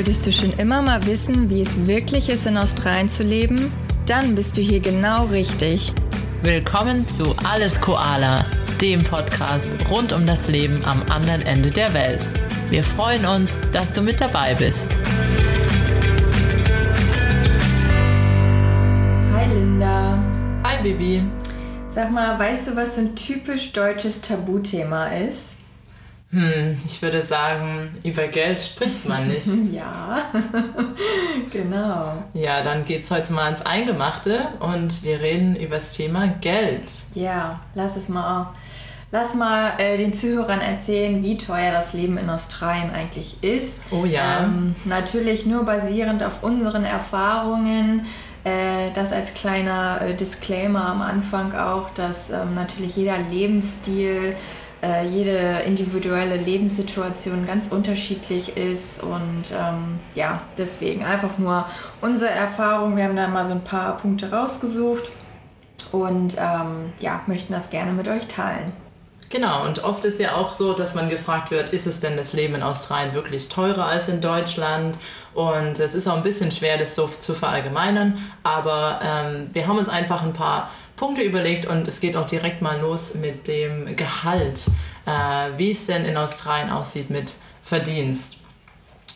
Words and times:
Wolltest 0.00 0.26
du 0.26 0.32
schon 0.32 0.52
immer 0.54 0.80
mal 0.80 1.04
wissen, 1.04 1.50
wie 1.50 1.60
es 1.60 1.86
wirklich 1.86 2.30
ist, 2.30 2.46
in 2.46 2.56
Australien 2.56 3.10
zu 3.10 3.22
leben? 3.22 3.70
Dann 4.06 4.34
bist 4.34 4.56
du 4.56 4.62
hier 4.62 4.80
genau 4.80 5.26
richtig. 5.26 5.92
Willkommen 6.42 7.06
zu 7.06 7.36
Alles 7.44 7.78
Koala, 7.82 8.46
dem 8.80 9.02
Podcast 9.02 9.68
rund 9.90 10.14
um 10.14 10.24
das 10.24 10.48
Leben 10.48 10.82
am 10.86 11.02
anderen 11.10 11.42
Ende 11.42 11.70
der 11.70 11.92
Welt. 11.92 12.30
Wir 12.70 12.82
freuen 12.82 13.26
uns, 13.26 13.60
dass 13.72 13.92
du 13.92 14.00
mit 14.00 14.22
dabei 14.22 14.54
bist. 14.54 14.98
Hi 19.34 19.52
Linda. 19.52 20.24
Hi 20.64 20.82
Bibi. 20.82 21.24
Sag 21.90 22.10
mal, 22.10 22.38
weißt 22.38 22.68
du, 22.68 22.76
was 22.76 22.94
so 22.94 23.02
ein 23.02 23.14
typisch 23.14 23.74
deutsches 23.74 24.22
Tabuthema 24.22 25.08
ist? 25.08 25.59
Hm, 26.32 26.78
ich 26.84 27.02
würde 27.02 27.22
sagen, 27.22 27.90
über 28.04 28.28
Geld 28.28 28.60
spricht 28.60 29.08
man 29.08 29.26
nicht. 29.26 29.46
ja, 29.72 30.22
genau. 31.52 32.22
Ja, 32.34 32.62
dann 32.62 32.84
geht's 32.84 33.10
heute 33.10 33.32
mal 33.32 33.48
ins 33.48 33.62
Eingemachte 33.62 34.38
und 34.60 35.02
wir 35.02 35.20
reden 35.20 35.56
über 35.56 35.76
das 35.76 35.92
Thema 35.92 36.28
Geld. 36.40 36.84
Ja, 37.14 37.60
lass 37.74 37.96
es 37.96 38.08
mal. 38.08 38.54
Lass 39.12 39.34
mal 39.34 39.72
äh, 39.78 39.96
den 39.96 40.12
Zuhörern 40.12 40.60
erzählen, 40.60 41.20
wie 41.24 41.36
teuer 41.36 41.72
das 41.72 41.94
Leben 41.94 42.16
in 42.16 42.30
Australien 42.30 42.90
eigentlich 42.90 43.42
ist. 43.42 43.82
Oh 43.90 44.04
ja. 44.04 44.44
Ähm, 44.44 44.76
natürlich 44.84 45.46
nur 45.46 45.64
basierend 45.64 46.22
auf 46.22 46.44
unseren 46.44 46.84
Erfahrungen. 46.84 48.06
Äh, 48.44 48.92
das 48.94 49.12
als 49.12 49.34
kleiner 49.34 50.00
äh, 50.00 50.14
Disclaimer 50.14 50.86
am 50.86 51.02
Anfang 51.02 51.52
auch, 51.54 51.90
dass 51.90 52.30
ähm, 52.30 52.54
natürlich 52.54 52.94
jeder 52.94 53.18
Lebensstil 53.18 54.36
äh, 54.82 55.06
jede 55.06 55.60
individuelle 55.66 56.36
Lebenssituation 56.36 57.46
ganz 57.46 57.68
unterschiedlich 57.68 58.56
ist 58.56 59.02
und 59.02 59.52
ähm, 59.52 60.00
ja, 60.14 60.42
deswegen 60.56 61.04
einfach 61.04 61.38
nur 61.38 61.66
unsere 62.00 62.30
Erfahrung. 62.30 62.96
Wir 62.96 63.04
haben 63.04 63.16
da 63.16 63.28
mal 63.28 63.44
so 63.44 63.52
ein 63.52 63.64
paar 63.64 63.96
Punkte 63.98 64.30
rausgesucht 64.30 65.12
und 65.92 66.36
ähm, 66.38 66.92
ja, 66.98 67.22
möchten 67.26 67.52
das 67.52 67.70
gerne 67.70 67.92
mit 67.92 68.08
euch 68.08 68.26
teilen. 68.26 68.72
Genau, 69.30 69.64
und 69.64 69.84
oft 69.84 70.04
ist 70.04 70.18
ja 70.18 70.34
auch 70.34 70.58
so, 70.58 70.72
dass 70.72 70.96
man 70.96 71.08
gefragt 71.08 71.52
wird, 71.52 71.70
ist 71.70 71.86
es 71.86 72.00
denn 72.00 72.16
das 72.16 72.32
Leben 72.32 72.56
in 72.56 72.64
Australien 72.64 73.14
wirklich 73.14 73.48
teurer 73.48 73.86
als 73.86 74.08
in 74.08 74.20
Deutschland? 74.20 74.96
Und 75.34 75.78
es 75.78 75.94
ist 75.94 76.08
auch 76.08 76.16
ein 76.16 76.24
bisschen 76.24 76.50
schwer, 76.50 76.78
das 76.78 76.96
so 76.96 77.06
zu 77.06 77.34
verallgemeinern, 77.34 78.18
aber 78.42 78.98
ähm, 79.04 79.50
wir 79.52 79.68
haben 79.68 79.78
uns 79.78 79.88
einfach 79.88 80.24
ein 80.24 80.32
paar 80.32 80.68
Punkte 81.00 81.22
überlegt 81.22 81.64
und 81.64 81.88
es 81.88 81.98
geht 81.98 82.14
auch 82.14 82.26
direkt 82.26 82.60
mal 82.60 82.78
los 82.78 83.14
mit 83.14 83.48
dem 83.48 83.96
Gehalt, 83.96 84.66
äh, 85.06 85.10
wie 85.56 85.70
es 85.70 85.86
denn 85.86 86.04
in 86.04 86.18
Australien 86.18 86.68
aussieht 86.70 87.08
mit 87.08 87.32
Verdienst. 87.62 88.36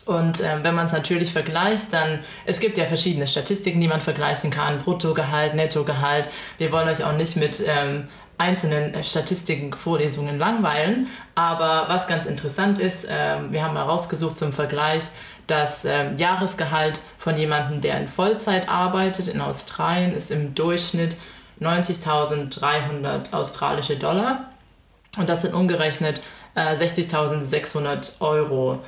Und 0.05 0.39
äh, 0.39 0.63
wenn 0.63 0.73
man 0.73 0.87
es 0.87 0.93
natürlich 0.93 1.31
vergleicht, 1.31 1.93
dann, 1.93 2.21
es 2.45 2.59
gibt 2.59 2.79
ja 2.79 2.85
verschiedene 2.85 3.27
Statistiken, 3.27 3.79
die 3.79 3.87
man 3.87 4.01
vergleichen 4.01 4.49
kann, 4.49 4.79
Bruttogehalt, 4.79 5.53
Nettogehalt. 5.53 6.27
Wir 6.57 6.71
wollen 6.71 6.89
euch 6.89 7.03
auch 7.03 7.15
nicht 7.15 7.35
mit 7.35 7.61
ähm, 7.63 8.07
einzelnen 8.39 9.03
Statistiken, 9.03 9.71
Vorlesungen 9.71 10.39
langweilen, 10.39 11.07
aber 11.35 11.85
was 11.87 12.07
ganz 12.07 12.25
interessant 12.25 12.79
ist, 12.79 13.05
äh, 13.05 13.37
wir 13.51 13.63
haben 13.63 13.75
mal 13.75 13.83
rausgesucht 13.83 14.39
zum 14.39 14.53
Vergleich, 14.53 15.03
das 15.45 15.85
äh, 15.85 16.11
Jahresgehalt 16.15 16.99
von 17.19 17.37
jemandem, 17.37 17.81
der 17.81 17.99
in 17.99 18.07
Vollzeit 18.07 18.69
arbeitet 18.69 19.27
in 19.27 19.39
Australien, 19.39 20.15
ist 20.15 20.31
im 20.31 20.55
Durchschnitt 20.55 21.15
90.300 21.61 23.33
australische 23.33 23.97
Dollar. 23.97 24.51
Und 25.17 25.29
das 25.29 25.43
sind 25.43 25.53
umgerechnet 25.53 26.21
äh, 26.55 26.75
60.600 26.75 28.21
Euro. 28.21 28.79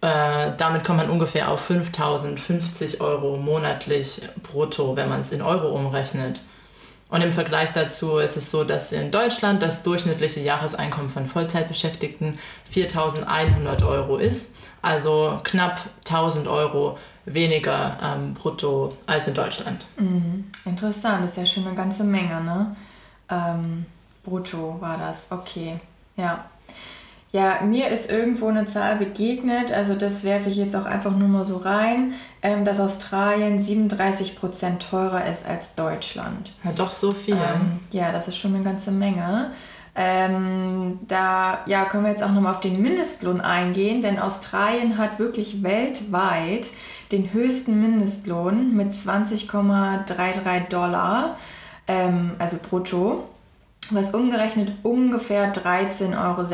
Äh, 0.00 0.52
damit 0.56 0.84
kommt 0.84 0.98
man 0.98 1.10
ungefähr 1.10 1.50
auf 1.50 1.70
5.050 1.70 3.00
Euro 3.00 3.36
monatlich 3.36 4.22
brutto, 4.42 4.96
wenn 4.96 5.08
man 5.08 5.20
es 5.20 5.32
in 5.32 5.42
Euro 5.42 5.68
umrechnet. 5.68 6.40
Und 7.08 7.22
im 7.22 7.32
Vergleich 7.32 7.72
dazu 7.72 8.18
ist 8.18 8.36
es 8.36 8.50
so, 8.50 8.64
dass 8.64 8.90
in 8.90 9.12
Deutschland 9.12 9.62
das 9.62 9.84
durchschnittliche 9.84 10.40
Jahreseinkommen 10.40 11.08
von 11.08 11.26
Vollzeitbeschäftigten 11.26 12.38
4.100 12.74 13.86
Euro 13.86 14.16
ist, 14.16 14.56
also 14.82 15.40
knapp 15.44 15.80
1.000 16.04 16.50
Euro 16.50 16.98
weniger 17.26 17.98
ähm, 18.02 18.34
brutto 18.34 18.96
als 19.06 19.28
in 19.28 19.34
Deutschland. 19.34 19.86
Mhm. 19.98 20.44
Interessant, 20.64 21.24
das 21.24 21.32
ist 21.32 21.36
ja 21.36 21.46
schon 21.46 21.66
eine 21.66 21.76
ganze 21.76 22.04
Menge, 22.04 22.40
ne? 22.40 22.76
Ähm, 23.28 23.86
brutto 24.24 24.76
war 24.80 24.96
das, 24.96 25.26
okay. 25.30 25.80
Ja. 26.16 26.46
Ja, 27.32 27.60
mir 27.62 27.88
ist 27.88 28.10
irgendwo 28.10 28.46
eine 28.46 28.64
Zahl 28.64 28.96
begegnet, 28.96 29.70
also 29.72 29.94
das 29.94 30.24
werfe 30.24 30.48
ich 30.48 30.56
jetzt 30.56 30.74
auch 30.74 30.86
einfach 30.86 31.10
nur 31.10 31.28
mal 31.28 31.44
so 31.44 31.58
rein, 31.58 32.14
ähm, 32.40 32.64
dass 32.64 32.80
Australien 32.80 33.60
37% 33.60 34.78
teurer 34.78 35.26
ist 35.26 35.46
als 35.46 35.74
Deutschland. 35.74 36.52
Ja, 36.64 36.72
doch 36.72 36.92
so 36.92 37.10
viel. 37.10 37.34
Ähm, 37.34 37.80
ja, 37.90 38.12
das 38.12 38.28
ist 38.28 38.38
schon 38.38 38.54
eine 38.54 38.64
ganze 38.64 38.92
Menge. 38.92 39.50
Ähm, 39.98 40.98
da 41.08 41.60
ja, 41.64 41.86
können 41.86 42.04
wir 42.04 42.10
jetzt 42.10 42.22
auch 42.22 42.30
nochmal 42.30 42.52
auf 42.54 42.60
den 42.60 42.82
Mindestlohn 42.82 43.40
eingehen, 43.40 44.02
denn 44.02 44.18
Australien 44.18 44.98
hat 44.98 45.18
wirklich 45.18 45.62
weltweit 45.62 46.68
den 47.12 47.32
höchsten 47.32 47.80
Mindestlohn 47.80 48.76
mit 48.76 48.92
20,33 48.92 50.68
Dollar, 50.68 51.38
ähm, 51.88 52.32
also 52.38 52.58
brutto, 52.58 53.26
was 53.90 54.12
umgerechnet 54.12 54.72
ungefähr 54.82 55.54
13,66 55.54 56.12
Euro 56.22 56.44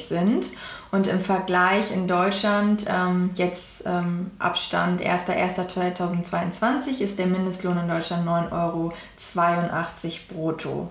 sind. 0.00 0.52
Und 0.92 1.08
im 1.08 1.20
Vergleich 1.20 1.90
in 1.90 2.06
Deutschland, 2.06 2.84
ähm, 2.88 3.30
jetzt 3.34 3.84
ähm, 3.86 4.30
Abstand 4.38 5.02
1.1.2022, 5.02 7.00
ist 7.00 7.18
der 7.18 7.26
Mindestlohn 7.26 7.78
in 7.78 7.88
Deutschland 7.88 8.24
9,82 8.28 8.50
Euro 8.52 8.92
brutto. 10.28 10.90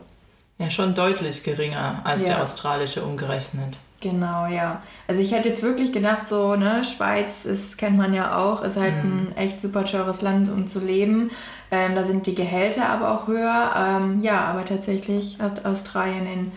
Ja, 0.62 0.70
schon 0.70 0.94
deutlich 0.94 1.44
geringer 1.44 2.02
als 2.04 2.22
ja. 2.22 2.30
der 2.30 2.42
australische 2.42 3.04
umgerechnet. 3.04 3.78
Genau, 4.02 4.48
ja. 4.48 4.82
Also 5.08 5.22
ich 5.22 5.32
hätte 5.32 5.50
jetzt 5.50 5.62
wirklich 5.62 5.94
gedacht, 5.94 6.28
so, 6.28 6.56
ne, 6.56 6.84
Schweiz 6.84 7.46
ist, 7.46 7.78
kennt 7.78 7.98
man 7.98 8.14
ja 8.14 8.36
auch, 8.36 8.64
ist 8.64 8.76
halt 8.76 9.04
mhm. 9.04 9.28
ein 9.30 9.38
echt 9.38 9.62
super 9.62 9.86
teures 9.86 10.24
Land, 10.24 10.50
um 10.50 10.66
zu 10.66 10.80
leben. 10.80 11.30
Ähm, 11.70 11.94
da 11.94 12.04
sind 12.04 12.26
die 12.26 12.34
Gehälter 12.34 12.90
aber 12.90 13.12
auch 13.12 13.28
höher. 13.28 13.72
Ähm, 13.78 14.22
ja, 14.22 14.46
aber 14.46 14.66
tatsächlich 14.66 15.38
hat 15.40 15.66
Australien 15.66 16.26
den 16.26 16.52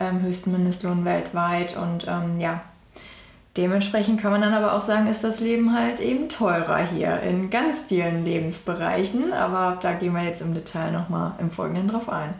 ähm, 0.00 0.22
höchsten 0.22 0.50
Mindestlohn 0.50 1.04
weltweit 1.04 1.76
und 1.76 2.06
ähm, 2.08 2.40
ja, 2.40 2.62
dementsprechend 3.56 4.20
kann 4.20 4.32
man 4.32 4.40
dann 4.40 4.54
aber 4.54 4.74
auch 4.74 4.82
sagen, 4.82 5.06
ist 5.06 5.22
das 5.22 5.38
Leben 5.38 5.76
halt 5.76 6.00
eben 6.00 6.28
teurer 6.28 6.78
hier 6.78 7.20
in 7.20 7.48
ganz 7.50 7.82
vielen 7.82 8.24
Lebensbereichen. 8.24 9.32
Aber 9.32 9.78
da 9.80 9.92
gehen 9.92 10.14
wir 10.14 10.24
jetzt 10.24 10.42
im 10.42 10.52
Detail 10.52 10.90
nochmal 10.90 11.32
im 11.38 11.52
Folgenden 11.52 11.86
drauf 11.86 12.08
ein. 12.08 12.34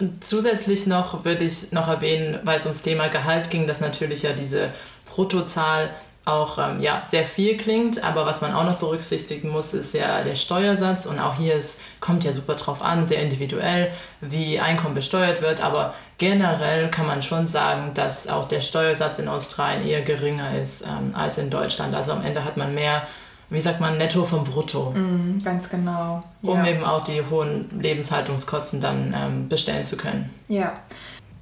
Und 0.00 0.24
zusätzlich 0.24 0.86
noch 0.86 1.24
würde 1.24 1.44
ich 1.44 1.72
noch 1.72 1.88
erwähnen, 1.88 2.38
weil 2.44 2.56
es 2.56 2.64
ums 2.64 2.82
Thema 2.82 3.08
Gehalt 3.08 3.50
ging, 3.50 3.66
dass 3.66 3.80
natürlich 3.80 4.22
ja 4.22 4.32
diese 4.32 4.70
Bruttozahl 5.06 5.90
auch 6.28 6.58
ähm, 6.58 6.80
ja, 6.80 7.02
sehr 7.08 7.24
viel 7.24 7.56
klingt, 7.56 8.04
aber 8.04 8.26
was 8.26 8.40
man 8.40 8.52
auch 8.52 8.64
noch 8.64 8.76
berücksichtigen 8.76 9.48
muss, 9.48 9.72
ist 9.72 9.94
ja 9.94 10.22
der 10.22 10.34
Steuersatz. 10.34 11.06
Und 11.06 11.18
auch 11.18 11.36
hier 11.36 11.54
ist, 11.54 11.80
kommt 12.00 12.22
ja 12.22 12.32
super 12.32 12.54
drauf 12.54 12.82
an, 12.82 13.08
sehr 13.08 13.22
individuell, 13.22 13.90
wie 14.20 14.60
Einkommen 14.60 14.94
besteuert 14.94 15.40
wird, 15.40 15.62
aber 15.62 15.94
generell 16.18 16.90
kann 16.90 17.06
man 17.06 17.22
schon 17.22 17.46
sagen, 17.46 17.94
dass 17.94 18.28
auch 18.28 18.46
der 18.46 18.60
Steuersatz 18.60 19.18
in 19.18 19.28
Australien 19.28 19.86
eher 19.86 20.02
geringer 20.02 20.56
ist 20.56 20.82
ähm, 20.82 21.14
als 21.14 21.38
in 21.38 21.50
Deutschland. 21.50 21.94
Also 21.94 22.12
am 22.12 22.22
Ende 22.22 22.44
hat 22.44 22.56
man 22.56 22.74
mehr 22.74 23.06
wie 23.50 23.60
sagt 23.60 23.80
man, 23.80 23.96
netto 23.96 24.24
vom 24.24 24.44
Brutto. 24.44 24.90
Mm, 24.90 25.42
ganz 25.42 25.70
genau. 25.70 26.22
Ja. 26.42 26.52
Um 26.52 26.64
eben 26.64 26.84
auch 26.84 27.04
die 27.04 27.22
hohen 27.30 27.70
Lebenshaltungskosten 27.80 28.80
dann 28.80 29.14
ähm, 29.16 29.48
bestellen 29.48 29.84
zu 29.84 29.96
können. 29.96 30.30
Ja. 30.48 30.74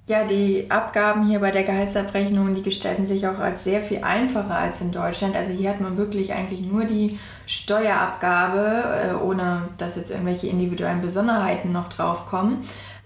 Ja, 0.09 0.23
die 0.23 0.71
Abgaben 0.71 1.27
hier 1.27 1.41
bei 1.41 1.51
der 1.51 1.65
Gehaltsabrechnung, 1.65 2.55
die 2.55 2.63
gestalten 2.63 3.07
sich 3.07 3.27
auch 3.27 3.41
als 3.41 3.65
sehr 3.65 3.81
viel 3.81 4.05
einfacher 4.05 4.57
als 4.57 4.81
in 4.81 4.93
Deutschland. 4.93 5.35
Also 5.35 5.53
hier 5.53 5.71
hat 5.71 5.81
man 5.81 5.97
wirklich 5.97 6.33
eigentlich 6.33 6.61
nur 6.61 6.85
die 6.85 7.19
Steuerabgabe, 7.47 8.85
äh, 9.11 9.15
ohne 9.15 9.63
dass 9.79 9.97
jetzt 9.97 10.13
irgendwelche 10.13 10.47
individuellen 10.47 11.01
Besonderheiten 11.01 11.73
noch 11.73 11.89
draufkommen. 11.89 12.59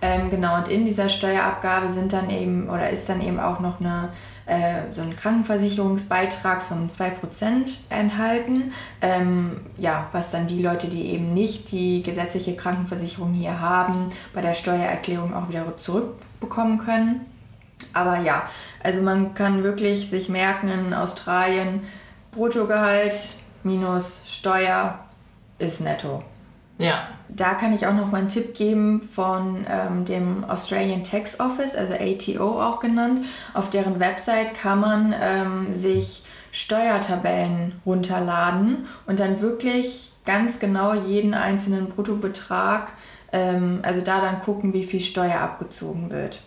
Ähm, 0.02 0.28
genau, 0.28 0.56
und 0.58 0.68
in 0.68 0.84
dieser 0.84 1.08
Steuerabgabe 1.08 1.88
sind 1.88 2.12
dann 2.12 2.28
eben 2.28 2.68
oder 2.68 2.90
ist 2.90 3.08
dann 3.08 3.22
eben 3.22 3.40
auch 3.40 3.60
noch 3.60 3.80
eine 3.80 4.10
äh, 4.50 4.90
so 4.90 5.02
ein 5.02 5.14
Krankenversicherungsbeitrag 5.14 6.62
von 6.62 6.88
2% 6.88 7.78
enthalten. 7.88 8.72
Ähm, 9.00 9.60
ja, 9.78 10.08
was 10.10 10.32
dann 10.32 10.48
die 10.48 10.60
Leute, 10.60 10.88
die 10.88 11.06
eben 11.06 11.32
nicht 11.32 11.70
die 11.70 12.02
gesetzliche 12.02 12.56
Krankenversicherung 12.56 13.32
hier 13.32 13.60
haben, 13.60 14.10
bei 14.34 14.40
der 14.40 14.54
Steuererklärung 14.54 15.34
auch 15.34 15.48
wieder 15.48 15.76
zurückbekommen 15.76 16.78
können. 16.78 17.26
Aber 17.92 18.18
ja, 18.18 18.42
also 18.82 19.02
man 19.02 19.34
kann 19.34 19.62
wirklich 19.62 20.10
sich 20.10 20.28
merken 20.28 20.68
in 20.68 20.94
Australien, 20.94 21.84
Bruttogehalt 22.32 23.36
minus 23.62 24.24
Steuer 24.26 24.98
ist 25.58 25.80
netto. 25.80 26.24
Ja. 26.80 27.08
Da 27.28 27.54
kann 27.54 27.72
ich 27.72 27.86
auch 27.86 27.94
noch 27.94 28.10
mal 28.10 28.18
einen 28.18 28.28
Tipp 28.28 28.54
geben 28.54 29.02
von 29.02 29.64
ähm, 29.68 30.04
dem 30.04 30.44
Australian 30.44 31.04
Tax 31.04 31.38
Office, 31.38 31.76
also 31.76 31.94
ATO 31.94 32.60
auch 32.60 32.80
genannt. 32.80 33.26
Auf 33.54 33.70
deren 33.70 34.00
Website 34.00 34.54
kann 34.54 34.80
man 34.80 35.14
ähm, 35.20 35.72
sich 35.72 36.24
Steuertabellen 36.52 37.80
runterladen 37.86 38.86
und 39.06 39.20
dann 39.20 39.40
wirklich 39.40 40.12
ganz 40.24 40.58
genau 40.58 40.94
jeden 40.94 41.34
einzelnen 41.34 41.88
Bruttobetrag, 41.88 42.92
ähm, 43.32 43.80
also 43.82 44.00
da 44.00 44.20
dann 44.20 44.40
gucken, 44.40 44.72
wie 44.72 44.84
viel 44.84 45.00
Steuer 45.00 45.40
abgezogen 45.40 46.10
wird. 46.10 46.42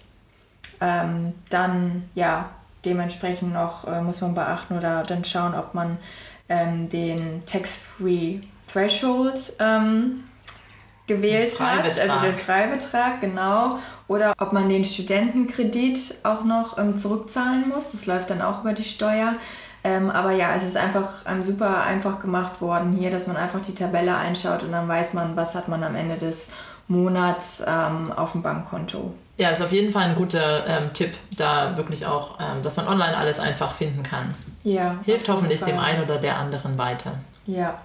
Ähm, 0.81 1.33
dann, 1.49 2.09
ja, 2.15 2.49
dementsprechend 2.83 3.53
noch 3.53 3.87
äh, 3.87 4.01
muss 4.01 4.19
man 4.19 4.35
beachten 4.35 4.77
oder 4.77 5.03
dann 5.03 5.23
schauen, 5.23 5.55
ob 5.55 5.73
man 5.73 5.97
ähm, 6.49 6.89
den 6.89 7.45
Tax-Free 7.45 8.41
Threshold 8.73 9.53
ähm, 9.59 10.23
gewählt 11.07 11.59
hat, 11.59 11.83
also 11.83 12.19
den 12.21 12.35
Freibetrag, 12.35 13.21
genau, 13.21 13.79
oder 14.07 14.33
ob 14.39 14.53
man 14.53 14.69
den 14.69 14.83
Studentenkredit 14.83 16.15
auch 16.23 16.43
noch 16.43 16.77
ähm, 16.77 16.97
zurückzahlen 16.97 17.69
muss. 17.69 17.91
Das 17.91 18.05
läuft 18.05 18.29
dann 18.29 18.41
auch 18.41 18.61
über 18.61 18.73
die 18.73 18.83
Steuer. 18.83 19.35
Ähm, 19.85 20.09
aber 20.09 20.31
ja, 20.31 20.55
es 20.55 20.63
ist 20.63 20.77
einfach 20.77 21.25
ähm, 21.27 21.43
super 21.43 21.83
einfach 21.83 22.19
gemacht 22.19 22.61
worden 22.61 22.93
hier, 22.93 23.11
dass 23.11 23.27
man 23.27 23.35
einfach 23.35 23.59
die 23.59 23.75
Tabelle 23.75 24.15
einschaut 24.15 24.63
und 24.63 24.71
dann 24.71 24.87
weiß 24.87 25.13
man, 25.13 25.35
was 25.35 25.55
hat 25.55 25.67
man 25.67 25.83
am 25.83 25.95
Ende 25.95 26.17
des 26.17 26.49
Monats 26.87 27.61
ähm, 27.67 28.13
auf 28.13 28.31
dem 28.31 28.41
Bankkonto. 28.41 29.13
Ja, 29.35 29.49
ist 29.49 29.61
auf 29.61 29.73
jeden 29.73 29.91
Fall 29.91 30.03
ein 30.03 30.15
guter 30.15 30.65
ähm, 30.67 30.93
Tipp, 30.93 31.13
da 31.35 31.75
wirklich 31.75 32.05
auch, 32.05 32.39
ähm, 32.39 32.61
dass 32.61 32.77
man 32.77 32.87
online 32.87 33.17
alles 33.17 33.39
einfach 33.39 33.73
finden 33.73 34.03
kann. 34.03 34.33
Ja. 34.63 34.95
Hilft 35.03 35.27
hoffentlich 35.27 35.59
Fall. 35.59 35.71
dem 35.71 35.79
einen 35.79 36.03
oder 36.03 36.17
der 36.17 36.37
anderen 36.37 36.77
weiter. 36.77 37.15
Ja. 37.45 37.81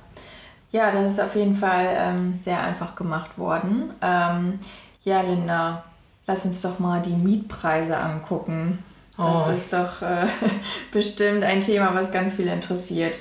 Ja, 0.70 0.90
das 0.90 1.06
ist 1.06 1.20
auf 1.20 1.34
jeden 1.34 1.54
Fall 1.54 1.86
ähm, 1.96 2.38
sehr 2.40 2.62
einfach 2.62 2.94
gemacht 2.94 3.38
worden. 3.38 3.94
Ähm, 4.02 4.58
ja, 5.02 5.22
Linda, 5.22 5.84
lass 6.26 6.44
uns 6.44 6.60
doch 6.60 6.78
mal 6.78 7.00
die 7.00 7.14
Mietpreise 7.14 7.96
angucken. 7.96 8.78
Das 9.16 9.48
oh. 9.48 9.50
ist 9.50 9.72
doch 9.72 10.02
äh, 10.02 10.26
bestimmt 10.92 11.42
ein 11.42 11.60
Thema, 11.60 11.94
was 11.94 12.12
ganz 12.12 12.34
viele 12.34 12.52
interessiert. 12.52 13.18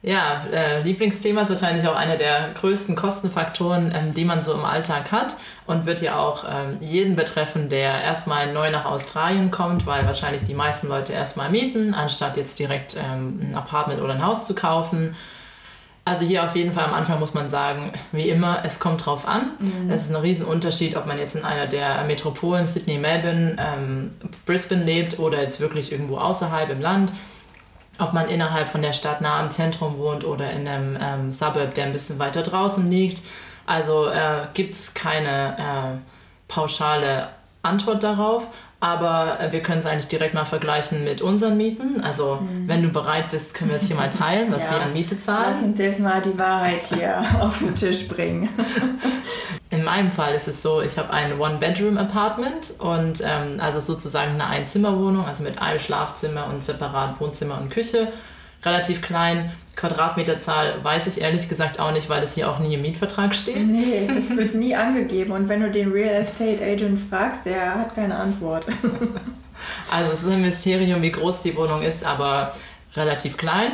Ja, 0.00 0.44
äh, 0.52 0.82
Lieblingsthema 0.82 1.42
ist 1.42 1.50
wahrscheinlich 1.50 1.86
auch 1.88 1.96
einer 1.96 2.16
der 2.16 2.48
größten 2.54 2.94
Kostenfaktoren, 2.94 3.92
ähm, 3.94 4.14
die 4.14 4.24
man 4.24 4.42
so 4.42 4.54
im 4.54 4.64
Alltag 4.64 5.10
hat 5.10 5.36
und 5.66 5.86
wird 5.86 6.02
ja 6.02 6.18
auch 6.18 6.44
ähm, 6.44 6.78
jeden 6.80 7.16
betreffen, 7.16 7.68
der 7.68 8.02
erstmal 8.02 8.52
neu 8.52 8.70
nach 8.70 8.84
Australien 8.84 9.50
kommt, 9.50 9.86
weil 9.86 10.06
wahrscheinlich 10.06 10.44
die 10.44 10.54
meisten 10.54 10.88
Leute 10.88 11.14
erstmal 11.14 11.50
mieten, 11.50 11.94
anstatt 11.94 12.36
jetzt 12.36 12.60
direkt 12.60 12.96
ähm, 12.96 13.40
ein 13.42 13.54
Apartment 13.56 14.00
oder 14.00 14.14
ein 14.14 14.24
Haus 14.24 14.46
zu 14.46 14.54
kaufen. 14.54 15.16
Also 16.08 16.24
hier 16.24 16.42
auf 16.42 16.56
jeden 16.56 16.72
Fall 16.72 16.84
am 16.84 16.94
Anfang 16.94 17.20
muss 17.20 17.34
man 17.34 17.50
sagen, 17.50 17.92
wie 18.12 18.30
immer, 18.30 18.60
es 18.64 18.80
kommt 18.80 19.04
drauf 19.04 19.28
an. 19.28 19.52
Mhm. 19.58 19.90
Es 19.90 20.04
ist 20.04 20.10
ein 20.10 20.16
Riesenunterschied, 20.16 20.96
ob 20.96 21.04
man 21.04 21.18
jetzt 21.18 21.36
in 21.36 21.44
einer 21.44 21.66
der 21.66 22.02
Metropolen 22.04 22.64
Sydney, 22.64 22.96
Melbourne, 22.96 23.56
ähm, 23.58 24.10
Brisbane 24.46 24.84
lebt 24.84 25.18
oder 25.18 25.42
jetzt 25.42 25.60
wirklich 25.60 25.92
irgendwo 25.92 26.16
außerhalb 26.16 26.70
im 26.70 26.80
Land 26.80 27.12
ob 28.00 28.12
man 28.12 28.28
innerhalb 28.28 28.68
von 28.68 28.80
der 28.80 28.92
Stadt 28.92 29.20
nah 29.20 29.40
am 29.40 29.50
Zentrum 29.50 29.98
wohnt 29.98 30.24
oder 30.24 30.52
in 30.52 30.68
einem 30.68 30.96
ähm, 31.00 31.32
Suburb, 31.32 31.74
der 31.74 31.86
ein 31.86 31.92
bisschen 31.92 32.20
weiter 32.20 32.44
draußen 32.44 32.88
liegt. 32.88 33.22
Also 33.66 34.06
äh, 34.06 34.46
gibt 34.54 34.74
es 34.74 34.94
keine 34.94 35.56
äh, 35.58 35.98
pauschale 36.46 37.28
Antwort 37.62 38.04
darauf, 38.04 38.46
aber 38.80 39.38
äh, 39.40 39.52
wir 39.52 39.60
können 39.60 39.80
es 39.80 39.86
eigentlich 39.86 40.06
direkt 40.06 40.34
mal 40.34 40.44
vergleichen 40.44 41.02
mit 41.02 41.20
unseren 41.20 41.56
Mieten. 41.56 42.00
Also 42.00 42.36
mhm. 42.36 42.68
wenn 42.68 42.82
du 42.82 42.90
bereit 42.90 43.30
bist, 43.30 43.54
können 43.54 43.70
wir 43.70 43.76
es 43.76 43.86
hier 43.86 43.96
mal 43.96 44.10
teilen, 44.10 44.52
was 44.52 44.64
ja. 44.66 44.72
wir 44.72 44.82
an 44.82 44.92
Miete 44.92 45.20
zahlen. 45.20 45.46
Lass 45.50 45.62
uns 45.62 45.78
jetzt 45.78 46.00
mal 46.00 46.22
die 46.22 46.38
Wahrheit 46.38 46.84
hier 46.84 47.24
auf 47.40 47.58
den 47.58 47.74
Tisch 47.74 48.06
bringen. 48.06 48.48
In 49.70 49.84
meinem 49.84 50.10
Fall 50.10 50.34
ist 50.34 50.48
es 50.48 50.62
so, 50.62 50.80
ich 50.80 50.96
habe 50.96 51.10
ein 51.12 51.38
One-Bedroom-Apartment 51.38 52.74
und 52.78 53.20
ähm, 53.22 53.60
also 53.60 53.80
sozusagen 53.80 54.32
eine 54.32 54.46
Einzimmerwohnung, 54.46 55.26
also 55.26 55.42
mit 55.42 55.60
einem 55.60 55.78
Schlafzimmer 55.78 56.46
und 56.46 56.62
separat 56.62 57.20
Wohnzimmer 57.20 57.60
und 57.60 57.68
Küche. 57.68 58.10
Relativ 58.64 59.02
klein. 59.02 59.52
Quadratmeterzahl 59.76 60.82
weiß 60.82 61.06
ich 61.06 61.20
ehrlich 61.20 61.48
gesagt 61.48 61.78
auch 61.78 61.92
nicht, 61.92 62.08
weil 62.08 62.22
es 62.22 62.34
hier 62.34 62.50
auch 62.50 62.58
nie 62.58 62.74
im 62.74 62.82
Mietvertrag 62.82 63.32
steht. 63.32 63.64
Nee, 63.64 64.08
das 64.12 64.36
wird 64.36 64.54
nie 64.54 64.74
angegeben. 64.74 65.30
Und 65.30 65.48
wenn 65.48 65.60
du 65.60 65.70
den 65.70 65.92
Real 65.92 66.14
Estate 66.14 66.62
Agent 66.64 66.98
fragst, 66.98 67.46
der 67.46 67.76
hat 67.76 67.94
keine 67.94 68.16
Antwort. 68.16 68.66
also 69.90 70.12
es 70.12 70.24
ist 70.24 70.30
ein 70.30 70.42
Mysterium, 70.42 71.00
wie 71.00 71.12
groß 71.12 71.42
die 71.42 71.56
Wohnung 71.56 71.82
ist, 71.82 72.04
aber 72.04 72.54
relativ 72.96 73.36
klein 73.36 73.72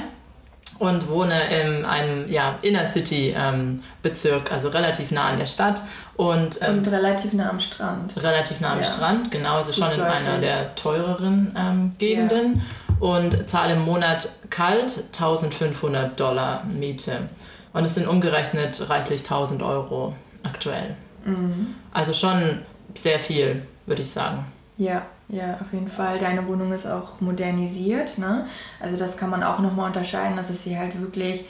und 0.79 1.09
wohne 1.09 1.41
in 1.61 1.85
einem 1.85 2.29
ja, 2.31 2.59
Inner 2.63 2.87
City 2.87 3.35
ähm, 3.37 3.83
Bezirk, 4.03 4.53
also 4.53 4.69
relativ 4.69 5.11
nah 5.11 5.29
an 5.29 5.39
der 5.39 5.47
Stadt. 5.47 5.83
Und, 6.17 6.61
ähm, 6.63 6.79
und 6.79 6.89
relativ 6.89 7.33
nah 7.33 7.51
am 7.51 7.61
Strand. 7.61 8.15
Relativ 8.23 8.61
nah 8.61 8.73
am 8.73 8.79
ja. 8.79 8.85
Strand, 8.85 9.31
genau, 9.31 9.57
also 9.57 9.73
schon 9.73 9.93
in 9.93 10.01
einer 10.01 10.39
der 10.39 10.75
teureren 10.75 11.55
ähm, 11.59 11.93
Gegenden. 11.99 12.57
Ja. 12.57 12.63
Und 13.01 13.49
zahle 13.49 13.75
im 13.75 13.85
Monat 13.85 14.29
kalt 14.51 15.05
1500 15.13 16.19
Dollar 16.19 16.65
Miete. 16.65 17.29
Und 17.73 17.85
es 17.85 17.95
sind 17.95 18.07
umgerechnet 18.07 18.89
reichlich 18.89 19.23
1000 19.23 19.63
Euro 19.63 20.15
aktuell. 20.45 20.97
Mhm. 21.25 21.75
Also 21.93 22.13
schon 22.13 22.63
sehr 22.95 23.19
viel, 23.19 23.63
würde 23.87 24.03
ich 24.03 24.11
sagen. 24.11 24.47
Ja. 24.77 25.03
Ja, 25.35 25.59
auf 25.61 25.73
jeden 25.73 25.89
Fall. 25.89 26.19
Deine 26.19 26.47
Wohnung 26.47 26.73
ist 26.73 26.87
auch 26.87 27.21
modernisiert. 27.21 28.19
Ne? 28.19 28.47
Also 28.79 28.97
das 28.97 29.17
kann 29.17 29.31
man 29.31 29.43
auch 29.43 29.59
nochmal 29.59 29.89
unterscheiden, 29.89 30.37
dass 30.37 30.49
es 30.49 30.63
hier 30.63 30.79
halt 30.79 31.01
wirklich 31.01 31.45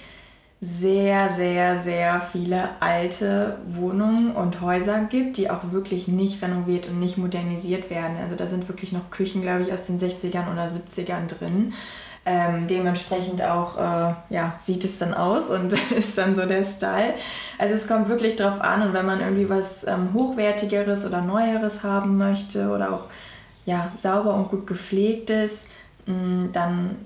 sehr, 0.62 1.28
sehr, 1.28 1.82
sehr 1.82 2.22
viele 2.32 2.70
alte 2.80 3.58
Wohnungen 3.66 4.34
und 4.34 4.62
Häuser 4.62 5.00
gibt, 5.10 5.36
die 5.36 5.50
auch 5.50 5.72
wirklich 5.72 6.08
nicht 6.08 6.42
renoviert 6.42 6.88
und 6.88 6.98
nicht 6.98 7.18
modernisiert 7.18 7.90
werden. 7.90 8.16
Also 8.22 8.36
da 8.36 8.46
sind 8.46 8.68
wirklich 8.68 8.92
noch 8.92 9.10
Küchen, 9.10 9.42
glaube 9.42 9.64
ich, 9.64 9.72
aus 9.72 9.86
den 9.86 10.00
60ern 10.00 10.50
oder 10.50 10.64
70ern 10.64 11.26
drin. 11.26 11.74
Ähm, 12.24 12.66
dementsprechend 12.66 13.42
auch 13.42 13.76
äh, 13.76 14.14
ja, 14.30 14.54
sieht 14.58 14.82
es 14.82 14.96
dann 14.96 15.12
aus 15.12 15.50
und 15.50 15.74
ist 15.90 16.16
dann 16.16 16.34
so 16.34 16.46
der 16.46 16.64
Style. 16.64 17.12
Also 17.58 17.74
es 17.74 17.86
kommt 17.86 18.08
wirklich 18.08 18.34
drauf 18.36 18.62
an 18.62 18.80
und 18.80 18.94
wenn 18.94 19.04
man 19.04 19.20
irgendwie 19.20 19.50
was 19.50 19.86
ähm, 19.86 20.14
Hochwertigeres 20.14 21.04
oder 21.04 21.20
Neueres 21.20 21.82
haben 21.82 22.16
möchte 22.16 22.70
oder 22.70 22.94
auch 22.94 23.08
ja, 23.66 23.92
sauber 23.96 24.34
und 24.34 24.48
gut 24.48 24.66
gepflegt 24.66 25.30
ist, 25.30 25.66
mm, 26.06 26.46
dann 26.52 26.96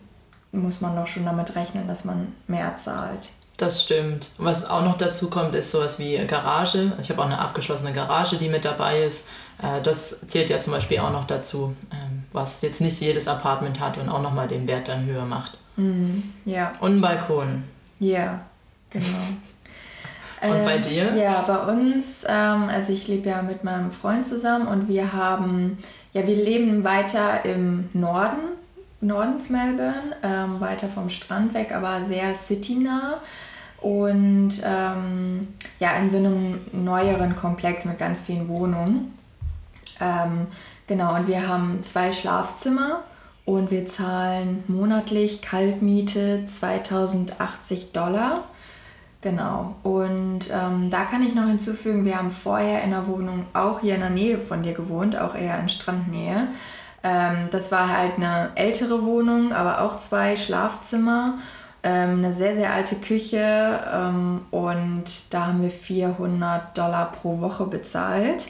muss 0.52 0.80
man 0.80 0.96
doch 0.96 1.06
schon 1.06 1.24
damit 1.24 1.54
rechnen, 1.54 1.86
dass 1.86 2.04
man 2.04 2.32
mehr 2.46 2.76
zahlt. 2.76 3.30
Das 3.58 3.82
stimmt. 3.82 4.30
Was 4.38 4.70
auch 4.70 4.84
noch 4.84 4.96
dazu 4.96 5.28
kommt, 5.28 5.54
ist 5.56 5.72
sowas 5.72 5.98
wie 5.98 6.16
Garage. 6.26 6.92
Ich 7.00 7.10
habe 7.10 7.20
auch 7.20 7.26
eine 7.26 7.40
abgeschlossene 7.40 7.92
Garage, 7.92 8.36
die 8.36 8.48
mit 8.48 8.64
dabei 8.64 9.02
ist. 9.02 9.26
Äh, 9.60 9.82
das 9.82 10.20
zählt 10.28 10.48
ja 10.48 10.60
zum 10.60 10.72
Beispiel 10.72 11.00
auch 11.00 11.10
noch 11.10 11.26
dazu, 11.26 11.74
ähm, 11.90 12.22
was 12.30 12.62
jetzt 12.62 12.80
nicht 12.80 13.00
jedes 13.00 13.26
Apartment 13.26 13.80
hat 13.80 13.98
und 13.98 14.08
auch 14.08 14.22
nochmal 14.22 14.46
den 14.46 14.68
Wert 14.68 14.86
dann 14.86 15.06
höher 15.06 15.24
macht. 15.24 15.58
Mhm, 15.76 16.22
ja. 16.44 16.72
Und 16.78 16.98
ein 16.98 17.00
Balkon. 17.00 17.64
Ja, 17.98 18.42
genau. 18.90 19.06
und 20.42 20.64
bei 20.64 20.76
ähm, 20.76 20.82
dir? 20.82 21.16
Ja, 21.16 21.42
bei 21.42 21.58
uns, 21.72 22.24
ähm, 22.28 22.68
also 22.68 22.92
ich 22.92 23.08
lebe 23.08 23.28
ja 23.28 23.42
mit 23.42 23.64
meinem 23.64 23.90
Freund 23.90 24.24
zusammen 24.24 24.68
und 24.68 24.86
wir 24.86 25.12
haben 25.12 25.78
ja, 26.12 26.26
wir 26.26 26.36
leben 26.36 26.84
weiter 26.84 27.44
im 27.44 27.90
Norden, 27.92 28.56
Nordens 29.00 29.50
Melbourne, 29.50 30.16
ähm, 30.22 30.60
weiter 30.60 30.88
vom 30.88 31.08
Strand 31.08 31.54
weg, 31.54 31.74
aber 31.74 32.02
sehr 32.02 32.34
citynah. 32.34 33.20
Und 33.80 34.60
ähm, 34.64 35.48
ja, 35.78 35.92
in 35.96 36.10
so 36.10 36.18
einem 36.18 36.60
neueren 36.72 37.36
Komplex 37.36 37.84
mit 37.84 37.98
ganz 37.98 38.22
vielen 38.22 38.48
Wohnungen. 38.48 39.16
Ähm, 40.00 40.48
genau, 40.86 41.14
und 41.14 41.28
wir 41.28 41.46
haben 41.46 41.82
zwei 41.82 42.12
Schlafzimmer 42.12 43.04
und 43.44 43.70
wir 43.70 43.86
zahlen 43.86 44.64
monatlich 44.66 45.42
Kaltmiete 45.42 46.44
2080 46.46 47.92
Dollar. 47.92 48.44
Genau. 49.20 49.74
Und 49.82 50.48
ähm, 50.52 50.90
da 50.90 51.04
kann 51.04 51.24
ich 51.24 51.34
noch 51.34 51.46
hinzufügen, 51.46 52.04
wir 52.04 52.18
haben 52.18 52.30
vorher 52.30 52.82
in 52.82 52.90
der 52.90 53.08
Wohnung 53.08 53.46
auch 53.52 53.80
hier 53.80 53.94
in 53.96 54.00
der 54.00 54.10
Nähe 54.10 54.38
von 54.38 54.62
dir 54.62 54.74
gewohnt, 54.74 55.18
auch 55.18 55.34
eher 55.34 55.58
in 55.58 55.68
Strandnähe. 55.68 56.48
Ähm, 57.02 57.48
das 57.50 57.72
war 57.72 57.88
halt 57.88 58.16
eine 58.16 58.50
ältere 58.54 59.04
Wohnung, 59.04 59.52
aber 59.52 59.82
auch 59.82 59.98
zwei 59.98 60.36
Schlafzimmer, 60.36 61.34
ähm, 61.82 62.18
eine 62.18 62.32
sehr, 62.32 62.54
sehr 62.54 62.72
alte 62.72 62.96
Küche 62.96 63.80
ähm, 63.92 64.42
und 64.52 65.32
da 65.34 65.46
haben 65.46 65.62
wir 65.62 65.70
400 65.70 66.76
Dollar 66.78 67.10
pro 67.10 67.40
Woche 67.40 67.66
bezahlt. 67.66 68.46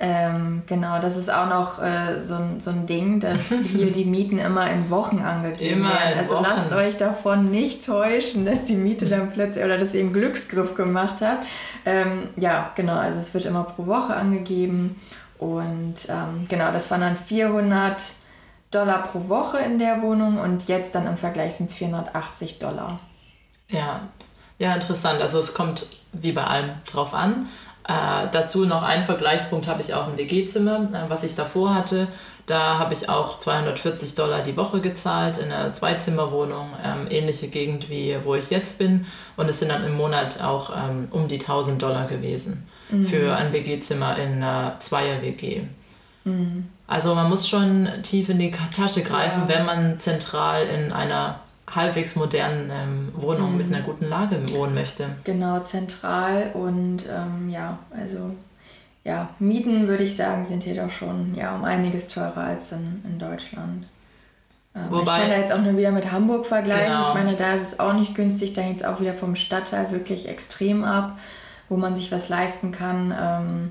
Ähm, 0.00 0.62
genau, 0.68 1.00
das 1.00 1.16
ist 1.16 1.28
auch 1.28 1.48
noch 1.48 1.82
äh, 1.82 2.20
so, 2.20 2.38
so 2.60 2.70
ein 2.70 2.86
Ding, 2.86 3.18
dass 3.18 3.48
hier 3.66 3.90
die 3.90 4.04
Mieten 4.04 4.38
immer 4.38 4.70
in 4.70 4.90
Wochen 4.90 5.18
angegeben 5.18 5.80
immer 5.80 5.90
werden. 5.90 6.18
Also 6.18 6.36
Wochen. 6.36 6.44
lasst 6.44 6.72
euch 6.72 6.96
davon 6.96 7.50
nicht 7.50 7.84
täuschen, 7.84 8.46
dass 8.46 8.64
die 8.64 8.76
Miete 8.76 9.06
dann 9.06 9.32
plötzlich 9.32 9.64
oder 9.64 9.76
dass 9.76 9.94
ihr 9.94 10.00
einen 10.02 10.12
Glücksgriff 10.12 10.76
gemacht 10.76 11.16
habt. 11.20 11.46
Ähm, 11.84 12.28
ja, 12.36 12.70
genau, 12.76 12.94
also 12.94 13.18
es 13.18 13.34
wird 13.34 13.44
immer 13.44 13.64
pro 13.64 13.86
Woche 13.86 14.14
angegeben 14.14 15.00
und 15.38 16.08
ähm, 16.08 16.46
genau, 16.48 16.70
das 16.70 16.92
waren 16.92 17.00
dann 17.00 17.16
400 17.16 18.00
Dollar 18.70 19.02
pro 19.02 19.28
Woche 19.28 19.58
in 19.58 19.80
der 19.80 20.00
Wohnung 20.02 20.38
und 20.38 20.68
jetzt 20.68 20.94
dann 20.94 21.08
im 21.08 21.16
Vergleich 21.16 21.56
sind 21.56 21.70
es 21.70 21.74
480 21.74 22.60
Dollar. 22.60 23.00
Ja, 23.66 24.02
ja, 24.58 24.74
interessant. 24.74 25.20
Also 25.20 25.38
es 25.38 25.54
kommt 25.54 25.86
wie 26.12 26.32
bei 26.32 26.44
allem 26.44 26.70
drauf 26.90 27.14
an. 27.14 27.48
Äh, 27.88 28.28
dazu 28.32 28.66
noch 28.66 28.82
ein 28.82 29.02
Vergleichspunkt 29.02 29.66
habe 29.66 29.80
ich 29.80 29.94
auch 29.94 30.08
ein 30.08 30.18
WG-Zimmer, 30.18 30.88
äh, 30.92 31.08
was 31.08 31.24
ich 31.24 31.34
davor 31.34 31.74
hatte. 31.74 32.06
Da 32.44 32.78
habe 32.78 32.92
ich 32.92 33.08
auch 33.08 33.38
240 33.38 34.14
Dollar 34.14 34.42
die 34.42 34.58
Woche 34.58 34.80
gezahlt 34.80 35.38
in 35.38 35.50
einer 35.50 35.72
Zweizimmerwohnung, 35.72 36.68
ähm, 36.84 37.06
ähnliche 37.10 37.48
Gegend 37.48 37.88
wie 37.88 38.16
wo 38.24 38.34
ich 38.34 38.50
jetzt 38.50 38.78
bin. 38.78 39.06
Und 39.38 39.48
es 39.48 39.58
sind 39.58 39.70
dann 39.70 39.84
im 39.84 39.96
Monat 39.96 40.42
auch 40.42 40.70
ähm, 40.70 41.08
um 41.10 41.28
die 41.28 41.40
1000 41.40 41.80
Dollar 41.80 42.06
gewesen 42.06 42.68
mhm. 42.90 43.06
für 43.06 43.34
ein 43.34 43.54
WG-Zimmer 43.54 44.18
in 44.18 44.42
einer 44.42 44.76
Zweier-WG. 44.78 45.62
Mhm. 46.24 46.68
Also 46.86 47.14
man 47.14 47.30
muss 47.30 47.48
schon 47.48 47.88
tief 48.02 48.28
in 48.28 48.38
die 48.38 48.50
Tasche 48.50 49.02
greifen, 49.02 49.44
ja. 49.48 49.56
wenn 49.56 49.64
man 49.64 49.98
zentral 49.98 50.66
in 50.66 50.92
einer 50.92 51.40
halbwegs 51.74 52.16
modernen 52.16 52.70
ähm, 52.70 53.12
Wohnung 53.16 53.52
mhm. 53.52 53.58
mit 53.58 53.66
einer 53.66 53.82
guten 53.82 54.06
Lage 54.06 54.36
wohnen 54.50 54.74
möchte. 54.74 55.06
Genau, 55.24 55.60
zentral 55.60 56.50
und 56.54 57.06
ähm, 57.08 57.50
ja, 57.50 57.78
also 57.90 58.34
ja, 59.04 59.30
Mieten 59.38 59.88
würde 59.88 60.04
ich 60.04 60.16
sagen, 60.16 60.44
sind 60.44 60.64
hier 60.64 60.74
doch 60.74 60.90
schon 60.90 61.34
ja, 61.34 61.54
um 61.54 61.64
einiges 61.64 62.08
teurer 62.08 62.36
als 62.38 62.72
in, 62.72 63.02
in 63.04 63.18
Deutschland. 63.18 63.86
Ähm, 64.74 64.82
Wobei, 64.90 65.00
ich 65.00 65.18
kann 65.20 65.30
da 65.30 65.38
jetzt 65.38 65.52
auch 65.52 65.62
nur 65.62 65.76
wieder 65.76 65.92
mit 65.92 66.12
Hamburg 66.12 66.46
vergleichen. 66.46 66.86
Genau. 66.86 67.08
Ich 67.08 67.14
meine, 67.14 67.34
da 67.34 67.54
ist 67.54 67.72
es 67.72 67.80
auch 67.80 67.94
nicht 67.94 68.14
günstig, 68.14 68.52
da 68.52 68.60
hängt 68.60 68.80
es 68.80 68.84
auch 68.84 69.00
wieder 69.00 69.14
vom 69.14 69.34
Stadtteil 69.34 69.90
wirklich 69.92 70.28
extrem 70.28 70.84
ab, 70.84 71.18
wo 71.68 71.76
man 71.76 71.96
sich 71.96 72.12
was 72.12 72.28
leisten 72.28 72.72
kann. 72.72 73.14
Ähm, 73.18 73.70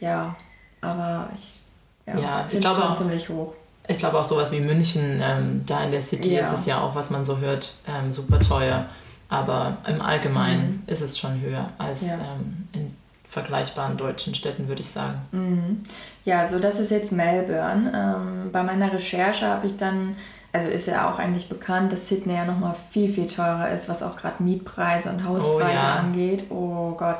ja, 0.00 0.34
aber 0.80 1.28
ich, 1.34 1.60
ja, 2.06 2.18
ja 2.18 2.48
ich 2.50 2.60
glaube 2.60 2.80
schon 2.80 2.90
auch, 2.90 2.96
ziemlich 2.96 3.28
hoch. 3.28 3.54
Ich 3.86 3.98
glaube 3.98 4.18
auch 4.18 4.24
sowas 4.24 4.50
wie 4.50 4.60
München, 4.60 5.20
ähm, 5.22 5.62
da 5.66 5.84
in 5.84 5.92
der 5.92 6.00
City 6.00 6.34
ja. 6.34 6.40
ist 6.40 6.52
es 6.52 6.66
ja 6.66 6.80
auch, 6.80 6.94
was 6.94 7.10
man 7.10 7.24
so 7.24 7.38
hört, 7.38 7.74
ähm, 7.86 8.10
super 8.10 8.40
teuer. 8.40 8.86
Aber 9.28 9.78
im 9.86 10.00
Allgemeinen 10.00 10.66
mhm. 10.66 10.82
ist 10.86 11.02
es 11.02 11.18
schon 11.18 11.40
höher 11.40 11.70
als 11.78 12.06
ja. 12.06 12.14
ähm, 12.14 12.68
in 12.72 12.96
vergleichbaren 13.34 13.96
deutschen 13.96 14.34
Städten, 14.34 14.68
würde 14.68 14.80
ich 14.80 14.88
sagen. 14.88 15.20
Mhm. 15.32 15.82
Ja, 16.24 16.46
so 16.46 16.58
das 16.58 16.78
ist 16.78 16.90
jetzt 16.90 17.12
Melbourne. 17.12 17.92
Ähm, 17.94 18.52
bei 18.52 18.62
meiner 18.62 18.92
Recherche 18.92 19.46
habe 19.46 19.66
ich 19.66 19.76
dann, 19.76 20.16
also 20.52 20.68
ist 20.68 20.86
ja 20.86 21.10
auch 21.10 21.18
eigentlich 21.18 21.48
bekannt, 21.48 21.92
dass 21.92 22.08
Sydney 22.08 22.34
ja 22.34 22.44
nochmal 22.44 22.74
viel, 22.90 23.12
viel 23.12 23.26
teurer 23.26 23.70
ist, 23.70 23.88
was 23.88 24.02
auch 24.02 24.16
gerade 24.16 24.42
Mietpreise 24.42 25.10
und 25.10 25.24
Hauspreise 25.24 25.64
oh, 25.64 25.74
ja. 25.74 25.94
angeht. 25.96 26.44
Oh 26.50 26.92
Gott. 26.92 27.18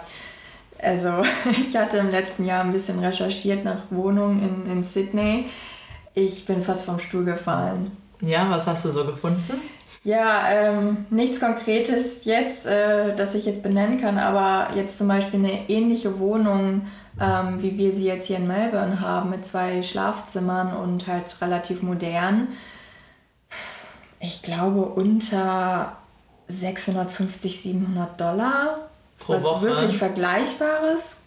Also 0.79 1.25
ich 1.69 1.77
hatte 1.77 1.99
im 1.99 2.11
letzten 2.11 2.45
Jahr 2.45 2.63
ein 2.63 2.73
bisschen 2.73 3.01
recherchiert 3.01 3.65
nach 3.65 3.81
Wohnungen 3.91 4.65
in, 4.67 4.73
in 4.73 4.85
Sydney. 4.85 5.47
Ich 6.15 6.47
bin 6.47 6.63
fast 6.63 6.85
vom 6.85 6.99
Stuhl 6.99 7.25
gefallen. 7.25 7.97
Ja, 8.21 8.49
was 8.49 8.67
hast 8.67 8.85
du 8.85 8.91
so 8.91 9.05
gefunden? 9.05 9.61
Ja, 10.05 10.51
ähm, 10.51 11.07
nichts 11.11 11.41
Konkretes 11.41 12.25
jetzt, 12.25 12.67
äh, 12.67 13.15
das 13.15 13.35
ich 13.35 13.47
jetzt 13.47 13.63
benennen 13.63 13.99
kann, 13.99 14.19
aber 14.19 14.75
jetzt 14.77 14.99
zum 14.99 15.09
Beispiel 15.09 15.41
eine 15.41 15.71
ähnliche 15.71 16.19
Wohnung, 16.19 16.87
ähm, 17.19 17.63
wie 17.63 17.79
wir 17.79 17.91
sie 17.91 18.07
jetzt 18.07 18.27
hier 18.27 18.37
in 18.37 18.47
Melbourne 18.47 19.01
haben, 19.01 19.31
mit 19.31 19.47
zwei 19.47 19.83
Schlafzimmern 19.83 20.77
und 20.77 21.07
halt 21.07 21.35
relativ 21.41 21.83
modern. 21.83 22.49
Ich 24.21 24.43
glaube 24.43 24.83
unter 24.83 25.97
650, 26.49 27.61
700 27.63 28.21
Dollar. 28.21 28.89
Pro 29.19 29.35
was 29.35 29.45
Woche. 29.45 29.63
wirklich 29.63 29.97
Vergleichbares. 29.97 31.19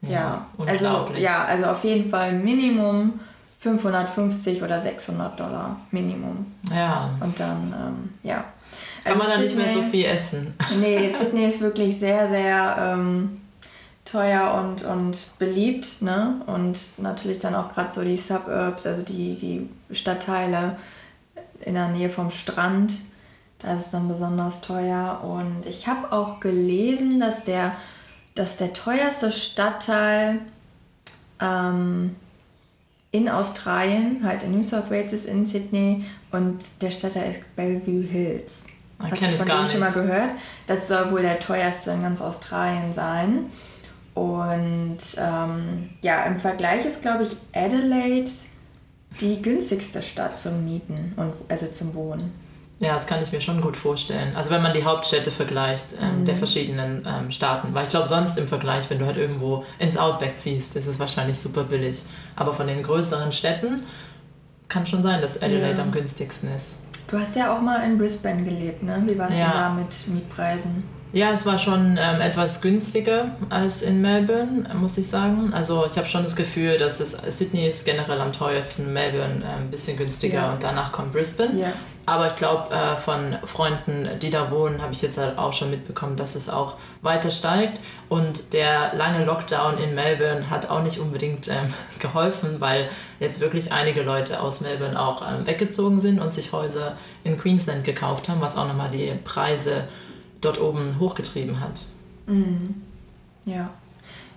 Ja, 0.00 0.10
ja. 0.10 0.46
also 0.66 1.08
ja, 1.16 1.44
also 1.44 1.66
auf 1.66 1.84
jeden 1.84 2.08
Fall 2.08 2.32
Minimum 2.32 3.20
550 3.58 4.62
oder 4.62 4.78
600 4.78 5.38
Dollar 5.38 5.80
Minimum. 5.90 6.46
Ja. 6.72 7.10
Und 7.20 7.38
dann, 7.40 7.74
ähm, 7.76 8.10
ja. 8.22 8.44
Kann 9.02 9.14
also 9.14 9.18
man 9.18 9.30
dann 9.32 9.40
nicht 9.40 9.56
mehr 9.56 9.72
so 9.72 9.82
viel 9.82 10.04
essen. 10.04 10.54
Nee, 10.80 11.08
Sydney 11.08 11.46
ist 11.46 11.60
wirklich 11.60 11.98
sehr, 11.98 12.28
sehr 12.28 12.76
ähm, 12.78 13.40
teuer 14.04 14.54
und, 14.54 14.84
und 14.84 15.38
beliebt. 15.40 16.02
Ne? 16.02 16.40
Und 16.46 16.78
natürlich 16.98 17.40
dann 17.40 17.56
auch 17.56 17.74
gerade 17.74 17.92
so 17.92 18.04
die 18.04 18.16
Suburbs, 18.16 18.86
also 18.86 19.02
die, 19.02 19.36
die 19.36 19.68
Stadtteile 19.94 20.76
in 21.60 21.74
der 21.74 21.88
Nähe 21.88 22.10
vom 22.10 22.30
Strand. 22.30 22.94
Da 23.58 23.74
ist 23.74 23.86
es 23.86 23.90
dann 23.90 24.06
besonders 24.06 24.60
teuer. 24.60 25.20
Und 25.24 25.66
ich 25.66 25.88
habe 25.88 26.12
auch 26.12 26.38
gelesen, 26.38 27.18
dass 27.18 27.42
der, 27.42 27.74
dass 28.36 28.56
der 28.56 28.72
teuerste 28.72 29.32
Stadtteil 29.32 30.38
ähm, 31.40 32.14
in 33.10 33.28
Australien, 33.28 34.20
halt 34.22 34.42
in 34.42 34.52
New 34.52 34.62
South 34.62 34.90
Wales 34.90 35.12
ist 35.12 35.26
in 35.26 35.46
Sydney 35.46 36.04
und 36.30 36.58
der 36.82 36.90
Stadtteil 36.90 37.30
ist 37.30 37.56
Bellevue 37.56 38.02
Hills. 38.02 38.66
Ah, 38.98 39.08
Hast 39.10 39.22
du 39.22 39.26
von 39.28 39.46
dem 39.46 39.66
schon 39.66 39.80
mal 39.80 39.92
gehört? 39.92 40.30
Das 40.66 40.88
soll 40.88 41.10
wohl 41.10 41.22
der 41.22 41.38
teuerste 41.38 41.92
in 41.92 42.02
ganz 42.02 42.20
Australien 42.20 42.92
sein. 42.92 43.46
Und 44.14 44.98
ähm, 45.16 45.90
ja, 46.02 46.24
im 46.24 46.36
Vergleich 46.36 46.84
ist, 46.84 47.02
glaube 47.02 47.22
ich, 47.22 47.36
Adelaide 47.54 48.30
die 49.20 49.40
günstigste 49.40 50.02
Stadt 50.02 50.38
zum 50.38 50.64
Mieten 50.64 51.12
und 51.16 51.32
also 51.48 51.68
zum 51.68 51.94
Wohnen. 51.94 52.32
Ja, 52.80 52.94
das 52.94 53.08
kann 53.08 53.20
ich 53.22 53.32
mir 53.32 53.40
schon 53.40 53.60
gut 53.60 53.76
vorstellen. 53.76 54.36
Also 54.36 54.50
wenn 54.50 54.62
man 54.62 54.72
die 54.72 54.84
Hauptstädte 54.84 55.32
vergleicht 55.32 55.94
ähm, 56.00 56.20
mhm. 56.20 56.24
der 56.26 56.36
verschiedenen 56.36 57.04
ähm, 57.06 57.30
Staaten. 57.32 57.74
Weil 57.74 57.84
ich 57.84 57.90
glaube, 57.90 58.06
sonst 58.06 58.38
im 58.38 58.46
Vergleich, 58.46 58.88
wenn 58.88 59.00
du 59.00 59.06
halt 59.06 59.16
irgendwo 59.16 59.64
ins 59.80 59.96
Outback 59.96 60.38
ziehst, 60.38 60.76
ist 60.76 60.86
es 60.86 61.00
wahrscheinlich 61.00 61.38
super 61.38 61.64
billig. 61.64 62.04
Aber 62.36 62.52
von 62.52 62.68
den 62.68 62.82
größeren 62.84 63.32
Städten 63.32 63.82
kann 64.68 64.86
schon 64.86 65.02
sein, 65.02 65.20
dass 65.20 65.42
Adelaide 65.42 65.78
ja. 65.78 65.82
am 65.82 65.90
günstigsten 65.90 66.54
ist. 66.54 66.78
Du 67.10 67.18
hast 67.18 67.34
ja 67.34 67.56
auch 67.56 67.60
mal 67.60 67.84
in 67.84 67.98
Brisbane 67.98 68.44
gelebt, 68.44 68.82
ne? 68.82 69.02
Wie 69.06 69.18
war 69.18 69.30
es 69.30 69.36
ja. 69.36 69.44
denn 69.44 69.52
da 69.52 69.70
mit 69.70 70.08
Mietpreisen? 70.08 70.84
Ja, 71.12 71.30
es 71.30 71.46
war 71.46 71.58
schon 71.58 71.98
ähm, 71.98 72.20
etwas 72.20 72.60
günstiger 72.60 73.30
als 73.48 73.80
in 73.80 74.02
Melbourne, 74.02 74.68
muss 74.74 74.98
ich 74.98 75.06
sagen. 75.06 75.54
Also 75.54 75.86
ich 75.86 75.96
habe 75.96 76.06
schon 76.06 76.22
das 76.22 76.36
Gefühl, 76.36 76.76
dass 76.76 77.00
es 77.00 77.12
Sydney 77.12 77.66
ist 77.66 77.86
generell 77.86 78.20
am 78.20 78.32
teuersten, 78.32 78.92
Melbourne 78.92 79.42
äh, 79.42 79.58
ein 79.58 79.70
bisschen 79.70 79.96
günstiger 79.96 80.42
ja. 80.42 80.52
und 80.52 80.62
danach 80.62 80.92
kommt 80.92 81.12
Brisbane. 81.12 81.58
Ja. 81.58 81.72
Aber 82.04 82.26
ich 82.26 82.36
glaube, 82.36 82.74
äh, 82.74 82.96
von 82.96 83.36
Freunden, 83.44 84.08
die 84.20 84.30
da 84.30 84.50
wohnen, 84.50 84.82
habe 84.82 84.92
ich 84.92 85.02
jetzt 85.02 85.18
halt 85.18 85.38
auch 85.38 85.52
schon 85.52 85.70
mitbekommen, 85.70 86.16
dass 86.16 86.34
es 86.34 86.48
auch 86.48 86.74
weiter 87.00 87.30
steigt. 87.30 87.80
Und 88.08 88.52
der 88.52 88.94
lange 88.94 89.24
Lockdown 89.24 89.78
in 89.78 89.94
Melbourne 89.94 90.48
hat 90.50 90.70
auch 90.70 90.82
nicht 90.82 90.98
unbedingt 90.98 91.48
ähm, 91.48 91.72
geholfen, 92.00 92.60
weil 92.60 92.88
jetzt 93.18 93.40
wirklich 93.40 93.72
einige 93.72 94.02
Leute 94.02 94.40
aus 94.40 94.60
Melbourne 94.60 95.00
auch 95.00 95.22
ähm, 95.22 95.46
weggezogen 95.46 96.00
sind 96.00 96.18
und 96.18 96.34
sich 96.34 96.52
Häuser 96.52 96.96
in 97.24 97.38
Queensland 97.38 97.84
gekauft 97.84 98.28
haben, 98.28 98.40
was 98.42 98.56
auch 98.56 98.66
nochmal 98.66 98.90
die 98.90 99.12
Preise 99.24 99.88
dort 100.40 100.60
oben 100.60 100.98
hochgetrieben 100.98 101.60
hat. 101.60 101.86
Mhm. 102.26 102.82
Ja. 103.44 103.70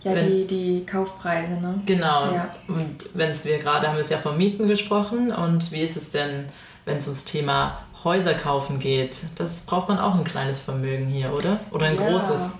Ja, 0.03 0.15
wenn, 0.15 0.27
die, 0.27 0.48
die 0.48 0.86
Kaufpreise, 0.86 1.53
ne? 1.53 1.79
Genau. 1.86 2.31
Ja. 2.34 2.55
Und 2.67 3.10
wenn 3.13 3.29
es 3.29 3.46
wir 3.46 3.60
gerade 3.60 3.88
haben 3.88 3.96
wir 3.96 4.01
jetzt 4.01 4.10
ja 4.10 4.17
vom 4.17 4.36
Mieten 4.36 4.67
gesprochen 4.67 5.31
und 5.31 5.72
wie 5.72 5.81
ist 5.81 5.96
es 5.96 6.10
denn, 6.10 6.46
wenn 6.86 6.98
es 6.98 7.05
ums 7.05 7.25
Thema 7.25 7.79
Häuser 8.03 8.34
kaufen 8.34 8.79
geht? 8.79 9.22
Das 9.36 9.62
braucht 9.62 9.89
man 9.89 10.00
auch 10.00 10.15
ein 10.15 10.24
kleines 10.24 10.58
Vermögen 10.58 11.05
hier, 11.05 11.31
oder? 11.34 11.60
Oder 11.70 11.86
ein 11.86 11.98
ja. 11.98 12.10
großes? 12.10 12.51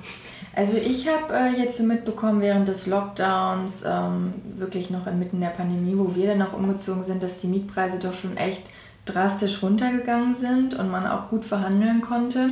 Also 0.54 0.78
ich 0.78 1.08
habe 1.08 1.34
äh, 1.34 1.60
jetzt 1.60 1.78
so 1.78 1.84
mitbekommen 1.84 2.42
während 2.42 2.68
des 2.68 2.86
Lockdowns, 2.86 3.84
ähm, 3.88 4.34
wirklich 4.58 4.90
noch 4.90 5.08
inmitten 5.08 5.40
der 5.40 5.48
Pandemie, 5.48 5.98
wo 5.98 6.14
wir 6.16 6.28
dann 6.28 6.42
auch 6.42 6.54
umgezogen 6.54 7.04
sind, 7.04 7.24
dass 7.24 7.40
die 7.40 7.48
Mietpreise 7.48 7.98
doch 8.00 8.14
schon 8.14 8.38
echt 8.38 8.64
drastisch 9.06 9.64
runtergegangen 9.64 10.36
sind 10.36 10.74
und 10.76 10.92
man 10.92 11.08
auch 11.08 11.30
gut 11.30 11.46
verhandeln 11.46 12.02
konnte. 12.02 12.52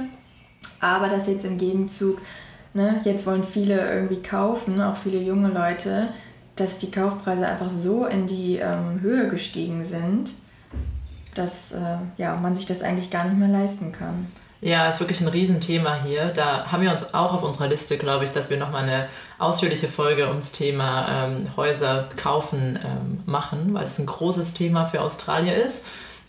Aber 0.80 1.10
dass 1.10 1.28
jetzt 1.28 1.46
im 1.46 1.58
Gegenzug, 1.58 2.22
ne, 2.74 3.00
jetzt 3.04 3.26
wollen 3.26 3.44
viele 3.44 3.94
irgendwie 3.94 4.22
kaufen, 4.22 4.82
auch 4.82 4.96
viele 4.96 5.20
junge 5.20 5.50
Leute, 5.50 6.10
dass 6.56 6.78
die 6.78 6.92
Kaufpreise 6.92 7.48
einfach 7.48 7.70
so 7.70 8.06
in 8.06 8.28
die 8.28 8.58
ähm, 8.58 9.00
Höhe 9.02 9.28
gestiegen 9.30 9.84
sind, 9.84 10.32
dass 11.36 11.72
äh, 11.72 11.98
ja, 12.18 12.36
man 12.36 12.56
sich 12.56 12.66
das 12.66 12.82
eigentlich 12.82 13.10
gar 13.10 13.26
nicht 13.26 13.38
mehr 13.38 13.48
leisten 13.48 13.92
kann. 13.92 14.28
Ja, 14.62 14.90
ist 14.90 15.00
wirklich 15.00 15.22
ein 15.22 15.30
Riesenthema 15.30 16.00
hier. 16.04 16.26
Da 16.28 16.70
haben 16.70 16.84
wir 16.84 16.92
uns 16.92 17.14
auch 17.14 17.34
auf 17.34 17.44
unserer 17.44 17.70
Liste, 17.70 17.98
glaube 17.98 18.26
ich, 18.26 18.34
dass 18.34 18.50
wir 18.50 18.58
nochmal 18.58 18.84
eine 18.84 19.08
ausführliche 19.38 19.88
Folge 19.88 20.28
ums 20.28 20.52
Thema 20.52 21.28
ähm, 21.28 21.56
Häuser 21.56 22.10
kaufen 22.18 22.78
ähm, 22.84 23.24
machen, 23.26 23.74
weil 23.74 23.86
es 23.86 23.98
ein 24.00 24.06
großes 24.06 24.54
Thema 24.54 24.86
für 24.86 25.02
Australier 25.02 25.56
ist. 25.56 25.84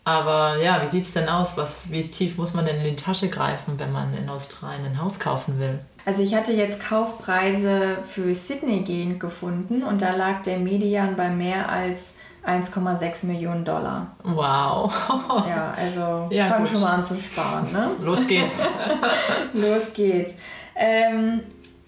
Aber 0.04 0.56
ja, 0.62 0.80
wie 0.82 0.86
sieht 0.86 1.04
es 1.04 1.12
denn 1.12 1.28
aus? 1.28 1.56
Was, 1.56 1.92
wie 1.92 2.08
tief 2.08 2.38
muss 2.38 2.54
man 2.54 2.64
denn 2.64 2.76
in 2.76 2.84
die 2.84 2.96
Tasche 2.96 3.28
greifen, 3.28 3.78
wenn 3.78 3.92
man 3.92 4.14
in 4.14 4.28
Australien 4.28 4.84
ein 4.86 5.02
Haus 5.02 5.18
kaufen 5.18 5.58
will? 5.60 5.78
Also 6.06 6.22
ich 6.22 6.34
hatte 6.34 6.52
jetzt 6.52 6.82
Kaufpreise 6.82 7.98
für 8.02 8.34
Sydney 8.34 8.80
gehend 8.80 9.20
gefunden 9.20 9.82
und 9.82 10.00
da 10.00 10.16
lag 10.16 10.42
der 10.42 10.58
Median 10.58 11.14
bei 11.14 11.28
mehr 11.28 11.68
als 11.68 12.14
1,6 12.46 13.26
Millionen 13.26 13.64
Dollar. 13.64 14.16
Wow. 14.24 14.90
ja, 15.46 15.74
also 15.76 16.28
ja, 16.34 16.46
fang 16.46 16.60
gut. 16.60 16.70
schon 16.70 16.80
mal 16.80 16.94
an 16.94 17.04
zu 17.04 17.16
sparen, 17.20 17.70
ne? 17.70 17.90
Los 18.00 18.26
geht's. 18.26 18.66
Los 19.52 19.92
geht's. 19.92 20.32
Ähm, 20.74 21.40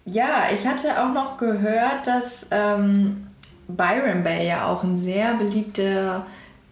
ja, 0.04 0.45
ich 0.52 0.66
hatte 0.66 1.02
auch 1.02 1.12
noch 1.12 1.38
gehört, 1.38 2.07
dass 2.07 2.49
ähm, 2.50 3.28
Byron 3.69 4.23
Bay 4.23 4.47
ja 4.47 4.66
auch 4.66 4.83
ein 4.83 4.97
sehr 4.97 5.35
beliebter 5.35 6.26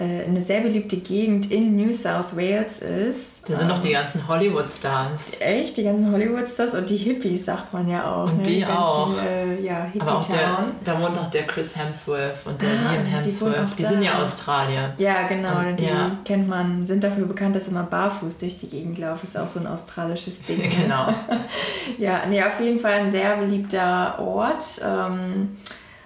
eine 0.04 0.40
sehr 0.40 0.60
beliebte 0.62 0.96
Gegend 0.96 1.50
in 1.50 1.76
New 1.76 1.92
South 1.92 2.34
Wales 2.34 2.80
ist. 2.80 3.42
Da 3.48 3.54
sind 3.56 3.68
noch 3.68 3.80
die 3.80 3.90
ganzen 3.92 4.26
Hollywood-Stars. 4.26 5.40
Echt, 5.40 5.76
die 5.76 5.82
ganzen 5.82 6.10
Hollywood-Stars 6.10 6.74
und 6.74 6.88
die 6.88 6.96
Hippies, 6.96 7.44
sagt 7.44 7.72
man 7.72 7.88
ja 7.88 8.10
auch. 8.10 8.26
Und 8.30 8.38
ne? 8.38 8.42
die 8.44 8.60
ganzen, 8.60 8.76
auch. 8.78 9.12
Äh, 9.22 9.62
ja, 9.62 9.84
Hippie 9.84 10.00
Aber 10.00 10.18
auch 10.18 10.24
der, 10.24 10.64
da 10.84 11.00
wohnt 11.00 11.18
auch 11.18 11.30
der 11.30 11.46
Chris 11.46 11.76
Hemsworth 11.76 12.46
und 12.46 12.60
der 12.62 12.68
Ah, 12.70 12.92
Liam 12.92 13.04
die 13.04 13.10
Hemsworth. 13.10 13.78
Die, 13.78 13.82
da. 13.82 13.88
sind 13.90 14.02
ja 14.02 14.18
Australier. 14.22 14.94
Ja, 14.98 15.26
genau. 15.28 15.58
Und- 15.58 15.78
die 15.80 15.84
ja. 15.84 16.16
kennt 16.24 16.48
man, 16.48 16.86
sind 16.86 17.04
dafür 17.04 17.26
bekannt, 17.26 17.54
dass 17.56 17.66
sie 17.66 17.70
immer 17.72 17.82
barfuß 17.84 18.38
durch 18.38 18.56
die 18.58 18.68
Gegend 18.68 18.98
laufen. 18.98 19.20
Ist 19.24 19.36
auch 19.38 19.48
so 19.48 19.60
ein 19.60 19.66
australisches 19.66 20.42
Ding. 20.42 20.58
ne? 20.58 20.68
genau. 20.68 21.06
Ja, 21.98 22.22
nee, 22.28 22.42
auf 22.42 22.60
jeden 22.60 22.78
Fall 22.78 22.92
ein 23.00 23.10
sehr 23.10 23.36
beliebter 23.36 24.18
Ort. 24.20 24.64
Ähm, 24.82 25.56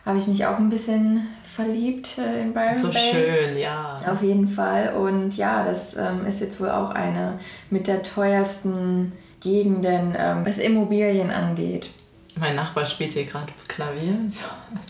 Habe 0.05 0.19
ich 0.19 0.27
mich 0.27 0.45
auch 0.47 0.59
ein 0.59 0.69
bisschen 0.71 1.27
verliebt 1.55 2.19
äh, 2.19 2.43
in 2.43 2.53
Byron 2.53 2.75
So 2.75 2.89
Bay. 2.91 3.13
schön, 3.13 3.59
ja. 3.59 3.97
Auf 4.11 4.23
jeden 4.23 4.49
Fall. 4.49 4.95
Und 4.95 5.37
ja, 5.37 5.65
das 5.65 5.97
ähm, 5.97 6.27
ist 6.27 6.41
jetzt 6.41 6.61
wohl 6.61 6.71
auch 6.71 6.91
eine 6.91 7.39
mit 7.71 7.87
der 7.87 8.03
teuersten 8.03 9.13
Gegenden, 9.41 10.15
ähm, 10.19 10.45
was 10.45 10.59
Immobilien 10.59 11.31
angeht. 11.31 11.91
Mein 12.37 12.57
Nachbar 12.57 12.85
spielt 12.85 13.13
hier 13.13 13.27
gerade 13.27 13.47
Klavier. 13.69 14.19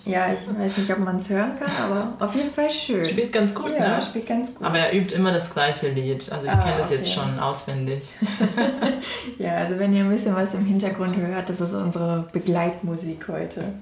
Ja, 0.06 0.28
ich 0.32 0.38
weiß 0.58 0.78
nicht, 0.78 0.90
ob 0.90 1.00
man 1.00 1.16
es 1.16 1.28
hören 1.28 1.52
kann, 1.58 1.70
aber 1.84 2.14
auf 2.24 2.34
jeden 2.34 2.50
Fall 2.50 2.70
schön. 2.70 3.04
Spielt 3.04 3.32
ganz 3.34 3.54
gut, 3.54 3.70
ja, 3.78 3.98
ne? 3.98 4.02
spielt 4.02 4.26
ganz 4.26 4.54
gut. 4.54 4.66
Aber 4.66 4.78
er 4.78 4.94
übt 4.94 5.14
immer 5.14 5.30
das 5.30 5.52
gleiche 5.52 5.90
Lied. 5.90 6.32
Also 6.32 6.46
ich 6.46 6.52
Ah, 6.52 6.56
kenne 6.56 6.78
das 6.78 6.90
jetzt 6.90 7.06
okay. 7.14 7.20
schon 7.20 7.38
auswendig. 7.38 8.14
Ja, 9.38 9.56
also 9.56 9.78
wenn 9.78 9.92
ihr 9.92 10.04
ein 10.04 10.10
bisschen 10.10 10.34
was 10.34 10.54
im 10.54 10.64
Hintergrund 10.64 11.16
hört, 11.16 11.50
das 11.50 11.60
ist 11.60 11.74
unsere 11.74 12.26
Begleitmusik 12.32 13.26
heute. 13.28 13.74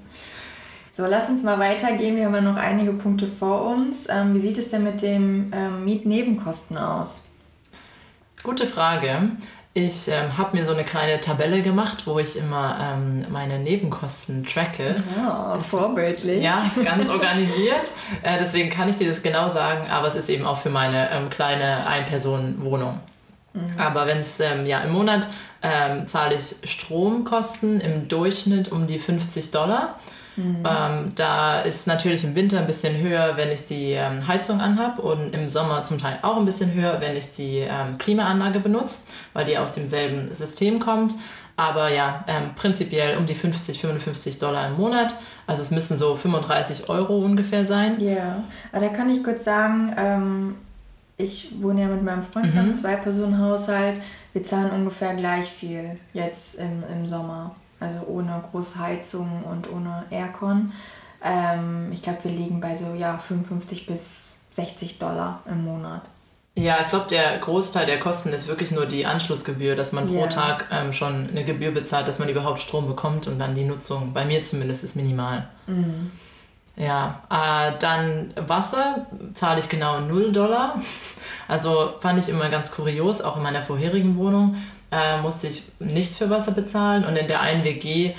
So, 0.94 1.06
lass 1.06 1.30
uns 1.30 1.42
mal 1.42 1.58
weitergehen. 1.58 2.16
Wir 2.16 2.26
haben 2.26 2.34
ja 2.34 2.42
noch 2.42 2.58
einige 2.58 2.92
Punkte 2.92 3.26
vor 3.26 3.62
uns. 3.62 4.06
Ähm, 4.10 4.34
wie 4.34 4.40
sieht 4.40 4.58
es 4.58 4.68
denn 4.68 4.84
mit 4.84 5.00
den 5.00 5.50
ähm, 5.56 5.86
Mietnebenkosten 5.86 6.76
aus? 6.76 7.28
Gute 8.42 8.66
Frage. 8.66 9.30
Ich 9.72 10.08
ähm, 10.08 10.36
habe 10.36 10.54
mir 10.54 10.66
so 10.66 10.74
eine 10.74 10.84
kleine 10.84 11.18
Tabelle 11.18 11.62
gemacht, 11.62 12.06
wo 12.06 12.18
ich 12.18 12.36
immer 12.36 12.76
ähm, 12.78 13.24
meine 13.30 13.58
Nebenkosten 13.58 14.44
tracke. 14.44 14.94
Ja, 15.16 15.54
vorbildlich. 15.58 16.42
Ja, 16.42 16.70
ganz 16.84 17.08
organisiert. 17.08 17.92
Äh, 18.22 18.36
deswegen 18.38 18.68
kann 18.68 18.90
ich 18.90 18.96
dir 18.96 19.08
das 19.08 19.22
genau 19.22 19.50
sagen, 19.50 19.90
aber 19.90 20.08
es 20.08 20.14
ist 20.14 20.28
eben 20.28 20.44
auch 20.44 20.58
für 20.58 20.68
meine 20.68 21.10
ähm, 21.10 21.30
kleine 21.30 21.86
Ein-Personen-Wohnung. 21.86 23.00
Aber 23.78 24.06
wenn 24.06 24.18
es 24.18 24.40
ähm, 24.40 24.66
ja 24.66 24.80
im 24.80 24.92
Monat 24.92 25.26
ähm, 25.62 26.06
zahle 26.06 26.34
ich 26.34 26.70
Stromkosten 26.70 27.80
im 27.80 28.08
Durchschnitt 28.08 28.70
um 28.70 28.86
die 28.86 28.98
50 28.98 29.50
Dollar. 29.50 29.96
Ähm, 30.36 31.12
da 31.14 31.60
ist 31.60 31.86
natürlich 31.86 32.24
im 32.24 32.34
Winter 32.34 32.58
ein 32.58 32.66
bisschen 32.66 32.96
höher, 32.98 33.36
wenn 33.36 33.50
ich 33.50 33.66
die 33.66 33.92
ähm, 33.92 34.26
Heizung 34.26 34.60
anhab 34.60 34.98
und 34.98 35.34
im 35.34 35.48
Sommer 35.48 35.82
zum 35.82 35.98
Teil 35.98 36.18
auch 36.22 36.36
ein 36.38 36.44
bisschen 36.44 36.72
höher, 36.72 37.00
wenn 37.00 37.16
ich 37.16 37.32
die 37.32 37.58
ähm, 37.58 37.98
Klimaanlage 37.98 38.60
benutze, 38.60 39.00
weil 39.34 39.44
die 39.44 39.58
aus 39.58 39.72
demselben 39.72 40.32
System 40.34 40.78
kommt. 40.80 41.14
Aber 41.56 41.90
ja, 41.90 42.24
ähm, 42.28 42.54
prinzipiell 42.56 43.18
um 43.18 43.26
die 43.26 43.34
50, 43.34 43.78
55 43.78 44.38
Dollar 44.38 44.68
im 44.68 44.76
Monat. 44.78 45.14
Also 45.46 45.60
es 45.60 45.70
müssen 45.70 45.98
so 45.98 46.16
35 46.16 46.88
Euro 46.88 47.18
ungefähr 47.18 47.64
sein. 47.66 48.00
Ja, 48.00 48.42
aber 48.72 48.86
da 48.86 48.92
kann 48.92 49.10
ich 49.10 49.22
kurz 49.22 49.44
sagen, 49.44 49.94
ähm, 49.98 50.54
ich 51.18 51.52
wohne 51.60 51.82
ja 51.82 51.88
mit 51.88 52.02
meinem 52.02 52.22
Freund 52.22 52.46
zusammen, 52.48 52.70
Mhm. 52.70 52.74
Zwei-Personen-Haushalt. 52.74 54.00
Wir 54.32 54.42
zahlen 54.42 54.70
ungefähr 54.70 55.14
gleich 55.14 55.46
viel 55.46 55.98
jetzt 56.14 56.54
im, 56.58 56.82
im 56.90 57.06
Sommer. 57.06 57.54
Also 57.82 58.06
ohne 58.06 58.42
große 58.50 58.78
Heizung 58.78 59.44
und 59.44 59.70
ohne 59.70 60.04
Aircon. 60.10 60.72
Ähm, 61.24 61.90
ich 61.92 62.02
glaube, 62.02 62.24
wir 62.24 62.30
liegen 62.30 62.60
bei 62.60 62.74
so 62.74 62.94
ja, 62.94 63.18
55 63.18 63.86
bis 63.86 64.36
60 64.52 64.98
Dollar 64.98 65.40
im 65.46 65.64
Monat. 65.64 66.02
Ja, 66.54 66.78
ich 66.82 66.88
glaube, 66.88 67.06
der 67.08 67.38
Großteil 67.38 67.86
der 67.86 67.98
Kosten 67.98 68.28
ist 68.30 68.46
wirklich 68.46 68.72
nur 68.72 68.84
die 68.84 69.06
Anschlussgebühr, 69.06 69.74
dass 69.74 69.92
man 69.92 70.06
pro 70.06 70.22
Ja. 70.22 70.26
Tag 70.26 70.66
ähm, 70.70 70.92
schon 70.92 71.30
eine 71.30 71.44
Gebühr 71.44 71.70
bezahlt, 71.70 72.08
dass 72.08 72.18
man 72.18 72.28
überhaupt 72.28 72.58
Strom 72.58 72.86
bekommt 72.86 73.26
und 73.26 73.38
dann 73.38 73.54
die 73.54 73.64
Nutzung, 73.64 74.12
bei 74.12 74.26
mir 74.26 74.42
zumindest, 74.42 74.84
ist 74.84 74.94
minimal. 74.94 75.48
Ja, 76.76 77.22
äh, 77.30 77.72
dann 77.78 78.34
Wasser 78.36 79.06
zahle 79.32 79.60
ich 79.60 79.68
genau 79.70 80.00
0 80.00 80.32
Dollar. 80.32 80.80
Also 81.48 81.94
fand 82.00 82.18
ich 82.18 82.28
immer 82.28 82.48
ganz 82.48 82.70
kurios, 82.70 83.20
auch 83.20 83.36
in 83.36 83.42
meiner 83.42 83.62
vorherigen 83.62 84.16
Wohnung 84.16 84.56
äh, 84.92 85.20
musste 85.20 85.48
ich 85.48 85.64
nichts 85.80 86.18
für 86.18 86.30
Wasser 86.30 86.52
bezahlen 86.52 87.04
und 87.04 87.16
in 87.16 87.26
der 87.26 87.40
einen 87.40 87.64
WG 87.64 88.14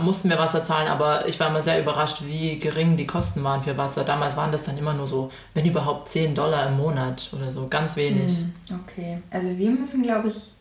mussten 0.00 0.28
wir 0.28 0.38
Wasser 0.38 0.64
zahlen, 0.64 0.88
aber 0.88 1.28
ich 1.28 1.38
war 1.38 1.48
immer 1.48 1.62
sehr 1.62 1.80
überrascht, 1.80 2.22
wie 2.26 2.58
gering 2.58 2.96
die 2.96 3.06
Kosten 3.06 3.44
waren 3.44 3.62
für 3.62 3.76
Wasser. 3.76 4.02
Damals 4.02 4.36
waren 4.36 4.50
das 4.50 4.64
dann 4.64 4.76
immer 4.76 4.94
nur 4.94 5.06
so, 5.06 5.30
wenn 5.52 5.64
überhaupt 5.64 6.08
10 6.08 6.34
Dollar 6.34 6.66
im 6.68 6.76
Monat 6.76 7.30
oder 7.32 7.52
so, 7.52 7.68
ganz 7.68 7.96
wenig. 7.96 8.44
Okay, 8.82 9.22
also 9.30 9.56
wir 9.56 9.70
müssen, 9.70 10.02
glaube 10.02 10.28
ich, 10.28 10.52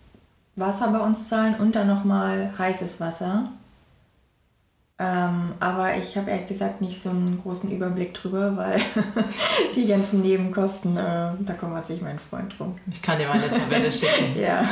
Wasser 0.55 0.91
bei 0.91 0.99
uns 0.99 1.29
zahlen 1.29 1.55
und 1.55 1.75
dann 1.75 1.87
nochmal 1.87 2.53
heißes 2.57 2.99
Wasser. 2.99 3.49
Ähm, 4.99 5.55
aber 5.59 5.97
ich 5.97 6.15
habe 6.17 6.29
ehrlich 6.29 6.47
gesagt 6.47 6.81
nicht 6.81 7.01
so 7.01 7.09
einen 7.09 7.41
großen 7.41 7.71
Überblick 7.71 8.13
drüber, 8.13 8.55
weil 8.55 8.79
die 9.75 9.87
ganzen 9.87 10.21
Nebenkosten, 10.21 10.95
äh, 10.95 11.31
da 11.39 11.53
kümmert 11.59 11.87
sich 11.87 12.01
mein 12.01 12.19
Freund 12.19 12.57
drum. 12.57 12.77
Ich 12.91 13.01
kann 13.01 13.17
dir 13.17 13.27
meine 13.27 13.49
Tabelle 13.49 13.91
schicken. 13.91 14.39
Ja. 14.39 14.63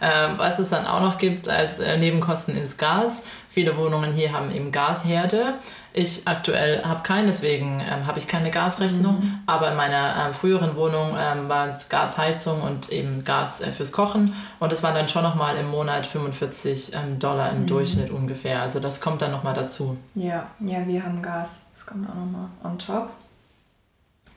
Ähm, 0.00 0.34
was 0.36 0.58
es 0.58 0.70
dann 0.70 0.86
auch 0.86 1.00
noch 1.00 1.18
gibt 1.18 1.48
als 1.48 1.78
äh, 1.78 1.96
Nebenkosten 1.96 2.56
ist 2.56 2.78
Gas. 2.78 3.22
Viele 3.48 3.76
Wohnungen 3.76 4.12
hier 4.12 4.32
haben 4.32 4.50
eben 4.50 4.70
Gasherde. 4.70 5.54
Ich 5.94 6.28
aktuell 6.28 6.84
habe 6.84 7.02
keinen, 7.02 7.26
deswegen 7.26 7.80
ähm, 7.80 8.06
habe 8.06 8.18
ich 8.18 8.28
keine 8.28 8.50
Gasrechnung. 8.50 9.40
Aber 9.46 9.70
in 9.70 9.76
meiner 9.76 10.26
ähm, 10.26 10.34
früheren 10.34 10.76
Wohnung 10.76 11.16
ähm, 11.18 11.48
war 11.48 11.68
es 11.68 11.88
Gasheizung 11.88 12.60
und 12.60 12.90
eben 12.90 13.24
Gas 13.24 13.62
äh, 13.62 13.72
fürs 13.72 13.92
Kochen. 13.92 14.34
Und 14.60 14.74
es 14.74 14.82
waren 14.82 14.94
dann 14.94 15.08
schon 15.08 15.22
nochmal 15.22 15.56
im 15.56 15.70
Monat 15.70 16.04
45 16.04 16.92
ähm, 16.92 17.18
Dollar 17.18 17.50
im 17.50 17.66
Durchschnitt 17.66 18.10
ungefähr. 18.10 18.60
Also 18.60 18.78
das 18.78 19.00
kommt 19.00 19.22
dann 19.22 19.32
nochmal 19.32 19.54
dazu. 19.54 19.96
Ja, 20.14 20.48
ja, 20.60 20.86
wir 20.86 21.02
haben 21.02 21.22
Gas. 21.22 21.60
Das 21.72 21.86
kommt 21.86 22.06
auch 22.10 22.14
nochmal 22.14 22.48
on 22.62 22.78
top. 22.78 23.08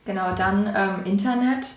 Genau, 0.06 0.34
dann 0.34 0.66
ähm, 0.74 1.04
Internet. 1.04 1.74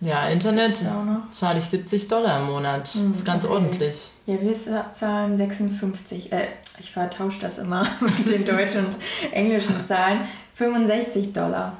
Ja, 0.00 0.28
Internet 0.28 0.82
zahle 1.30 1.58
ich 1.58 1.64
70 1.64 2.08
Dollar 2.08 2.40
im 2.40 2.46
Monat. 2.46 2.82
Das 2.82 2.94
ist 2.96 3.24
ganz 3.24 3.44
okay. 3.44 3.54
ordentlich. 3.54 4.10
Ja, 4.26 4.40
wir 4.40 4.54
za- 4.54 4.90
zahlen 4.92 5.36
56. 5.36 6.32
Äh, 6.32 6.46
ich 6.78 6.90
vertausche 6.90 7.40
das 7.40 7.58
immer 7.58 7.86
mit 8.00 8.28
den 8.30 8.44
deutschen 8.46 8.86
und 8.86 8.96
englischen 9.32 9.84
Zahlen. 9.84 10.20
65 10.54 11.32
Dollar. 11.34 11.74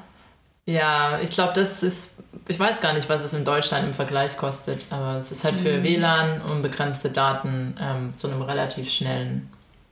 Ja, 0.67 1.19
ich 1.19 1.31
glaube, 1.31 1.53
das 1.55 1.81
ist, 1.81 2.17
ich 2.47 2.59
weiß 2.59 2.81
gar 2.81 2.93
nicht, 2.93 3.09
was 3.09 3.23
es 3.23 3.33
in 3.33 3.43
Deutschland 3.43 3.87
im 3.87 3.93
Vergleich 3.95 4.37
kostet, 4.37 4.85
aber 4.91 5.17
es 5.17 5.31
ist 5.31 5.43
halt 5.43 5.55
für 5.55 5.81
WLAN 5.83 6.41
unbegrenzte 6.43 7.09
Daten 7.09 7.75
ähm, 7.81 8.13
zu 8.13 8.27
einem 8.27 8.43
relativ 8.43 8.89
schnellen 8.91 9.49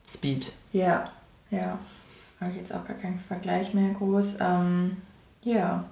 Speed. 0.07 0.51
Ja, 0.71 1.09
ja. 1.49 1.79
Habe 2.39 2.51
ich 2.51 2.57
jetzt 2.57 2.73
auch 2.73 2.85
gar 2.85 2.95
keinen 2.95 3.19
Vergleich 3.19 3.73
mehr 3.73 3.91
groß. 3.93 4.37
Ähm, 4.39 4.97
ja. 5.43 5.83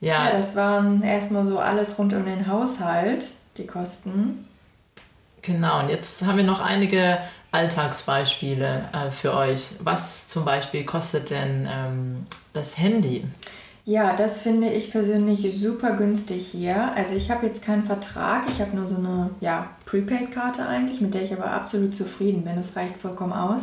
Ja, 0.00 0.30
Ja, 0.30 0.32
das 0.32 0.54
waren 0.56 1.02
erstmal 1.02 1.44
so 1.44 1.58
alles 1.58 1.98
rund 1.98 2.12
um 2.14 2.24
den 2.24 2.46
Haushalt, 2.46 3.32
die 3.56 3.66
Kosten. 3.66 4.46
genau. 5.42 5.80
Und 5.80 5.88
jetzt 5.90 6.24
haben 6.24 6.36
wir 6.36 6.44
noch 6.44 6.60
einige 6.60 7.18
Alltagsbeispiele 7.50 8.90
äh, 8.92 9.10
für 9.10 9.34
euch. 9.34 9.74
Was 9.80 10.28
zum 10.28 10.44
Beispiel 10.44 10.84
kostet 10.84 11.30
denn 11.30 11.66
ähm, 11.70 12.26
das 12.52 12.78
Handy? 12.78 13.24
Ja, 13.84 14.14
das 14.14 14.40
finde 14.40 14.68
ich 14.68 14.90
persönlich 14.90 15.58
super 15.58 15.92
günstig 15.92 16.46
hier. 16.48 16.92
Also 16.94 17.16
ich 17.16 17.30
habe 17.30 17.46
jetzt 17.46 17.64
keinen 17.64 17.84
Vertrag, 17.84 18.42
ich 18.48 18.60
habe 18.60 18.76
nur 18.76 18.86
so 18.86 18.96
eine 18.96 19.30
ja, 19.40 19.70
Prepaid-Karte 19.86 20.66
eigentlich, 20.68 21.00
mit 21.00 21.14
der 21.14 21.22
ich 21.22 21.32
aber 21.32 21.50
absolut 21.52 21.94
zufrieden 21.94 22.44
bin. 22.44 22.56
Das 22.56 22.76
reicht 22.76 23.00
vollkommen 23.00 23.32
aus. 23.32 23.62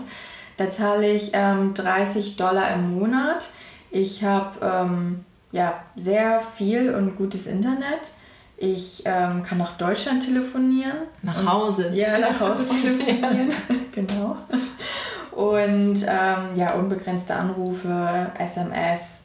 Da 0.57 0.69
zahle 0.71 1.11
ich 1.11 1.29
ähm, 1.33 1.75
30 1.75 2.37
Dollar 2.37 2.73
im 2.73 2.97
Monat. 2.97 3.49
Ich 3.91 4.23
habe 4.23 4.57
ähm, 4.63 5.25
ja, 5.55 5.81
sehr 5.95 6.41
viel 6.41 6.93
und 6.93 7.15
gutes 7.15 7.47
Internet. 7.47 8.11
Ich 8.57 9.03
ähm, 9.05 9.41
kann 9.41 9.57
nach 9.57 9.77
Deutschland 9.77 10.25
telefonieren. 10.25 10.97
Nach 11.21 11.45
Hause? 11.45 11.93
Ja, 11.93 12.19
nach 12.19 12.37
Hause 12.41 12.65
telefonieren. 12.65 13.53
genau. 13.93 14.35
Und 15.31 16.03
ähm, 16.03 16.55
ja, 16.55 16.73
unbegrenzte 16.73 17.35
Anrufe, 17.35 18.31
SMS. 18.37 19.23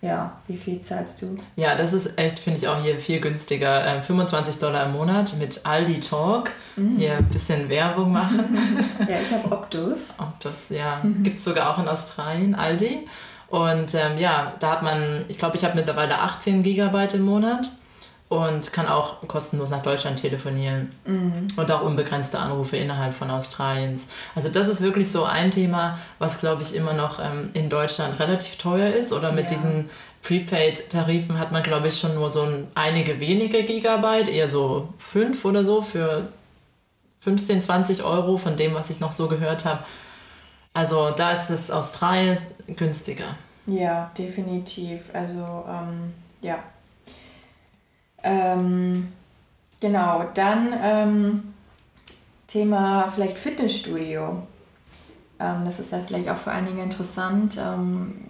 Ja, 0.00 0.32
wie 0.48 0.56
viel 0.56 0.80
zahlst 0.80 1.22
du? 1.22 1.36
Ja, 1.54 1.76
das 1.76 1.92
ist 1.92 2.18
echt, 2.18 2.40
finde 2.40 2.58
ich 2.58 2.66
auch 2.66 2.82
hier 2.82 2.98
viel 2.98 3.20
günstiger. 3.20 3.84
Ähm, 3.84 4.02
25 4.02 4.58
Dollar 4.58 4.86
im 4.86 4.92
Monat 4.92 5.36
mit 5.38 5.64
Aldi 5.64 6.00
Talk. 6.00 6.50
Hier 6.96 7.18
ein 7.18 7.28
bisschen 7.28 7.68
Werbung 7.68 8.10
machen. 8.12 8.56
Ja, 9.08 9.16
ich 9.20 9.32
habe 9.32 9.54
Optus. 9.54 10.10
Und 10.18 10.44
das 10.44 10.70
ja, 10.70 11.00
gibt 11.04 11.38
es 11.38 11.44
sogar 11.44 11.70
auch 11.70 11.78
in 11.78 11.86
Australien, 11.86 12.56
Aldi. 12.56 13.06
Und 13.50 13.94
ähm, 13.94 14.18
ja, 14.18 14.52
da 14.60 14.72
hat 14.72 14.82
man, 14.82 15.24
ich 15.28 15.38
glaube, 15.38 15.56
ich 15.56 15.64
habe 15.64 15.74
mittlerweile 15.74 16.18
18 16.18 16.62
Gigabyte 16.62 17.14
im 17.14 17.22
Monat 17.22 17.68
und 18.28 18.74
kann 18.74 18.86
auch 18.88 19.26
kostenlos 19.26 19.70
nach 19.70 19.80
Deutschland 19.80 20.20
telefonieren 20.20 20.92
und 21.56 21.70
auch 21.72 21.80
unbegrenzte 21.80 22.38
Anrufe 22.38 22.76
innerhalb 22.76 23.14
von 23.14 23.30
Australiens. 23.30 24.04
Also 24.34 24.50
das 24.50 24.68
ist 24.68 24.82
wirklich 24.82 25.10
so 25.10 25.24
ein 25.24 25.50
Thema, 25.50 25.98
was 26.18 26.38
glaube 26.40 26.62
ich 26.62 26.74
immer 26.74 26.92
noch 26.92 27.20
ähm, 27.20 27.48
in 27.54 27.70
Deutschland 27.70 28.20
relativ 28.20 28.56
teuer 28.56 28.92
ist 28.92 29.14
oder 29.14 29.32
mit 29.32 29.50
Ja. 29.50 29.56
diesen 29.56 29.88
Prepaid-Tarifen 30.22 31.38
hat 31.38 31.52
man, 31.52 31.62
glaube 31.62 31.88
ich, 31.88 31.98
schon 31.98 32.14
nur 32.14 32.30
so 32.30 32.42
ein, 32.42 32.68
einige 32.74 33.18
wenige 33.18 33.62
Gigabyte, 33.64 34.28
eher 34.28 34.50
so 34.50 34.92
fünf 34.98 35.44
oder 35.46 35.64
so 35.64 35.80
für 35.80 36.28
15, 37.20 37.62
20 37.62 38.02
Euro 38.04 38.36
von 38.36 38.56
dem, 38.56 38.74
was 38.74 38.90
ich 38.90 39.00
noch 39.00 39.12
so 39.12 39.28
gehört 39.28 39.64
habe. 39.64 39.80
Also 40.74 41.10
da 41.10 41.32
ist 41.32 41.50
es 41.50 41.70
Australien 41.70 42.36
günstiger. 42.76 43.36
Ja, 43.66 44.10
definitiv. 44.16 45.02
Also 45.12 45.64
ähm, 45.68 46.12
ja. 46.40 46.58
Ähm, 48.22 49.12
genau, 49.80 50.24
dann 50.34 50.74
ähm, 50.82 51.54
Thema 52.46 53.08
vielleicht 53.08 53.36
Fitnessstudio. 53.36 54.42
Ähm, 55.38 55.64
das 55.64 55.78
ist 55.78 55.92
ja 55.92 56.00
vielleicht 56.06 56.28
auch 56.28 56.36
für 56.36 56.50
einige 56.50 56.82
interessant. 56.82 57.58
Ähm, 57.62 58.24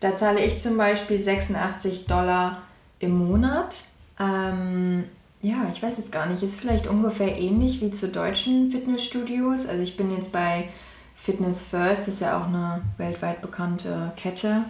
da 0.00 0.16
zahle 0.16 0.44
ich 0.44 0.60
zum 0.60 0.76
Beispiel 0.76 1.20
86 1.20 2.06
Dollar 2.06 2.62
im 2.98 3.26
Monat. 3.26 3.84
Ähm, 4.20 5.04
ja, 5.40 5.70
ich 5.72 5.82
weiß 5.82 5.98
es 5.98 6.10
gar 6.10 6.26
nicht. 6.26 6.42
Ist 6.42 6.60
vielleicht 6.60 6.86
ungefähr 6.86 7.38
ähnlich 7.38 7.80
wie 7.80 7.90
zu 7.90 8.08
deutschen 8.08 8.70
Fitnessstudios. 8.70 9.66
Also 9.66 9.82
ich 9.82 9.96
bin 9.96 10.14
jetzt 10.14 10.32
bei 10.32 10.68
Fitness 11.24 11.62
First, 11.62 12.06
ist 12.08 12.20
ja 12.20 12.38
auch 12.38 12.46
eine 12.46 12.82
weltweit 12.98 13.40
bekannte 13.40 14.12
Kette. 14.16 14.64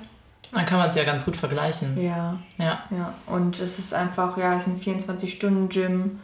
Dann 0.52 0.64
kann 0.64 0.78
man 0.78 0.88
es 0.88 0.94
ja 0.94 1.02
ganz 1.02 1.24
gut 1.24 1.36
vergleichen. 1.36 2.00
Ja. 2.00 2.38
Ja. 2.58 2.84
Ja. 2.90 3.14
Und 3.26 3.58
es 3.58 3.78
ist 3.80 3.92
einfach, 3.92 4.38
ja, 4.38 4.54
es 4.54 4.68
ist 4.68 4.74
ein 4.74 4.80
24-Stunden-Gym, 4.80 6.20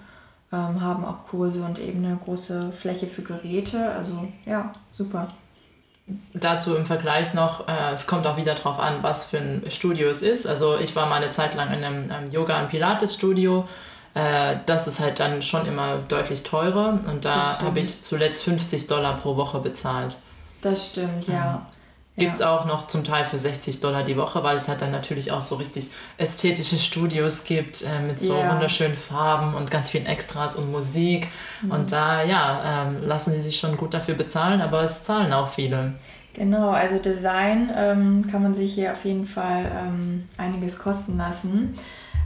ähm, 0.52 0.80
haben 0.80 1.04
auch 1.04 1.24
Kurse 1.24 1.64
und 1.64 1.80
eben 1.80 2.04
eine 2.04 2.16
große 2.16 2.70
Fläche 2.72 3.08
für 3.08 3.22
Geräte. 3.22 3.90
Also 3.90 4.28
ja, 4.46 4.72
super 4.92 5.28
dazu 6.34 6.74
im 6.76 6.86
Vergleich 6.86 7.34
noch, 7.34 7.68
äh, 7.68 7.92
es 7.92 8.06
kommt 8.06 8.26
auch 8.26 8.36
wieder 8.36 8.54
darauf 8.54 8.78
an, 8.78 9.02
was 9.02 9.26
für 9.26 9.38
ein 9.38 9.62
Studio 9.68 10.08
es 10.08 10.22
ist. 10.22 10.46
Also 10.46 10.78
ich 10.78 10.94
war 10.96 11.06
mal 11.06 11.16
eine 11.16 11.30
Zeit 11.30 11.54
lang 11.54 11.72
in 11.72 11.84
einem, 11.84 12.10
einem 12.10 12.30
Yoga- 12.30 12.60
und 12.60 12.70
Pilates-Studio. 12.70 13.66
Äh, 14.14 14.56
das 14.66 14.86
ist 14.86 15.00
halt 15.00 15.20
dann 15.20 15.42
schon 15.42 15.66
immer 15.66 15.98
deutlich 15.98 16.42
teurer 16.42 16.98
und 17.06 17.24
da 17.24 17.60
habe 17.60 17.80
ich 17.80 18.02
zuletzt 18.02 18.42
50 18.44 18.86
Dollar 18.86 19.16
pro 19.16 19.36
Woche 19.36 19.60
bezahlt. 19.60 20.16
Das 20.60 20.86
stimmt, 20.86 21.26
ja. 21.28 21.66
Gibt 22.16 22.34
es 22.34 22.40
ja. 22.40 22.54
auch 22.54 22.66
noch 22.66 22.86
zum 22.86 23.04
Teil 23.04 23.24
für 23.24 23.38
60 23.38 23.80
Dollar 23.80 24.02
die 24.02 24.16
Woche, 24.16 24.42
weil 24.42 24.56
es 24.56 24.68
halt 24.68 24.82
dann 24.82 24.90
natürlich 24.90 25.30
auch 25.30 25.40
so 25.40 25.54
richtig 25.54 25.90
ästhetische 26.18 26.76
Studios 26.76 27.44
gibt 27.44 27.82
äh, 27.82 28.02
mit 28.04 28.18
so 28.18 28.36
ja. 28.36 28.52
wunderschönen 28.52 28.96
Farben 28.96 29.54
und 29.54 29.70
ganz 29.70 29.90
vielen 29.90 30.06
Extras 30.06 30.56
und 30.56 30.70
Musik. 30.70 31.28
Mhm. 31.62 31.70
Und 31.70 31.92
da, 31.92 32.22
ja, 32.24 32.84
ähm, 32.84 33.06
lassen 33.06 33.32
sie 33.32 33.40
sich 33.40 33.58
schon 33.58 33.76
gut 33.76 33.94
dafür 33.94 34.16
bezahlen, 34.16 34.60
aber 34.60 34.82
es 34.82 35.02
zahlen 35.02 35.32
auch 35.32 35.48
viele. 35.48 35.94
Genau, 36.34 36.70
also 36.70 36.98
Design 36.98 37.70
ähm, 37.74 38.26
kann 38.30 38.42
man 38.42 38.54
sich 38.54 38.74
hier 38.74 38.92
auf 38.92 39.04
jeden 39.04 39.26
Fall 39.26 39.70
ähm, 39.74 40.28
einiges 40.36 40.78
kosten 40.78 41.16
lassen. 41.16 41.74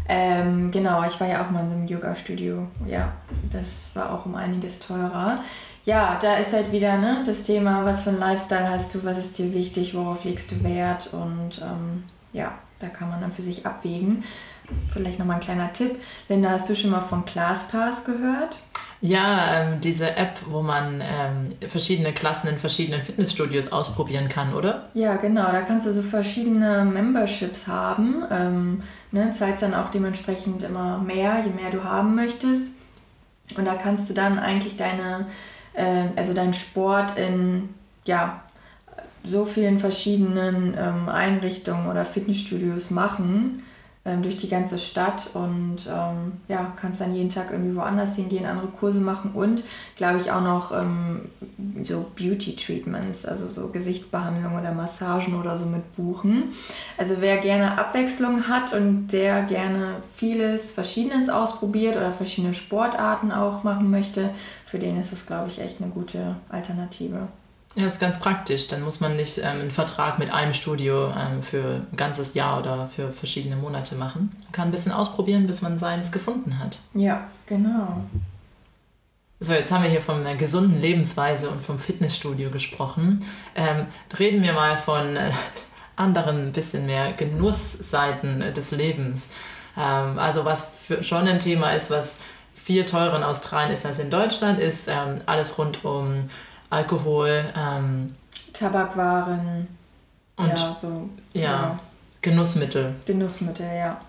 Ähm, 0.09 0.71
genau, 0.71 1.05
ich 1.05 1.19
war 1.21 1.29
ja 1.29 1.45
auch 1.45 1.51
mal 1.51 1.62
in 1.62 1.69
so 1.69 1.75
einem 1.75 1.87
Yoga-Studio. 1.87 2.69
Ja, 2.87 3.12
das 3.51 3.93
war 3.95 4.12
auch 4.12 4.27
um 4.27 4.35
einiges 4.35 4.79
teurer 4.79 5.40
ja, 5.85 6.19
da 6.21 6.37
ist 6.37 6.53
halt 6.53 6.73
wieder 6.73 6.97
ne, 6.97 7.23
das 7.27 7.43
Thema, 7.43 7.85
was 7.85 8.03
für 8.03 8.11
ein 8.11 8.19
Lifestyle 8.19 8.69
hast 8.69 8.95
du, 8.95 9.05
was 9.05 9.19
ist 9.19 9.38
dir 9.38 9.53
wichtig, 9.53 9.95
worauf 9.95 10.25
legst 10.25 10.51
du 10.51 10.64
Wert 10.64 11.11
und 11.12 11.61
ähm, 11.62 12.05
ja, 12.33 12.53
da 12.81 12.88
kann 12.88 13.11
man 13.11 13.21
dann 13.21 13.33
für 13.33 13.43
sich 13.43 13.67
abwägen. 13.67 14.25
Vielleicht 14.90 15.19
nochmal 15.19 15.37
ein 15.37 15.43
kleiner 15.43 15.73
Tipp. 15.75 16.01
Linda, 16.29 16.51
hast 16.51 16.71
du 16.71 16.75
schon 16.75 16.90
mal 16.90 17.03
von 17.03 17.27
ClassPass 17.27 18.07
gehört? 18.07 18.61
Ja, 19.03 19.61
ähm, 19.61 19.83
diese 19.83 20.17
App, 20.17 20.38
wo 20.49 20.62
man 20.62 21.03
ähm, 21.03 21.69
verschiedene 21.69 22.12
Klassen 22.12 22.49
in 22.49 22.59
verschiedenen 22.59 23.03
Fitnessstudios 23.03 23.71
ausprobieren 23.71 24.31
kann, 24.31 24.55
oder? 24.55 24.88
Ja, 24.95 25.17
genau. 25.17 25.53
Da 25.53 25.61
kannst 25.61 25.87
du 25.87 25.93
so 25.93 26.01
verschiedene 26.01 26.87
Memberships 26.87 27.69
haben. 27.69 28.25
Ähm, 28.31 28.83
ne, 29.14 29.31
zahlst 29.31 29.62
dann 29.62 29.74
auch 29.74 29.88
dementsprechend 29.88 30.62
immer 30.62 30.98
mehr, 30.98 31.42
je 31.44 31.50
mehr 31.50 31.70
du 31.70 31.85
haben 31.85 32.14
möchtest. 32.14 32.72
Und 33.57 33.64
da 33.64 33.74
kannst 33.74 34.09
du 34.11 34.14
dann 34.14 34.38
eigentlich 34.38 34.77
deine 34.77 35.27
äh, 35.74 36.07
also 36.16 36.33
deinen 36.35 36.55
Sport 36.55 37.18
in 37.18 37.68
ja, 38.07 38.42
so 39.22 39.44
vielen 39.44 39.79
verschiedenen 39.79 40.74
ähm, 40.79 41.09
Einrichtungen 41.09 41.87
oder 41.88 42.05
Fitnessstudios 42.05 42.90
machen 42.90 43.62
ähm, 44.07 44.23
durch 44.23 44.37
die 44.37 44.49
ganze 44.49 44.79
Stadt 44.79 45.31
und 45.33 45.77
ähm, 45.88 46.33
ja, 46.49 46.73
kannst 46.77 47.01
dann 47.01 47.14
jeden 47.14 47.31
Tag 47.31 47.51
irgendwie 47.51 47.75
woanders 47.75 48.17
hingehen, 48.17 48.45
andere 48.45 48.69
Kurse 48.69 49.01
machen 49.01 49.31
und 49.33 49.64
glaube 49.97 50.19
ich 50.19 50.31
auch 50.31 50.43
noch 50.43 50.73
ähm, 50.79 51.23
so 51.83 52.05
Beauty-Treatments, 52.14 53.25
also 53.25 53.47
so 53.49 53.71
Gesichtsbehandlung 53.71 54.59
oder 54.59 54.73
Massagen 54.73 55.40
oder 55.40 55.57
so 55.57 55.64
mit 55.64 55.97
buchen. 55.97 56.53
Also 56.99 57.17
wer 57.21 57.38
gerne 57.38 57.79
Abwechslung 57.79 58.47
hat 58.47 58.75
und 58.75 59.09
der 59.09 59.43
gerne 59.43 60.03
vieles, 60.14 60.73
Verschiedenes 60.73 61.31
ausprobiert 61.31 61.97
oder 61.97 62.12
verschiedene 62.12 62.53
Sportarten 62.53 63.33
auch 63.33 63.62
machen 63.62 63.90
möchte, 63.90 64.31
für 64.67 64.79
den 64.79 64.99
ist 65.01 65.12
das 65.12 65.25
glaube 65.25 65.49
ich 65.49 65.61
echt 65.61 65.81
eine 65.81 65.90
gute 65.90 66.37
Alternative. 66.51 67.29
Ja, 67.77 67.87
ist 67.87 68.01
ganz 68.01 68.21
praktisch. 68.21 68.69
Dann 68.69 68.83
muss 68.83 69.01
man 69.01 69.17
nicht 69.17 69.39
ähm, 69.39 69.45
einen 69.61 69.71
Vertrag 69.71 70.19
mit 70.19 70.31
einem 70.31 70.55
Studio 70.55 71.09
ähm, 71.09 71.43
für 71.43 71.83
ein 71.91 71.97
ganzes 71.97 72.35
Jahr 72.35 72.61
oder 72.61 72.87
für 72.87 73.11
verschiedene 73.11 73.57
Monate 73.57 73.97
machen. 73.97 74.33
Man 74.43 74.53
kann 74.53 74.69
ein 74.69 74.71
bisschen 74.71 74.93
ausprobieren, 74.93 75.47
bis 75.47 75.61
man 75.63 75.79
seins 75.79 76.13
gefunden 76.13 76.59
hat. 76.59 76.79
Ja, 76.95 77.27
genau. 77.47 78.05
So, 79.41 79.53
jetzt 79.53 79.73
haben 79.73 79.83
wir 79.83 79.91
hier 79.91 80.01
von 80.01 80.21
einer 80.25 80.37
gesunden 80.37 80.81
Lebensweise 80.81 81.51
und 81.51 81.63
vom 81.63 81.79
Fitnessstudio 81.79 82.51
gesprochen. 82.51 83.25
Ähm, 83.57 83.87
reden 84.19 84.43
wir 84.43 84.53
mal 84.53 84.79
von 84.79 85.17
äh, 85.17 85.31
anderen, 85.97 86.53
bisschen 86.53 86.87
mehr 86.87 87.13
Genussseiten 87.13 88.41
äh, 88.41 88.53
des 88.53 88.71
Lebens. 88.71 89.29
Ähm, 89.77 90.19
also 90.21 90.45
was 90.45 90.73
schon 91.01 91.27
ein 91.27 91.41
Thema 91.41 91.71
ist, 91.71 91.91
was 91.91 92.19
viel 92.55 92.87
teurer 92.87 93.17
in 93.17 93.25
Australien 93.25 93.73
ist 93.73 93.85
als 93.85 93.99
in 93.99 94.11
Deutschland, 94.11 94.61
ist 94.61 94.89
ähm, 94.89 95.21
alles 95.27 95.59
rund 95.59 95.85
um 95.85 96.31
Alkohol, 96.75 97.45
ähm, 97.57 98.15
Tabakwaren 98.53 99.69
und 100.37 100.49
ja, 100.49 100.73
so, 100.73 101.09
ja, 101.33 101.43
ja, 101.43 101.79
Genussmittel. 102.21 102.95
Genussmittel, 103.07 103.67
ja. 103.67 104.01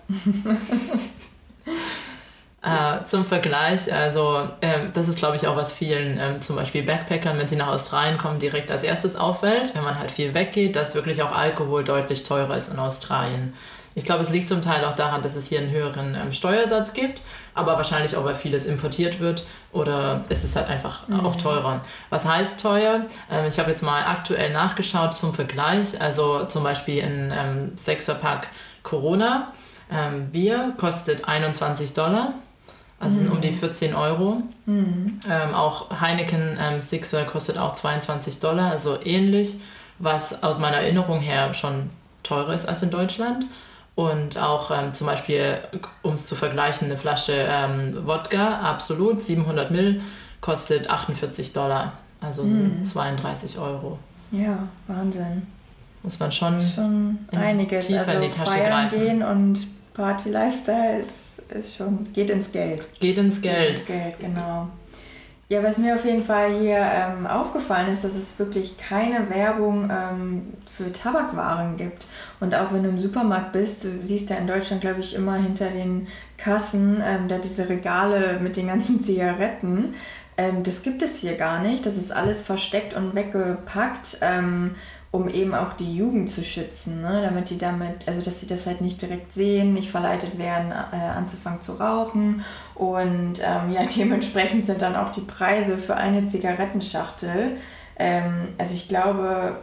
äh, 2.98 3.04
zum 3.04 3.24
Vergleich, 3.24 3.92
also 3.92 4.48
äh, 4.60 4.88
das 4.92 5.06
ist 5.06 5.18
glaube 5.18 5.36
ich 5.36 5.46
auch 5.46 5.54
was 5.54 5.72
vielen 5.72 6.18
ähm, 6.18 6.40
zum 6.40 6.56
Beispiel 6.56 6.82
Backpackern, 6.82 7.38
wenn 7.38 7.48
sie 7.48 7.56
nach 7.56 7.68
Australien 7.68 8.18
kommen, 8.18 8.40
direkt 8.40 8.72
als 8.72 8.82
erstes 8.82 9.14
auffällt, 9.14 9.74
wenn 9.76 9.84
man 9.84 9.98
halt 9.98 10.10
viel 10.10 10.34
weggeht, 10.34 10.74
dass 10.74 10.96
wirklich 10.96 11.22
auch 11.22 11.32
Alkohol 11.32 11.84
deutlich 11.84 12.24
teurer 12.24 12.56
ist 12.56 12.68
in 12.72 12.80
Australien. 12.80 13.54
Ich 13.94 14.04
glaube, 14.04 14.22
es 14.22 14.30
liegt 14.30 14.48
zum 14.48 14.60
Teil 14.60 14.84
auch 14.84 14.94
daran, 14.94 15.22
dass 15.22 15.36
es 15.36 15.46
hier 15.46 15.60
einen 15.60 15.70
höheren 15.70 16.16
ähm, 16.16 16.32
Steuersatz 16.32 16.92
gibt, 16.92 17.22
aber 17.56 17.76
wahrscheinlich 17.76 18.16
auch, 18.16 18.24
weil 18.24 18.34
vieles 18.34 18.66
importiert 18.66 19.18
wird 19.18 19.44
oder 19.72 20.22
ist 20.28 20.44
es 20.44 20.54
halt 20.54 20.68
einfach 20.68 21.08
mhm. 21.08 21.26
auch 21.26 21.36
teurer. 21.36 21.80
Was 22.10 22.24
heißt 22.24 22.60
teuer? 22.60 23.06
Ähm, 23.30 23.46
ich 23.46 23.58
habe 23.58 23.70
jetzt 23.70 23.82
mal 23.82 24.04
aktuell 24.04 24.52
nachgeschaut 24.52 25.16
zum 25.16 25.34
Vergleich. 25.34 26.00
Also 26.00 26.44
zum 26.44 26.62
Beispiel 26.62 27.02
ein 27.02 27.32
ähm, 27.34 27.72
6er-Pack 27.76 28.48
Corona 28.82 29.52
ähm, 29.90 30.30
Bier 30.30 30.74
kostet 30.76 31.28
21 31.28 31.94
Dollar. 31.94 32.34
Also 32.98 33.16
mhm. 33.16 33.18
sind 33.20 33.32
um 33.32 33.40
die 33.40 33.52
14 33.52 33.94
Euro. 33.94 34.42
Mhm. 34.66 35.20
Ähm, 35.30 35.54
auch 35.54 36.00
Heineken 36.00 36.58
ähm, 36.60 36.80
Sixer 36.80 37.24
kostet 37.24 37.58
auch 37.58 37.72
22 37.72 38.40
Dollar, 38.40 38.70
also 38.70 38.98
ähnlich, 39.02 39.56
was 39.98 40.42
aus 40.42 40.58
meiner 40.58 40.78
Erinnerung 40.78 41.20
her 41.20 41.52
schon 41.54 41.90
teurer 42.22 42.54
ist 42.54 42.66
als 42.66 42.82
in 42.82 42.90
Deutschland. 42.90 43.46
Und 43.96 44.36
auch 44.36 44.70
ähm, 44.70 44.90
zum 44.90 45.06
Beispiel, 45.06 45.56
um 46.02 46.14
es 46.14 46.26
zu 46.26 46.34
vergleichen, 46.34 46.88
eine 46.88 46.98
Flasche 46.98 47.32
ähm, 47.32 48.06
Wodka, 48.06 48.60
absolut, 48.60 49.22
700 49.22 49.70
Mill, 49.70 50.02
kostet 50.42 50.90
48 50.90 51.54
Dollar, 51.54 51.94
also 52.20 52.44
mm. 52.44 52.82
32 52.82 53.58
Euro. 53.58 53.98
Ja, 54.30 54.68
Wahnsinn. 54.86 55.46
Muss 56.02 56.20
man 56.20 56.30
schon, 56.30 56.60
schon 56.60 57.18
einiges. 57.32 57.86
tiefer 57.86 58.00
also 58.06 58.12
in 58.22 58.30
die 58.30 58.36
Tasche 58.36 58.50
feiern 58.50 58.88
greifen. 58.88 59.00
gehen 59.00 59.22
und 59.22 59.66
Party-Lifestyle 59.94 61.00
ist, 61.00 61.56
ist 61.56 61.76
schon, 61.76 62.12
geht 62.12 62.28
ins 62.28 62.52
Geld. 62.52 62.86
Geht 63.00 63.16
ins 63.16 63.40
Geld. 63.40 63.60
Geht 63.60 63.70
ins 63.70 63.86
Geld, 63.86 64.20
genau. 64.20 64.68
Ja, 65.48 65.62
was 65.62 65.78
mir 65.78 65.94
auf 65.94 66.04
jeden 66.04 66.24
Fall 66.24 66.50
hier 66.58 66.78
ähm, 66.78 67.24
aufgefallen 67.24 67.86
ist, 67.92 68.02
dass 68.02 68.16
es 68.16 68.36
wirklich 68.40 68.78
keine 68.78 69.30
Werbung 69.30 69.88
ähm, 69.92 70.54
für 70.68 70.90
Tabakwaren 70.90 71.76
gibt. 71.76 72.08
Und 72.40 72.52
auch 72.56 72.72
wenn 72.72 72.82
du 72.82 72.88
im 72.88 72.98
Supermarkt 72.98 73.52
bist, 73.52 73.84
du 73.84 74.04
siehst 74.04 74.28
ja 74.30 74.36
in 74.36 74.48
Deutschland, 74.48 74.80
glaube 74.80 74.98
ich, 74.98 75.14
immer 75.14 75.36
hinter 75.36 75.70
den 75.70 76.08
Kassen 76.36 77.00
ähm, 77.00 77.28
da 77.28 77.38
diese 77.38 77.68
Regale 77.68 78.40
mit 78.42 78.56
den 78.56 78.66
ganzen 78.66 79.00
Zigaretten. 79.04 79.94
Ähm, 80.36 80.64
das 80.64 80.82
gibt 80.82 81.00
es 81.02 81.18
hier 81.18 81.36
gar 81.36 81.60
nicht. 81.62 81.86
Das 81.86 81.96
ist 81.96 82.10
alles 82.10 82.42
versteckt 82.42 82.94
und 82.94 83.14
weggepackt. 83.14 84.18
Um 85.12 85.28
eben 85.28 85.54
auch 85.54 85.72
die 85.72 85.96
Jugend 85.96 86.30
zu 86.30 86.44
schützen, 86.44 87.00
ne? 87.00 87.22
damit 87.22 87.48
die 87.50 87.58
damit, 87.58 88.06
also 88.06 88.20
dass 88.20 88.40
sie 88.40 88.46
das 88.46 88.66
halt 88.66 88.80
nicht 88.80 89.00
direkt 89.00 89.32
sehen, 89.32 89.72
nicht 89.72 89.90
verleitet 89.90 90.38
werden, 90.38 90.72
äh, 90.72 90.96
anzufangen 90.96 91.60
zu 91.60 91.74
rauchen. 91.74 92.44
Und 92.74 93.40
ähm, 93.40 93.72
ja, 93.72 93.82
dementsprechend 93.96 94.64
sind 94.64 94.82
dann 94.82 94.96
auch 94.96 95.10
die 95.10 95.22
Preise 95.22 95.78
für 95.78 95.96
eine 95.96 96.26
Zigarettenschachtel. 96.26 97.56
Ähm, 97.98 98.48
also 98.58 98.74
ich 98.74 98.88
glaube, 98.88 99.56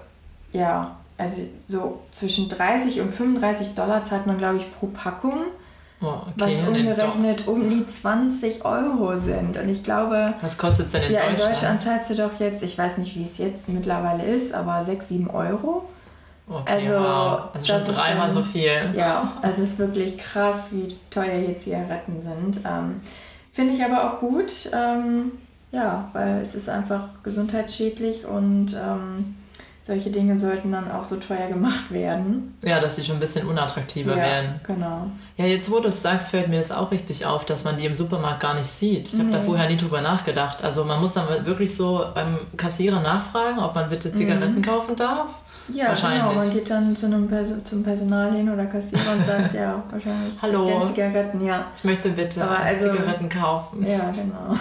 ja, 0.53 0.97
also 1.17 1.41
so 1.65 2.01
zwischen 2.12 2.49
30 2.49 3.01
und 3.01 3.12
35 3.12 3.75
Dollar 3.75 4.03
zahlt 4.03 4.25
man, 4.25 4.38
glaube 4.38 4.58
ich, 4.58 4.73
pro 4.73 4.88
Packung. 4.88 5.45
Oh, 6.04 6.22
okay. 6.28 6.34
Was 6.36 6.62
umgerechnet 6.68 7.48
um 7.48 7.70
die 7.70 7.86
20 7.86 8.66
Euro 8.66 9.18
sind. 9.20 9.56
Und 9.58 9.70
ich 9.70 9.84
glaube. 9.84 10.34
Was 10.42 10.58
kostet 10.58 10.88
es 10.88 10.92
denn 10.92 11.04
in 11.04 11.13
ja, 11.13 11.20
Deutschland? 11.22 11.39
Ja, 11.39 11.46
in 11.46 11.54
Deutschland 11.54 11.82
zahlst 11.82 12.10
du 12.10 12.16
doch 12.16 12.39
jetzt, 12.39 12.62
ich 12.62 12.78
weiß 12.78 12.98
nicht, 12.98 13.16
wie 13.16 13.24
es 13.24 13.38
jetzt 13.38 13.70
mittlerweile 13.70 14.26
ist, 14.26 14.54
aber 14.54 14.84
6, 14.84 15.08
7 15.08 15.30
Euro. 15.30 15.88
Okay, 16.50 16.74
also, 16.74 16.94
wow. 16.94 17.42
also 17.54 17.66
schon 17.66 17.96
dreimal 17.96 18.34
so 18.34 18.42
viel. 18.42 18.94
Ja, 18.98 19.38
es 19.44 19.60
ist 19.60 19.80
wirklich 19.80 20.18
krass, 20.18 20.68
wie 20.72 20.94
teuer 21.10 21.39
hier 21.39 21.58
Zigaretten 21.58 22.22
sind. 22.22 22.66
Ähm, 22.66 23.00
Finde 23.54 23.74
ich 23.74 23.84
aber 23.84 24.04
auch 24.04 24.20
gut, 24.20 24.70
ähm, 24.74 25.32
ja, 25.72 26.10
weil 26.12 26.42
es 26.42 26.54
ist 26.54 26.68
einfach 26.68 27.24
gesundheitsschädlich 27.24 28.26
und 28.26 28.74
ähm, 28.74 29.36
solche 29.84 30.10
Dinge 30.10 30.38
sollten 30.38 30.72
dann 30.72 30.89
auch 30.89 31.04
so 31.04 31.17
teuer 31.17 31.48
gemacht 31.48 31.91
werden. 31.91 32.58
Ja, 32.63 32.80
dass 32.80 32.96
die 32.96 33.04
schon 33.04 33.17
ein 33.17 33.19
bisschen 33.19 33.46
unattraktiver 33.48 34.15
ja, 34.15 34.24
werden. 34.24 34.62
Genau. 34.65 35.08
Ja, 35.36 35.46
jetzt 35.46 35.69
wo 35.69 35.80
du 35.80 35.89
es 35.89 36.02
sagst, 36.02 36.30
fällt 36.30 36.48
mir 36.48 36.58
das 36.58 36.72
auch 36.72 36.91
richtig 36.91 37.26
auf, 37.26 37.43
dass 37.43 37.65
man 37.65 37.78
die 37.78 37.86
im 37.86 37.93
Supermarkt 37.93 38.39
gar 38.39 38.54
nicht 38.54 38.67
sieht. 38.67 39.10
Ich 39.10 39.19
habe 39.19 39.26
nee. 39.26 39.34
da 39.34 39.41
vorher 39.41 39.69
nie 39.69 39.76
drüber 39.76 40.00
nachgedacht. 40.00 40.63
Also 40.63 40.86
man 40.86 41.02
muss 41.02 41.12
dann 41.12 41.46
wirklich 41.46 41.76
so 41.76 42.06
beim 42.15 42.39
Kassierer 42.56 43.02
nachfragen, 43.02 43.60
ob 43.60 43.76
man 43.76 43.89
bitte 43.89 44.13
Zigaretten 44.13 44.56
mhm. 44.56 44.62
kaufen 44.62 44.96
darf. 44.96 45.28
Ja, 45.69 45.89
wahrscheinlich. 45.89 46.21
genau. 46.21 46.34
Man 46.34 46.52
geht 46.52 46.69
dann 46.69 46.95
zu 46.95 47.06
einem 47.06 47.28
Perso 47.28 47.56
zum 47.63 47.84
Personal 47.84 48.34
hin 48.34 48.49
oder 48.49 48.65
Kassierer 48.65 49.13
und 49.13 49.23
sagt, 49.23 49.54
ja, 49.54 49.82
wahrscheinlich. 49.89 50.34
Hallo. 50.41 50.86
Zigaretten, 50.86 51.41
ja. 51.45 51.67
Ich 51.76 51.84
möchte 51.84 52.10
bitte 52.10 52.45
also, 52.47 52.91
Zigaretten 52.91 53.30
kaufen. 53.30 53.86
Ja, 53.86 54.12
genau. 54.12 54.58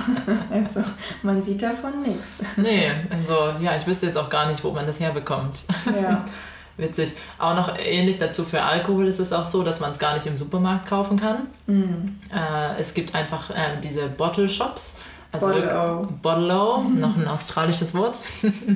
Also, 0.51 0.83
man 1.23 1.43
sieht 1.43 1.63
davon 1.63 2.03
nichts. 2.03 2.29
Nee, 2.57 2.91
also, 3.11 3.35
ja, 3.61 3.75
ich 3.75 3.87
wüsste 3.87 4.07
jetzt 4.07 4.19
auch 4.19 4.31
gar 4.31 4.47
nicht, 4.47 4.63
wo 4.63 4.71
man 4.71 4.87
das 4.87 5.01
herbekommt. 5.01 5.65
Ja. 5.87 6.25
Witzig. 6.77 7.13
Auch 7.39 7.55
noch 7.55 7.79
ähnlich 7.79 8.19
dazu 8.19 8.45
für 8.45 8.63
Alkohol 8.63 9.07
ist 9.07 9.21
es 9.21 9.33
auch 9.33 9.45
so, 9.45 9.63
dass 9.63 9.81
man 9.81 9.93
es 9.93 9.99
gar 9.99 10.15
nicht 10.15 10.27
im 10.27 10.37
Supermarkt 10.37 10.87
kaufen 10.87 11.19
kann. 11.19 11.49
Mm. 11.67 12.19
Äh, 12.33 12.79
es 12.79 12.95
gibt 12.95 13.15
einfach 13.15 13.51
äh, 13.51 13.79
diese 13.83 14.07
Bottle 14.07 14.49
Shops 14.49 14.97
also 15.33 15.47
Bottle-O. 15.47 16.09
Bottle-O, 16.21 16.83
noch 16.95 17.17
ein 17.17 17.27
australisches 17.27 17.95
Wort. 17.95 18.17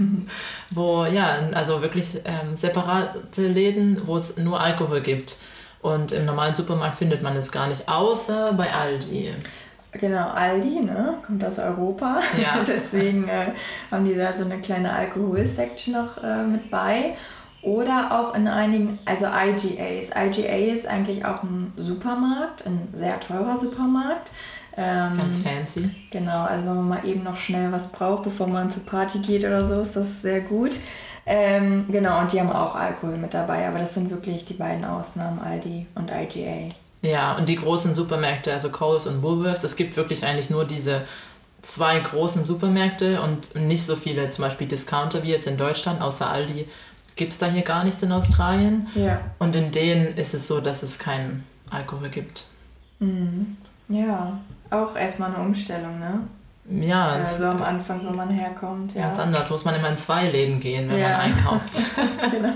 wo, 0.71 1.05
ja, 1.05 1.37
also 1.53 1.83
wirklich 1.83 2.21
ähm, 2.25 2.57
separate 2.57 3.47
Läden, 3.47 4.03
wo 4.07 4.17
es 4.17 4.37
nur 4.37 4.61
Alkohol 4.61 5.01
gibt. 5.01 5.37
Und 5.83 6.13
im 6.13 6.25
normalen 6.25 6.55
Supermarkt 6.55 6.97
findet 6.97 7.23
man 7.23 7.37
es 7.37 7.53
gar 7.53 7.69
nicht, 7.69 7.89
außer 7.89 8.55
bei 8.55 8.73
Aldi. 8.73 9.35
Genau, 9.93 10.29
Aldi, 10.29 10.81
ne? 10.81 11.15
Kommt 11.25 11.45
aus 11.45 11.59
Europa. 11.59 12.21
Ja. 12.41 12.63
Deswegen 12.67 13.29
äh, 13.29 13.53
haben 13.91 14.05
die 14.05 14.15
da 14.15 14.33
so 14.33 14.45
eine 14.45 14.59
kleine 14.61 14.93
Alkohol-Section 14.93 15.95
noch 15.95 16.23
äh, 16.23 16.45
mit 16.45 16.71
bei. 16.71 17.15
Oder 17.63 18.13
auch 18.13 18.35
in 18.35 18.47
einigen, 18.47 18.99
also 19.05 19.27
IGAs. 19.27 20.11
IGA 20.11 20.73
ist 20.73 20.87
eigentlich 20.87 21.25
auch 21.25 21.43
ein 21.43 21.73
Supermarkt, 21.77 22.67
ein 22.67 22.89
sehr 22.93 23.19
teurer 23.19 23.57
Supermarkt. 23.57 24.31
Ähm, 24.77 25.17
Ganz 25.17 25.39
fancy. 25.39 25.91
Genau, 26.11 26.45
also 26.45 26.67
wenn 26.67 26.77
man 26.77 26.89
mal 26.89 27.05
eben 27.05 27.23
noch 27.23 27.37
schnell 27.37 27.73
was 27.73 27.91
braucht, 27.91 28.25
bevor 28.25 28.47
man 28.47 28.71
zur 28.71 28.85
Party 28.85 29.21
geht 29.21 29.45
oder 29.45 29.65
so, 29.65 29.81
ist 29.81 29.97
das 29.97 30.21
sehr 30.23 30.43
gut. 30.43 30.73
Ähm, 31.25 31.87
genau, 31.89 32.21
und 32.21 32.33
die 32.33 32.41
haben 32.41 32.51
auch 32.51 32.75
Alkohol 32.75 33.17
mit 33.17 33.35
dabei, 33.35 33.67
aber 33.67 33.79
das 33.79 33.95
sind 33.95 34.11
wirklich 34.11 34.45
die 34.45 34.55
beiden 34.55 34.85
Ausnahmen, 34.85 35.41
Aldi 35.41 35.87
und 35.95 36.11
IGA. 36.11 36.75
Ja, 37.03 37.37
und 37.37 37.49
die 37.49 37.57
großen 37.57 37.95
Supermärkte, 37.95 38.53
also 38.53 38.69
Coles 38.69 39.07
und 39.07 39.23
Woolworths, 39.23 39.65
es 39.65 39.77
gibt 39.77 39.97
wirklich 39.97 40.25
eigentlich 40.25 40.51
nur 40.51 40.65
diese 40.65 41.03
zwei 41.63 41.99
großen 41.99 42.45
Supermärkte 42.45 43.21
und 43.23 43.55
nicht 43.57 43.85
so 43.85 43.97
viele 43.97 44.31
zum 44.31 44.45
Beispiel 44.45 44.69
Discounter 44.69 45.23
wie 45.23 45.31
jetzt 45.31 45.47
in 45.47 45.57
Deutschland, 45.57 46.01
außer 46.01 46.31
Aldi 46.31 46.69
gibt 47.17 47.33
es 47.33 47.39
da 47.39 47.47
hier 47.47 47.63
gar 47.63 47.83
nichts 47.83 48.03
in 48.03 48.13
Australien. 48.13 48.87
Ja. 48.95 49.21
Und 49.39 49.57
in 49.57 49.73
denen 49.73 50.17
ist 50.17 50.35
es 50.35 50.47
so, 50.47 50.61
dass 50.61 50.83
es 50.83 50.99
keinen 50.99 51.45
Alkohol 51.71 52.11
gibt. 52.11 52.45
Mhm. 53.01 53.57
Ja, 53.89 54.41
auch 54.71 54.97
erstmal 54.97 55.35
eine 55.35 55.45
Umstellung, 55.45 55.99
ne? 55.99 56.21
Ja. 56.69 57.11
Also 57.11 57.45
am 57.45 57.63
Anfang, 57.63 58.01
wo 58.07 58.11
man 58.11 58.29
herkommt. 58.31 58.95
Ja. 58.95 59.03
Ganz 59.03 59.19
anders. 59.19 59.51
Muss 59.51 59.65
man 59.65 59.77
immer 59.77 59.91
in 59.91 59.97
zwei 59.97 60.29
Läden 60.29 60.59
gehen, 60.59 60.89
wenn 60.91 60.99
ja. 60.99 61.11
man 61.11 61.21
einkauft. 61.21 61.79
genau. 62.31 62.53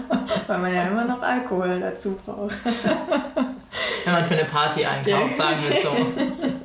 Weil 0.46 0.58
man 0.58 0.74
ja 0.74 0.82
immer 0.88 1.04
noch 1.04 1.22
Alkohol 1.22 1.78
dazu 1.78 2.18
braucht. 2.24 2.56
wenn 4.04 4.12
man 4.12 4.24
für 4.24 4.34
eine 4.34 4.44
Party 4.44 4.84
einkauft, 4.84 5.36
sagen 5.36 5.56
wir 5.68 5.76
es 5.76 5.82
so. 5.82 5.90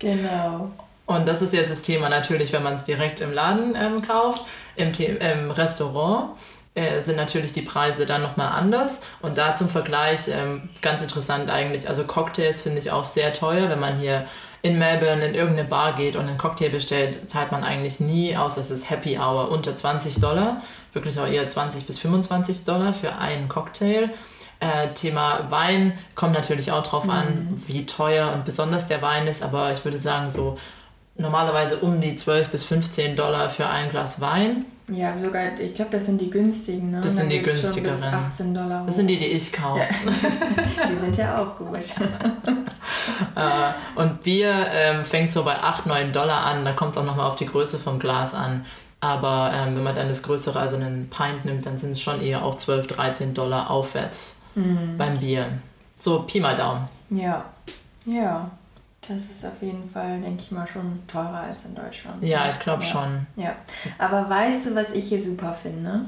Genau. 0.00 0.70
Und 1.06 1.26
das 1.26 1.40
ist 1.40 1.54
jetzt 1.54 1.70
das 1.70 1.82
Thema 1.82 2.10
natürlich, 2.10 2.52
wenn 2.52 2.62
man 2.62 2.74
es 2.74 2.84
direkt 2.84 3.22
im 3.22 3.32
Laden 3.32 3.74
ähm, 3.74 4.02
kauft. 4.02 4.42
Im, 4.76 4.92
im 4.92 5.50
Restaurant 5.50 6.32
äh, 6.74 7.00
sind 7.00 7.16
natürlich 7.16 7.52
die 7.52 7.62
Preise 7.62 8.04
dann 8.04 8.22
nochmal 8.22 8.48
anders. 8.48 9.02
Und 9.22 9.38
da 9.38 9.54
zum 9.54 9.68
Vergleich, 9.68 10.28
ähm, 10.28 10.68
ganz 10.82 11.02
interessant 11.02 11.48
eigentlich, 11.48 11.88
also 11.88 12.04
Cocktails 12.04 12.62
finde 12.62 12.80
ich 12.80 12.90
auch 12.90 13.04
sehr 13.04 13.32
teuer. 13.32 13.68
Wenn 13.68 13.80
man 13.80 13.96
hier 13.98 14.26
in 14.62 14.78
Melbourne 14.78 15.24
in 15.24 15.34
irgendeine 15.34 15.68
Bar 15.68 15.92
geht 15.92 16.16
und 16.16 16.26
einen 16.26 16.38
Cocktail 16.38 16.70
bestellt, 16.70 17.28
zahlt 17.28 17.52
man 17.52 17.62
eigentlich 17.62 18.00
nie, 18.00 18.36
außer 18.36 18.60
es 18.60 18.70
ist 18.70 18.90
Happy 18.90 19.18
Hour, 19.18 19.50
unter 19.50 19.76
20 19.76 20.20
Dollar. 20.20 20.62
Wirklich 20.92 21.20
auch 21.20 21.28
eher 21.28 21.46
20 21.46 21.86
bis 21.86 21.98
25 21.98 22.64
Dollar 22.64 22.92
für 22.92 23.14
einen 23.14 23.48
Cocktail. 23.48 24.10
Äh, 24.60 24.94
Thema 24.94 25.50
Wein 25.50 25.98
kommt 26.14 26.32
natürlich 26.32 26.72
auch 26.72 26.82
drauf 26.82 27.04
mhm. 27.04 27.10
an, 27.10 27.62
wie 27.66 27.86
teuer 27.86 28.32
und 28.32 28.44
besonders 28.44 28.88
der 28.88 29.02
Wein 29.02 29.26
ist, 29.26 29.42
aber 29.42 29.72
ich 29.72 29.84
würde 29.84 29.98
sagen, 29.98 30.30
so 30.30 30.58
normalerweise 31.16 31.76
um 31.76 32.00
die 32.00 32.14
12 32.14 32.48
bis 32.48 32.64
15 32.64 33.14
Dollar 33.14 33.50
für 33.50 33.68
ein 33.68 33.90
Glas 33.90 34.20
Wein. 34.20 34.64
Ja, 34.88 35.16
sogar, 35.16 35.58
ich 35.58 35.74
glaube, 35.74 35.90
das 35.92 36.04
sind 36.04 36.20
die 36.20 36.28
günstigen, 36.28 36.90
ne? 36.90 37.00
Das 37.00 37.16
sind 37.16 37.30
die 37.30 37.40
günstigeren. 37.40 37.90
Bis 37.90 38.02
18 38.04 38.54
Dollar. 38.54 38.84
Das 38.84 38.96
sind 38.96 39.06
die, 39.06 39.16
die 39.16 39.26
ich 39.26 39.50
kaufe. 39.50 39.80
Ja. 39.80 39.86
die 40.90 40.94
sind 40.94 41.16
ja 41.16 41.38
auch 41.38 41.56
gut. 41.56 41.78
äh, 43.34 44.00
und 44.00 44.20
Bier 44.22 44.52
ähm, 44.70 45.04
fängt 45.04 45.32
so 45.32 45.42
bei 45.42 45.56
8, 45.58 45.86
9 45.86 46.12
Dollar 46.12 46.44
an. 46.44 46.66
Da 46.66 46.72
kommt 46.72 46.94
es 46.94 46.98
auch 46.98 47.06
nochmal 47.06 47.26
auf 47.26 47.36
die 47.36 47.46
Größe 47.46 47.78
vom 47.78 47.98
Glas 47.98 48.34
an. 48.34 48.66
Aber 49.00 49.52
ähm, 49.54 49.76
wenn 49.76 49.82
man 49.82 49.96
dann 49.96 50.08
das 50.08 50.22
größere, 50.22 50.58
also 50.58 50.76
einen 50.76 51.08
Pint 51.08 51.46
nimmt, 51.46 51.64
dann 51.64 51.78
sind 51.78 51.92
es 51.92 52.00
schon 52.00 52.20
eher 52.20 52.44
auch 52.44 52.56
12, 52.56 52.86
13 52.86 53.34
Dollar 53.34 53.70
aufwärts 53.70 54.42
mhm. 54.54 54.96
beim 54.98 55.18
Bier. 55.18 55.46
So 55.98 56.22
Pi 56.22 56.40
mal 56.40 56.56
Daumen. 56.56 56.88
Ja, 57.10 57.44
ja. 58.04 58.50
Das 59.08 59.18
ist 59.30 59.44
auf 59.44 59.60
jeden 59.60 59.88
Fall, 59.88 60.20
denke 60.20 60.42
ich 60.42 60.50
mal, 60.50 60.66
schon 60.66 61.02
teurer 61.06 61.44
als 61.48 61.66
in 61.66 61.74
Deutschland. 61.74 62.22
Ja, 62.22 62.48
ich 62.48 62.58
glaube 62.58 62.82
ja. 62.82 62.88
schon. 62.88 63.26
Ja. 63.36 63.54
Aber 63.98 64.28
weißt 64.28 64.66
du, 64.66 64.74
was 64.74 64.92
ich 64.92 65.08
hier 65.08 65.20
super 65.20 65.52
finde? 65.52 66.06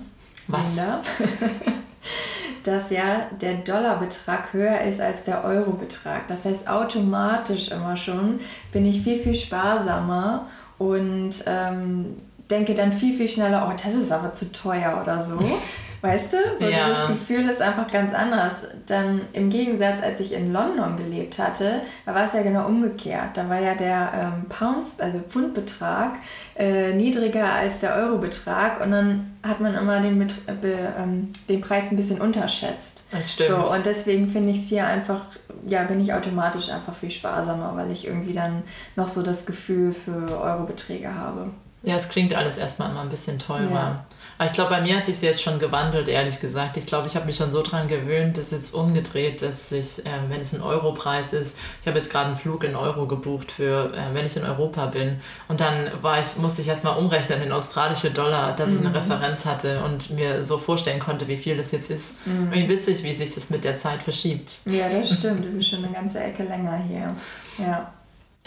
Was? 0.48 0.76
Dass 2.64 2.90
ja 2.90 3.26
der 3.40 3.54
Dollarbetrag 3.54 4.52
höher 4.52 4.80
ist 4.80 5.00
als 5.00 5.24
der 5.24 5.44
Eurobetrag. 5.44 6.26
Das 6.28 6.44
heißt, 6.44 6.68
automatisch 6.68 7.70
immer 7.70 7.96
schon 7.96 8.40
bin 8.72 8.86
ich 8.86 9.02
viel, 9.02 9.20
viel 9.20 9.34
sparsamer 9.34 10.46
und 10.78 11.44
ähm, 11.46 12.16
denke 12.50 12.74
dann 12.74 12.92
viel, 12.92 13.16
viel 13.16 13.28
schneller, 13.28 13.68
oh, 13.70 13.76
das 13.82 13.94
ist 13.94 14.10
aber 14.10 14.32
zu 14.32 14.50
teuer 14.52 15.00
oder 15.02 15.20
so. 15.20 15.38
Weißt 16.02 16.32
du? 16.32 16.36
So 16.58 16.68
ja. 16.68 16.88
dieses 16.88 17.06
Gefühl 17.06 17.48
ist 17.48 17.60
einfach 17.60 17.86
ganz 17.90 18.12
anders. 18.12 18.64
Dann 18.86 19.22
im 19.32 19.50
Gegensatz, 19.50 20.02
als 20.02 20.20
ich 20.20 20.32
in 20.32 20.52
London 20.52 20.96
gelebt 20.96 21.38
hatte, 21.38 21.82
da 22.04 22.14
war 22.14 22.24
es 22.24 22.32
ja 22.32 22.42
genau 22.42 22.66
umgekehrt. 22.66 23.36
Da 23.36 23.48
war 23.48 23.60
ja 23.60 23.74
der 23.74 24.12
ähm, 24.14 24.48
Pounds, 24.48 25.00
also 25.00 25.18
Pfundbetrag, 25.20 26.16
äh, 26.56 26.92
niedriger 26.92 27.52
als 27.52 27.78
der 27.78 27.94
Eurobetrag 27.94 28.80
und 28.82 28.90
dann 28.90 29.36
hat 29.42 29.60
man 29.60 29.74
immer 29.74 30.00
den, 30.00 30.18
Bet 30.18 30.34
ähm, 30.48 31.32
den 31.48 31.60
Preis 31.60 31.90
ein 31.90 31.96
bisschen 31.96 32.20
unterschätzt. 32.20 33.04
Das 33.10 33.32
stimmt. 33.32 33.50
So, 33.50 33.72
und 33.72 33.86
deswegen 33.86 34.28
finde 34.28 34.50
ich 34.50 34.58
es 34.58 34.68
hier 34.68 34.86
einfach, 34.86 35.22
ja, 35.66 35.84
bin 35.84 36.00
ich 36.00 36.12
automatisch 36.12 36.70
einfach 36.70 36.94
viel 36.94 37.10
sparsamer, 37.10 37.76
weil 37.76 37.90
ich 37.90 38.06
irgendwie 38.06 38.32
dann 38.32 38.62
noch 38.96 39.08
so 39.08 39.22
das 39.22 39.46
Gefühl 39.46 39.92
für 39.92 40.40
Eurobeträge 40.40 41.14
habe. 41.14 41.50
Ja, 41.82 41.94
es 41.94 42.08
klingt 42.08 42.34
alles 42.34 42.58
erstmal 42.58 42.90
immer 42.90 43.02
ein 43.02 43.10
bisschen 43.10 43.38
teurer. 43.38 43.70
Ja. 43.70 44.04
Aber 44.38 44.48
ich 44.48 44.52
glaube, 44.52 44.70
bei 44.70 44.80
mir 44.80 44.96
hat 44.96 45.06
sich 45.06 45.20
jetzt 45.22 45.42
schon 45.42 45.58
gewandelt, 45.58 46.08
ehrlich 46.08 46.40
gesagt. 46.40 46.76
Ich 46.76 46.86
glaube, 46.86 47.06
ich 47.06 47.16
habe 47.16 47.26
mich 47.26 47.36
schon 47.36 47.50
so 47.50 47.62
dran 47.62 47.88
gewöhnt, 47.88 48.36
dass 48.36 48.50
jetzt 48.50 48.74
umgedreht, 48.74 49.40
dass 49.40 49.72
ich, 49.72 50.04
äh, 50.04 50.10
wenn 50.28 50.40
es 50.40 50.52
ein 50.52 50.60
Europreis 50.60 51.32
ist, 51.32 51.56
ich 51.80 51.88
habe 51.88 51.98
jetzt 51.98 52.10
gerade 52.10 52.26
einen 52.26 52.36
Flug 52.36 52.64
in 52.64 52.76
Euro 52.76 53.06
gebucht 53.06 53.50
für, 53.50 53.94
äh, 53.94 54.14
wenn 54.14 54.26
ich 54.26 54.36
in 54.36 54.44
Europa 54.44 54.86
bin. 54.86 55.20
Und 55.48 55.60
dann 55.60 55.90
war 56.02 56.20
ich, 56.20 56.36
musste 56.36 56.60
ich 56.60 56.68
erstmal 56.68 56.98
umrechnen 56.98 57.42
in 57.42 57.52
australische 57.52 58.10
Dollar, 58.10 58.54
dass 58.54 58.72
ich 58.72 58.80
eine 58.80 58.90
mhm. 58.90 58.96
Referenz 58.96 59.46
hatte 59.46 59.82
und 59.84 60.10
mir 60.10 60.44
so 60.44 60.58
vorstellen 60.58 61.00
konnte, 61.00 61.28
wie 61.28 61.38
viel 61.38 61.56
das 61.56 61.72
jetzt 61.72 61.90
ist. 61.90 62.26
Mhm. 62.26 62.52
Wie 62.52 62.68
witzig, 62.68 63.02
wie 63.04 63.12
sich 63.12 63.34
das 63.34 63.48
mit 63.50 63.64
der 63.64 63.78
Zeit 63.78 64.02
verschiebt. 64.02 64.60
Ja, 64.66 64.88
das 64.88 65.14
stimmt. 65.14 65.44
Du 65.44 65.48
bist 65.50 65.70
schon 65.70 65.84
eine 65.84 65.92
ganze 65.92 66.20
Ecke 66.20 66.44
länger 66.44 66.76
hier. 66.86 67.14
Ja. 67.58 67.92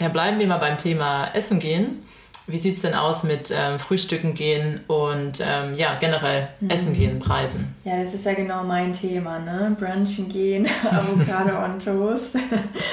Ja, 0.00 0.08
bleiben 0.08 0.38
wir 0.38 0.46
mal 0.46 0.56
beim 0.56 0.78
Thema 0.78 1.28
Essen 1.34 1.60
gehen. 1.60 2.02
Wie 2.50 2.58
sieht 2.58 2.76
es 2.76 2.82
denn 2.82 2.94
aus 2.94 3.24
mit 3.24 3.52
ähm, 3.56 3.78
Frühstücken 3.78 4.34
gehen 4.34 4.80
und 4.86 5.40
ähm, 5.40 5.74
ja, 5.74 5.96
generell 5.98 6.48
mhm. 6.60 6.70
Essen 6.70 6.92
gehen, 6.92 7.18
Preisen? 7.18 7.74
Ja, 7.84 7.98
das 7.98 8.14
ist 8.14 8.26
ja 8.26 8.34
genau 8.34 8.62
mein 8.64 8.92
Thema, 8.92 9.38
ne? 9.38 9.76
Brunchen 9.78 10.28
gehen, 10.28 10.66
Avocado 10.90 11.64
und 11.64 11.84
Toast. 11.84 12.34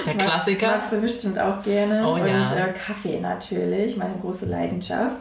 Der 0.06 0.16
Klassiker. 0.16 0.68
Magst 0.68 0.92
du 0.92 1.02
bestimmt 1.02 1.40
auch 1.40 1.62
gerne. 1.64 2.08
Oh, 2.08 2.14
und 2.14 2.28
ja. 2.28 2.42
äh, 2.42 2.74
Kaffee 2.74 3.20
natürlich, 3.20 3.98
meine 3.98 4.16
große 4.22 4.46
Leidenschaft. 4.46 5.18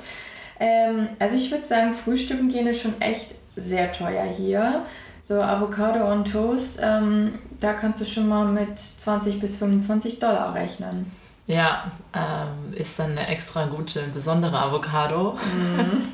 Ähm, 0.58 1.08
also 1.18 1.36
ich 1.36 1.50
würde 1.50 1.64
sagen, 1.64 1.94
Frühstücken 1.94 2.48
gehen 2.48 2.66
ist 2.66 2.82
schon 2.82 3.00
echt 3.00 3.34
sehr 3.56 3.92
teuer 3.92 4.24
hier. 4.24 4.84
So 5.24 5.40
Avocado 5.40 6.08
on 6.10 6.24
Toast, 6.24 6.78
ähm, 6.82 7.40
da 7.58 7.72
kannst 7.72 8.00
du 8.00 8.04
schon 8.04 8.28
mal 8.28 8.46
mit 8.46 8.78
20 8.78 9.40
bis 9.40 9.56
25 9.56 10.20
Dollar 10.20 10.54
rechnen. 10.54 11.10
Ja, 11.48 11.92
ähm, 12.12 12.74
ist 12.74 12.98
dann 12.98 13.12
eine 13.12 13.28
extra 13.28 13.66
gute, 13.66 14.02
besondere 14.12 14.58
Avocado. 14.58 15.34
Mhm. 15.54 16.08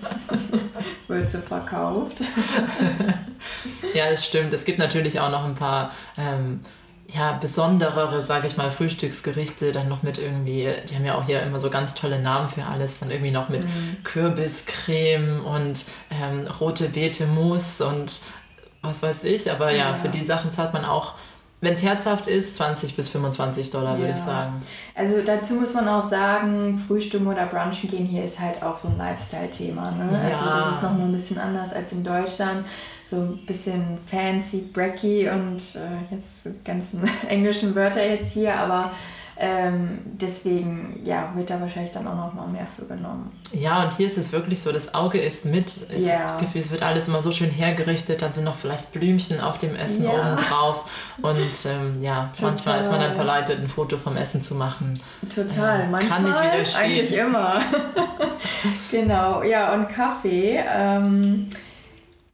Wird 1.08 1.30
sie 1.30 1.40
verkauft. 1.40 2.18
ja, 3.94 4.10
das 4.10 4.26
stimmt. 4.26 4.52
Es 4.52 4.66
gibt 4.66 4.78
natürlich 4.78 5.20
auch 5.20 5.30
noch 5.30 5.44
ein 5.44 5.54
paar 5.54 5.90
ähm, 6.18 6.60
ja, 7.08 7.32
besonderere, 7.32 8.22
sage 8.22 8.46
ich 8.46 8.56
mal, 8.56 8.70
Frühstücksgerichte, 8.70 9.72
dann 9.72 9.88
noch 9.88 10.02
mit 10.02 10.18
irgendwie, 10.18 10.68
die 10.88 10.94
haben 10.94 11.04
ja 11.04 11.14
auch 11.14 11.24
hier 11.24 11.42
immer 11.42 11.60
so 11.60 11.70
ganz 11.70 11.94
tolle 11.94 12.20
Namen 12.20 12.48
für 12.48 12.64
alles, 12.64 13.00
dann 13.00 13.10
irgendwie 13.10 13.30
noch 13.30 13.48
mit 13.48 13.64
mhm. 13.64 13.98
Kürbiscreme 14.04 15.40
und 15.44 15.84
ähm, 16.10 16.46
rote 16.60 16.88
Beete 16.88 17.26
Mousse 17.26 17.86
und 17.86 18.20
was 18.82 19.02
weiß 19.02 19.24
ich. 19.24 19.50
Aber 19.50 19.70
ja, 19.70 19.90
ja, 19.90 19.94
für 19.94 20.08
die 20.08 20.24
Sachen 20.24 20.50
zahlt 20.50 20.74
man 20.74 20.84
auch 20.84 21.14
wenn 21.62 21.74
es 21.74 21.82
herzhaft 21.82 22.26
ist, 22.26 22.56
20 22.56 22.96
bis 22.96 23.08
25 23.08 23.70
Dollar, 23.70 23.92
ja. 23.92 23.98
würde 24.00 24.12
ich 24.12 24.18
sagen. 24.18 24.60
Also 24.96 25.22
dazu 25.24 25.54
muss 25.54 25.72
man 25.74 25.88
auch 25.88 26.02
sagen, 26.02 26.76
Frühstück 26.76 27.24
oder 27.24 27.46
Brunchen 27.46 27.88
gehen 27.88 28.04
hier 28.04 28.24
ist 28.24 28.40
halt 28.40 28.60
auch 28.64 28.76
so 28.76 28.88
ein 28.88 28.98
Lifestyle-Thema. 28.98 29.92
Ne? 29.92 30.08
Ja. 30.12 30.28
Also 30.28 30.44
das 30.46 30.74
ist 30.74 30.82
nochmal 30.82 31.06
ein 31.06 31.12
bisschen 31.12 31.38
anders 31.38 31.72
als 31.72 31.92
in 31.92 32.02
Deutschland. 32.02 32.66
So 33.04 33.16
ein 33.16 33.46
bisschen 33.46 33.96
fancy, 34.10 34.70
brecky 34.72 35.28
und 35.28 35.58
äh, 35.76 36.14
jetzt 36.14 36.46
die 36.46 36.64
ganzen 36.64 37.08
englischen 37.28 37.76
Wörter 37.76 38.04
jetzt 38.04 38.32
hier, 38.32 38.56
aber 38.56 38.90
ähm, 39.44 39.98
deswegen 40.04 41.00
ja, 41.02 41.32
wird 41.34 41.50
da 41.50 41.60
wahrscheinlich 41.60 41.90
dann 41.90 42.06
auch 42.06 42.14
noch 42.14 42.32
mal 42.32 42.46
mehr 42.46 42.64
für 42.64 42.84
genommen. 42.84 43.32
Ja, 43.52 43.82
und 43.82 43.92
hier 43.92 44.06
ist 44.06 44.16
es 44.16 44.30
wirklich 44.30 44.62
so, 44.62 44.70
das 44.70 44.94
Auge 44.94 45.20
ist 45.20 45.44
mit. 45.44 45.88
Ich 45.90 46.06
ja. 46.06 46.12
habe 46.12 46.22
das 46.22 46.38
Gefühl, 46.38 46.60
es 46.60 46.70
wird 46.70 46.84
alles 46.84 47.08
immer 47.08 47.22
so 47.22 47.32
schön 47.32 47.50
hergerichtet, 47.50 48.22
dann 48.22 48.30
sind 48.30 48.44
noch 48.44 48.54
vielleicht 48.54 48.92
Blümchen 48.92 49.40
auf 49.40 49.58
dem 49.58 49.74
Essen 49.74 50.04
ja. 50.04 50.10
oben 50.10 50.36
drauf. 50.36 51.16
Und 51.22 51.50
ähm, 51.66 52.00
ja, 52.00 52.30
Total. 52.32 52.50
manchmal 52.50 52.80
ist 52.80 52.90
man 52.92 53.00
dann 53.00 53.14
verleitet, 53.16 53.58
ein 53.58 53.68
Foto 53.68 53.98
vom 53.98 54.16
Essen 54.16 54.42
zu 54.42 54.54
machen. 54.54 54.94
Total, 55.28 55.80
äh, 55.80 55.88
manchmal 55.88 56.20
kann 56.20 56.30
nicht 56.30 56.40
widerstehen. 56.40 56.84
eigentlich 56.84 57.16
immer. 57.16 57.54
genau, 58.92 59.42
ja, 59.42 59.74
und 59.74 59.88
Kaffee. 59.88 60.62
Ähm, 60.72 61.48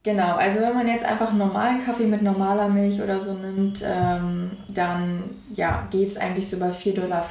Genau, 0.03 0.35
also 0.35 0.61
wenn 0.61 0.73
man 0.73 0.87
jetzt 0.87 1.03
einfach 1.03 1.29
einen 1.29 1.39
normalen 1.39 1.83
Kaffee 1.83 2.05
mit 2.05 2.21
normaler 2.21 2.69
Milch 2.69 3.01
oder 3.01 3.19
so 3.19 3.33
nimmt, 3.33 3.83
ähm, 3.85 4.51
dann 4.69 5.23
ja, 5.53 5.87
geht 5.91 6.09
es 6.09 6.17
eigentlich 6.17 6.49
so 6.49 6.57
bei 6.57 6.69
4,50 6.69 6.95
Dollar 6.95 7.25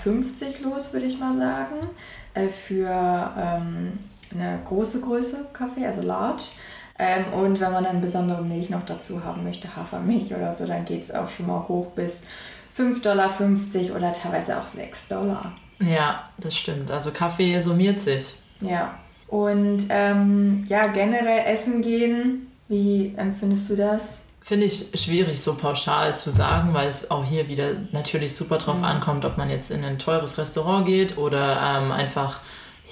los, 0.62 0.92
würde 0.92 1.06
ich 1.06 1.18
mal 1.18 1.34
sagen, 1.34 1.88
äh, 2.34 2.48
für 2.48 3.32
ähm, 3.38 3.98
eine 4.34 4.58
große 4.64 5.00
Größe 5.00 5.46
Kaffee, 5.54 5.86
also 5.86 6.02
large. 6.02 6.42
Ähm, 6.98 7.32
und 7.32 7.58
wenn 7.58 7.72
man 7.72 7.84
dann 7.84 8.02
besondere 8.02 8.42
Milch 8.42 8.68
noch 8.68 8.84
dazu 8.84 9.24
haben 9.24 9.44
möchte, 9.44 9.74
Hafermilch 9.74 10.34
oder 10.34 10.52
so, 10.52 10.66
dann 10.66 10.84
geht 10.84 11.04
es 11.04 11.14
auch 11.14 11.28
schon 11.28 11.46
mal 11.46 11.66
hoch 11.68 11.92
bis 11.92 12.24
5,50 12.76 13.02
Dollar 13.02 13.96
oder 13.96 14.12
teilweise 14.12 14.58
auch 14.58 14.66
6 14.66 15.08
Dollar. 15.08 15.52
Ja, 15.80 16.28
das 16.36 16.54
stimmt. 16.54 16.90
Also 16.90 17.12
Kaffee 17.12 17.58
summiert 17.60 18.00
sich. 18.00 18.34
Ja. 18.60 18.98
Und 19.28 19.86
ähm, 19.88 20.64
ja, 20.66 20.88
generell 20.88 21.46
essen 21.46 21.82
gehen 21.82 22.48
wie 22.68 23.14
empfindest 23.16 23.68
du 23.70 23.76
das? 23.76 24.22
Finde 24.40 24.66
ich 24.66 24.90
schwierig 24.94 25.40
so 25.40 25.56
pauschal 25.56 26.14
zu 26.14 26.30
sagen, 26.30 26.72
weil 26.72 26.88
es 26.88 27.10
auch 27.10 27.24
hier 27.24 27.48
wieder 27.48 27.72
natürlich 27.92 28.34
super 28.34 28.56
drauf 28.56 28.78
mhm. 28.78 28.84
ankommt, 28.84 29.24
ob 29.24 29.36
man 29.36 29.50
jetzt 29.50 29.70
in 29.70 29.84
ein 29.84 29.98
teures 29.98 30.38
Restaurant 30.38 30.86
geht 30.86 31.18
oder 31.18 31.60
ähm, 31.60 31.92
einfach 31.92 32.40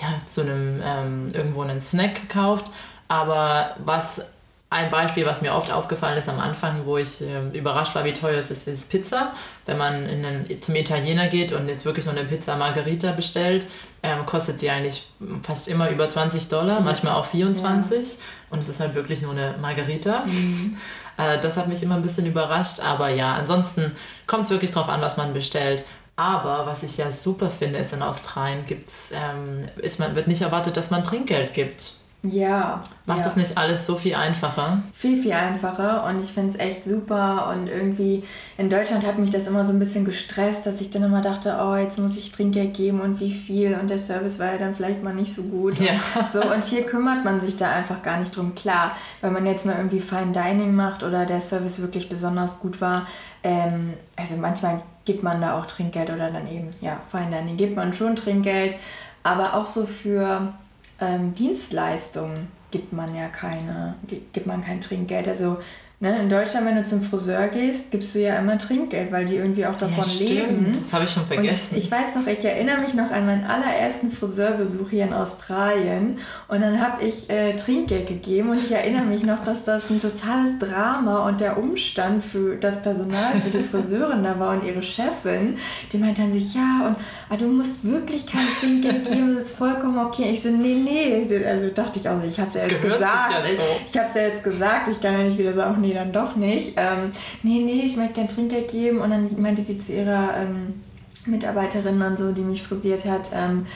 ja, 0.00 0.20
zu 0.26 0.42
einem 0.42 0.82
ähm, 0.84 1.30
irgendwo 1.32 1.62
einen 1.62 1.80
Snack 1.80 2.28
kauft. 2.28 2.66
Aber 3.08 3.76
was 3.84 4.35
ein 4.68 4.90
Beispiel, 4.90 5.24
was 5.24 5.42
mir 5.42 5.54
oft 5.54 5.70
aufgefallen 5.70 6.18
ist 6.18 6.28
am 6.28 6.40
Anfang, 6.40 6.86
wo 6.86 6.98
ich 6.98 7.22
äh, 7.22 7.56
überrascht 7.56 7.94
war, 7.94 8.04
wie 8.04 8.12
teuer 8.12 8.38
es 8.38 8.50
ist, 8.50 8.66
ist 8.66 8.90
Pizza. 8.90 9.32
Wenn 9.64 9.78
man 9.78 10.06
in 10.08 10.24
einen, 10.24 10.62
zum 10.62 10.74
Italiener 10.74 11.28
geht 11.28 11.52
und 11.52 11.68
jetzt 11.68 11.84
wirklich 11.84 12.04
nur 12.04 12.14
eine 12.14 12.24
Pizza 12.24 12.56
Margarita 12.56 13.12
bestellt, 13.12 13.68
ähm, 14.02 14.26
kostet 14.26 14.58
sie 14.58 14.68
eigentlich 14.68 15.06
fast 15.42 15.68
immer 15.68 15.88
über 15.90 16.08
20 16.08 16.48
Dollar, 16.48 16.80
manchmal 16.80 17.14
auch 17.14 17.26
24. 17.26 18.12
Ja. 18.12 18.18
Und 18.50 18.58
es 18.58 18.68
ist 18.68 18.80
halt 18.80 18.94
wirklich 18.94 19.22
nur 19.22 19.32
eine 19.32 19.56
Margarita. 19.60 20.24
Mhm. 20.26 20.76
Äh, 21.18 21.40
das 21.40 21.56
hat 21.56 21.66
mich 21.66 21.82
immer 21.82 21.94
ein 21.94 22.02
bisschen 22.02 22.26
überrascht. 22.26 22.78
Aber 22.80 23.08
ja, 23.08 23.36
ansonsten 23.36 23.96
kommt 24.26 24.44
es 24.44 24.50
wirklich 24.50 24.70
drauf 24.70 24.90
an, 24.90 25.00
was 25.00 25.16
man 25.16 25.32
bestellt. 25.32 25.82
Aber 26.14 26.66
was 26.66 26.82
ich 26.82 26.98
ja 26.98 27.10
super 27.10 27.48
finde, 27.48 27.78
ist 27.78 27.94
in 27.94 28.02
Australien 28.02 28.66
gibt's, 28.66 29.12
ähm, 29.14 29.66
ist 29.76 29.98
man, 29.98 30.14
wird 30.14 30.28
nicht 30.28 30.42
erwartet, 30.42 30.76
dass 30.76 30.90
man 30.90 31.04
Trinkgeld 31.04 31.54
gibt. 31.54 31.94
Ja. 32.22 32.82
Macht 33.04 33.18
ja. 33.18 33.24
das 33.24 33.36
nicht 33.36 33.56
alles 33.56 33.86
so 33.86 33.94
viel 33.94 34.14
einfacher? 34.14 34.82
Viel, 34.92 35.22
viel 35.22 35.32
einfacher 35.32 36.04
und 36.04 36.20
ich 36.20 36.32
finde 36.32 36.50
es 36.50 36.58
echt 36.58 36.82
super 36.82 37.52
und 37.52 37.68
irgendwie 37.68 38.24
in 38.58 38.68
Deutschland 38.68 39.06
hat 39.06 39.18
mich 39.18 39.30
das 39.30 39.46
immer 39.46 39.64
so 39.64 39.72
ein 39.72 39.78
bisschen 39.78 40.04
gestresst, 40.04 40.66
dass 40.66 40.80
ich 40.80 40.90
dann 40.90 41.04
immer 41.04 41.22
dachte, 41.22 41.58
oh, 41.62 41.76
jetzt 41.76 41.98
muss 41.98 42.16
ich 42.16 42.32
Trinkgeld 42.32 42.74
geben 42.74 43.00
und 43.00 43.20
wie 43.20 43.32
viel 43.32 43.78
und 43.80 43.88
der 43.90 43.98
Service 43.98 44.38
war 44.38 44.52
ja 44.52 44.58
dann 44.58 44.74
vielleicht 44.74 45.04
mal 45.04 45.14
nicht 45.14 45.32
so 45.32 45.44
gut. 45.44 45.78
Ja. 45.78 45.92
Und 45.92 46.32
so, 46.32 46.42
und 46.42 46.64
hier 46.64 46.84
kümmert 46.84 47.24
man 47.24 47.40
sich 47.40 47.56
da 47.56 47.70
einfach 47.70 48.02
gar 48.02 48.18
nicht 48.18 48.36
drum. 48.36 48.54
Klar, 48.54 48.92
wenn 49.20 49.32
man 49.32 49.46
jetzt 49.46 49.66
mal 49.66 49.76
irgendwie 49.76 50.00
Fine 50.00 50.32
Dining 50.32 50.74
macht 50.74 51.04
oder 51.04 51.26
der 51.26 51.40
Service 51.40 51.80
wirklich 51.80 52.08
besonders 52.08 52.60
gut 52.60 52.80
war, 52.80 53.06
ähm, 53.44 53.94
also 54.16 54.36
manchmal 54.36 54.82
gibt 55.04 55.22
man 55.22 55.40
da 55.40 55.58
auch 55.58 55.66
Trinkgeld 55.66 56.10
oder 56.10 56.30
dann 56.30 56.48
eben, 56.48 56.74
ja, 56.80 57.00
Fine 57.08 57.30
Dining 57.30 57.56
gibt 57.56 57.76
man 57.76 57.92
schon 57.92 58.16
Trinkgeld, 58.16 58.76
aber 59.22 59.54
auch 59.54 59.66
so 59.66 59.86
für 59.86 60.52
ähm, 61.00 61.34
Dienstleistungen 61.34 62.48
gibt 62.70 62.92
man 62.92 63.14
ja 63.14 63.28
keine, 63.28 63.94
gibt 64.32 64.46
man 64.46 64.62
kein 64.62 64.80
Trinkgeld. 64.80 65.28
Also 65.28 65.58
Ne, 65.98 66.14
in 66.20 66.28
Deutschland, 66.28 66.66
wenn 66.66 66.76
du 66.76 66.82
zum 66.82 67.00
Friseur 67.00 67.48
gehst, 67.48 67.90
gibst 67.90 68.14
du 68.14 68.18
ja 68.18 68.38
immer 68.38 68.58
Trinkgeld, 68.58 69.10
weil 69.12 69.24
die 69.24 69.36
irgendwie 69.36 69.64
auch 69.64 69.76
davon 69.76 70.04
ja, 70.06 70.26
leben. 70.26 70.70
Das 70.70 70.92
habe 70.92 71.04
ich 71.04 71.10
schon 71.10 71.24
vergessen. 71.24 71.74
Und 71.74 71.78
ich 71.78 71.90
weiß 71.90 72.16
noch, 72.16 72.26
ich 72.26 72.44
erinnere 72.44 72.82
mich 72.82 72.92
noch 72.92 73.10
an 73.10 73.24
meinen 73.24 73.44
allerersten 73.44 74.12
Friseurbesuch 74.12 74.90
hier 74.90 75.04
in 75.04 75.14
Australien 75.14 76.18
und 76.48 76.60
dann 76.60 76.82
habe 76.82 77.02
ich 77.02 77.30
äh, 77.30 77.56
Trinkgeld 77.56 78.08
gegeben 78.08 78.50
und 78.50 78.62
ich 78.62 78.70
erinnere 78.70 79.06
mich 79.06 79.22
noch, 79.22 79.42
dass 79.42 79.64
das 79.64 79.88
ein 79.88 79.98
totales 79.98 80.58
Drama 80.58 81.26
und 81.26 81.40
der 81.40 81.56
Umstand 81.56 82.22
für 82.22 82.56
das 82.56 82.82
Personal, 82.82 83.32
für 83.42 83.56
die 83.56 83.64
Friseurin 83.64 84.22
da 84.22 84.38
war 84.38 84.52
und 84.54 84.64
ihre 84.64 84.82
Chefin, 84.82 85.56
die 85.90 85.96
meinte 85.96 86.20
dann 86.20 86.30
sich, 86.30 86.54
ja, 86.54 86.88
und 86.88 86.96
ah, 87.30 87.38
du 87.38 87.46
musst 87.46 87.82
wirklich 87.84 88.26
kein 88.26 88.44
Trinkgeld 88.60 89.08
geben, 89.08 89.34
das 89.34 89.44
ist 89.44 89.56
vollkommen 89.56 89.96
okay. 89.96 90.28
Ich 90.30 90.42
so, 90.42 90.50
nee, 90.50 90.74
nee. 90.74 91.26
Also 91.46 91.70
dachte 91.70 92.00
ich 92.00 92.06
auch, 92.06 92.22
ich 92.22 92.38
habe 92.38 92.48
es 92.48 92.54
ja 92.54 92.66
jetzt 92.66 92.82
gesagt. 92.82 93.32
Ja 93.32 93.40
so. 93.40 93.62
Ich 93.86 93.96
habe 93.96 94.08
es 94.08 94.14
ja 94.14 94.22
jetzt 94.24 94.44
gesagt, 94.44 94.88
ich 94.88 95.00
kann 95.00 95.14
ja 95.14 95.22
nicht 95.22 95.38
wieder 95.38 95.54
sagen, 95.54 95.85
nee, 95.86 95.94
dann 95.94 96.12
doch 96.12 96.36
nicht. 96.36 96.74
Ähm, 96.76 97.12
nee, 97.42 97.60
nee, 97.60 97.82
ich 97.84 97.96
möchte 97.96 98.14
gerne 98.14 98.28
Trinkgeld 98.28 98.70
geben. 98.70 99.00
Und 99.00 99.10
dann 99.10 99.28
meinte 99.40 99.62
sie 99.62 99.78
zu 99.78 99.92
ihrer 99.92 100.36
ähm, 100.36 100.82
Mitarbeiterin 101.26 101.98
dann 102.00 102.16
so, 102.16 102.32
die 102.32 102.42
mich 102.42 102.62
frisiert 102.62 103.04
hat, 103.04 103.30
ähm, 103.34 103.66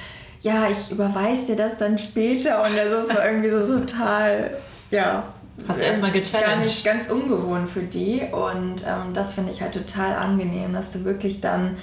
ja, 0.41 0.69
ich 0.71 0.91
überweise 0.91 1.47
dir 1.47 1.57
das 1.57 1.77
dann 1.77 1.99
später. 1.99 2.63
Und 2.63 2.71
das 2.77 3.09
war 3.15 3.25
irgendwie 3.31 3.51
so 3.51 3.79
total, 3.81 4.51
ja. 4.91 5.25
Hast 5.69 5.81
du 5.81 5.85
erstmal 5.85 6.13
gechallenged? 6.13 6.55
Gar 6.55 6.65
nicht 6.65 6.85
ganz 6.85 7.11
ungewohnt 7.11 7.69
für 7.69 7.83
die. 7.83 8.23
Und 8.33 8.85
ähm, 8.87 9.13
das 9.13 9.35
finde 9.35 9.53
ich 9.53 9.61
halt 9.61 9.75
total 9.75 10.15
angenehm, 10.17 10.73
dass 10.73 10.93
du 10.93 11.05
wirklich 11.05 11.41
dann 11.41 11.77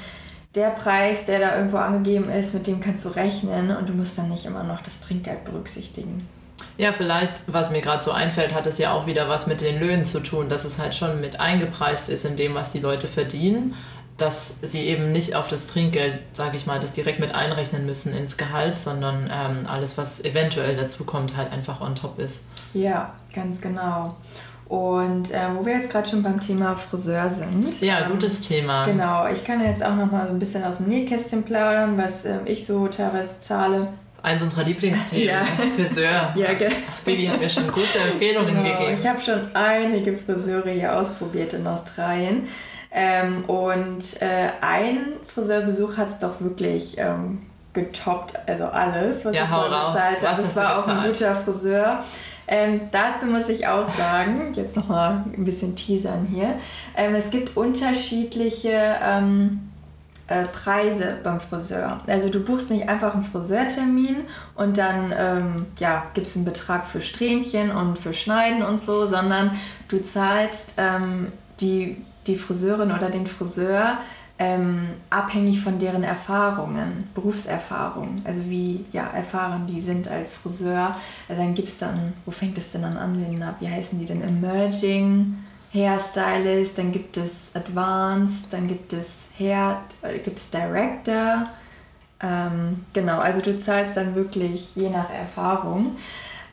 der 0.55 0.71
Preis, 0.71 1.25
der 1.27 1.39
da 1.39 1.55
irgendwo 1.55 1.77
angegeben 1.77 2.29
ist, 2.29 2.53
mit 2.55 2.65
dem 2.65 2.79
kannst 2.79 3.05
du 3.05 3.09
rechnen 3.09 3.75
und 3.75 3.87
du 3.87 3.93
musst 3.93 4.17
dann 4.17 4.29
nicht 4.29 4.45
immer 4.45 4.63
noch 4.63 4.81
das 4.81 5.01
Trinkgeld 5.01 5.45
berücksichtigen. 5.45 6.27
Ja, 6.77 6.93
vielleicht, 6.93 7.33
was 7.47 7.71
mir 7.71 7.81
gerade 7.81 8.03
so 8.03 8.11
einfällt, 8.11 8.53
hat 8.53 8.67
es 8.67 8.77
ja 8.77 8.91
auch 8.91 9.07
wieder 9.07 9.27
was 9.29 9.47
mit 9.47 9.61
den 9.61 9.79
Löhnen 9.79 10.05
zu 10.05 10.19
tun, 10.19 10.47
dass 10.47 10.63
es 10.63 10.77
halt 10.77 10.93
schon 10.93 11.19
mit 11.21 11.39
eingepreist 11.39 12.09
ist 12.09 12.25
in 12.25 12.37
dem, 12.37 12.53
was 12.53 12.69
die 12.69 12.79
Leute 12.79 13.07
verdienen, 13.07 13.73
dass 14.17 14.57
sie 14.61 14.81
eben 14.81 15.11
nicht 15.11 15.35
auf 15.35 15.47
das 15.47 15.67
Trinkgeld, 15.67 16.19
sage 16.33 16.57
ich 16.57 16.65
mal, 16.65 16.79
das 16.79 16.93
direkt 16.93 17.19
mit 17.19 17.33
einrechnen 17.33 17.85
müssen 17.85 18.15
ins 18.15 18.37
Gehalt, 18.37 18.77
sondern 18.77 19.29
ähm, 19.31 19.67
alles, 19.67 19.97
was 19.97 20.23
eventuell 20.23 20.75
dazu 20.75 21.03
kommt, 21.03 21.35
halt 21.35 21.51
einfach 21.51 21.81
on 21.81 21.95
top 21.95 22.19
ist. 22.19 22.45
Ja, 22.73 23.13
ganz 23.33 23.61
genau. 23.61 24.15
Und 24.67 25.31
äh, 25.31 25.47
wo 25.55 25.65
wir 25.65 25.75
jetzt 25.75 25.89
gerade 25.89 26.09
schon 26.09 26.23
beim 26.23 26.39
Thema 26.39 26.75
Friseur 26.75 27.29
sind. 27.29 27.79
Ja, 27.79 28.01
ähm, 28.01 28.11
gutes 28.11 28.41
Thema. 28.41 28.85
Genau, 28.85 29.27
ich 29.27 29.45
kann 29.45 29.63
jetzt 29.63 29.83
auch 29.83 29.95
noch 29.95 30.11
mal 30.11 30.27
so 30.27 30.33
ein 30.33 30.39
bisschen 30.39 30.63
aus 30.63 30.77
dem 30.77 30.87
Nähkästchen 30.87 31.43
plaudern, 31.43 31.97
was 31.97 32.25
äh, 32.25 32.39
ich 32.45 32.65
so 32.65 32.87
teilweise 32.87 33.39
zahle 33.39 33.87
eins 34.23 34.41
unserer 34.41 34.63
Lieblingsthemen, 34.63 35.27
ja. 35.27 35.45
Friseur. 35.75 36.33
Ja, 36.35 36.53
genau. 36.53 36.75
Baby 37.05 37.27
hat 37.27 37.39
mir 37.39 37.49
schon 37.49 37.67
gute 37.71 37.99
Empfehlungen 38.11 38.63
genau. 38.63 38.77
gegeben. 38.77 38.97
Ich 38.99 39.07
habe 39.07 39.21
schon 39.21 39.41
einige 39.53 40.17
Friseure 40.17 40.69
hier 40.69 40.95
ausprobiert 40.97 41.53
in 41.53 41.65
Australien. 41.67 42.47
Ähm, 42.91 43.45
und 43.45 44.21
äh, 44.21 44.49
ein 44.61 45.13
Friseurbesuch 45.27 45.97
hat 45.97 46.09
es 46.09 46.19
doch 46.19 46.41
wirklich 46.41 46.97
ähm, 46.97 47.39
getoppt, 47.73 48.33
also 48.47 48.65
alles, 48.65 49.23
was 49.23 49.35
ja, 49.35 49.43
ich 49.43 49.49
vorher 49.49 49.91
bezahlt 49.91 50.27
habe. 50.27 50.41
Das 50.41 50.55
war 50.55 50.79
auch 50.79 50.87
ein 50.87 51.07
guter 51.07 51.35
Friseur. 51.35 52.03
Ähm, 52.47 52.81
dazu 52.91 53.25
muss 53.25 53.49
ich 53.49 53.67
auch 53.67 53.89
sagen, 53.89 54.53
jetzt 54.53 54.75
nochmal 54.77 55.25
ein 55.37 55.43
bisschen 55.43 55.75
teasern 55.75 56.27
hier, 56.31 56.55
ähm, 56.95 57.13
es 57.13 57.29
gibt 57.29 57.57
unterschiedliche 57.57 58.95
ähm, 59.03 59.69
äh, 60.27 60.45
Preise 60.45 61.17
beim 61.23 61.39
Friseur. 61.39 62.01
Also 62.07 62.29
du 62.29 62.41
buchst 62.41 62.69
nicht 62.69 62.89
einfach 62.89 63.13
einen 63.13 63.23
Friseurtermin 63.23 64.17
und 64.55 64.77
dann 64.77 65.13
ähm, 65.17 65.65
ja, 65.79 66.05
gibt 66.13 66.27
es 66.27 66.35
einen 66.35 66.45
Betrag 66.45 66.85
für 66.85 67.01
Strähnchen 67.01 67.71
und 67.71 67.97
für 67.97 68.13
Schneiden 68.13 68.63
und 68.63 68.81
so, 68.81 69.05
sondern 69.05 69.51
du 69.87 70.01
zahlst 70.01 70.73
ähm, 70.77 71.31
die, 71.61 72.03
die 72.27 72.35
Friseurin 72.35 72.91
oder 72.91 73.09
den 73.09 73.25
Friseur 73.25 73.97
ähm, 74.39 74.89
abhängig 75.09 75.61
von 75.61 75.79
deren 75.79 76.03
Erfahrungen, 76.03 77.09
Berufserfahrung, 77.15 78.21
also 78.23 78.49
wie 78.49 78.85
ja, 78.91 79.07
erfahren 79.07 79.65
die 79.65 79.79
sind 79.79 80.07
als 80.07 80.35
Friseur. 80.35 80.95
Also 81.27 81.41
dann 81.41 81.55
gibt 81.55 81.69
es 81.69 81.79
dann, 81.79 82.13
wo 82.25 82.31
fängt 82.31 82.57
es 82.57 82.71
denn 82.71 82.83
dann 82.83 82.97
an, 82.97 83.15
Linda? 83.19 83.55
Wie 83.59 83.69
heißen 83.69 83.97
die 83.97 84.05
denn? 84.05 84.21
Emerging 84.21 85.37
Hairstylist, 85.73 86.77
dann 86.77 86.91
gibt 86.91 87.17
es 87.17 87.51
Advanced, 87.53 88.51
dann 88.51 88.67
gibt 88.67 88.93
es 88.93 89.29
Hair, 89.37 89.81
äh, 90.01 90.19
gibt 90.19 90.39
es 90.39 90.49
Director. 90.49 91.47
Ähm, 92.21 92.85
genau, 92.93 93.19
also 93.19 93.41
du 93.41 93.57
zahlst 93.59 93.95
dann 93.97 94.15
wirklich 94.15 94.75
je 94.75 94.89
nach 94.89 95.11
Erfahrung. 95.11 95.97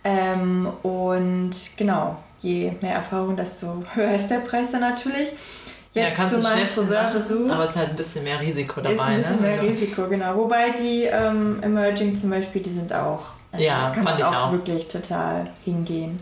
Ähm, 0.02 0.68
und 0.82 1.52
genau, 1.76 2.18
je 2.40 2.72
mehr 2.80 2.96
Erfahrung, 2.96 3.36
desto 3.36 3.82
höher 3.94 4.14
ist 4.14 4.28
der 4.28 4.38
Preis 4.38 4.70
dann 4.72 4.82
natürlich. 4.82 5.30
Jetzt 5.94 6.08
ja, 6.08 6.10
kannst 6.10 6.34
zu 6.34 6.42
meinem 6.42 6.66
Friseurbesuch. 6.66 7.50
Aber 7.50 7.64
es 7.64 7.70
ist 7.70 7.76
halt 7.76 7.90
ein 7.90 7.96
bisschen 7.96 8.24
mehr 8.24 8.40
Risiko 8.40 8.80
dabei. 8.80 8.94
Ist 8.94 9.00
ein 9.00 9.16
bisschen 9.18 9.36
ne? 9.36 9.42
mehr 9.42 9.62
Risiko, 9.62 10.08
genau. 10.08 10.36
Wobei 10.36 10.70
die 10.70 11.04
ähm, 11.04 11.62
Emerging 11.62 12.16
zum 12.16 12.30
Beispiel, 12.30 12.60
die 12.60 12.70
sind 12.70 12.92
auch. 12.92 13.26
Also 13.54 13.64
ja, 13.64 13.90
kann 13.90 14.02
man 14.02 14.20
auch, 14.20 14.34
auch 14.34 14.52
wirklich 14.52 14.88
total 14.88 15.46
hingehen. 15.64 16.18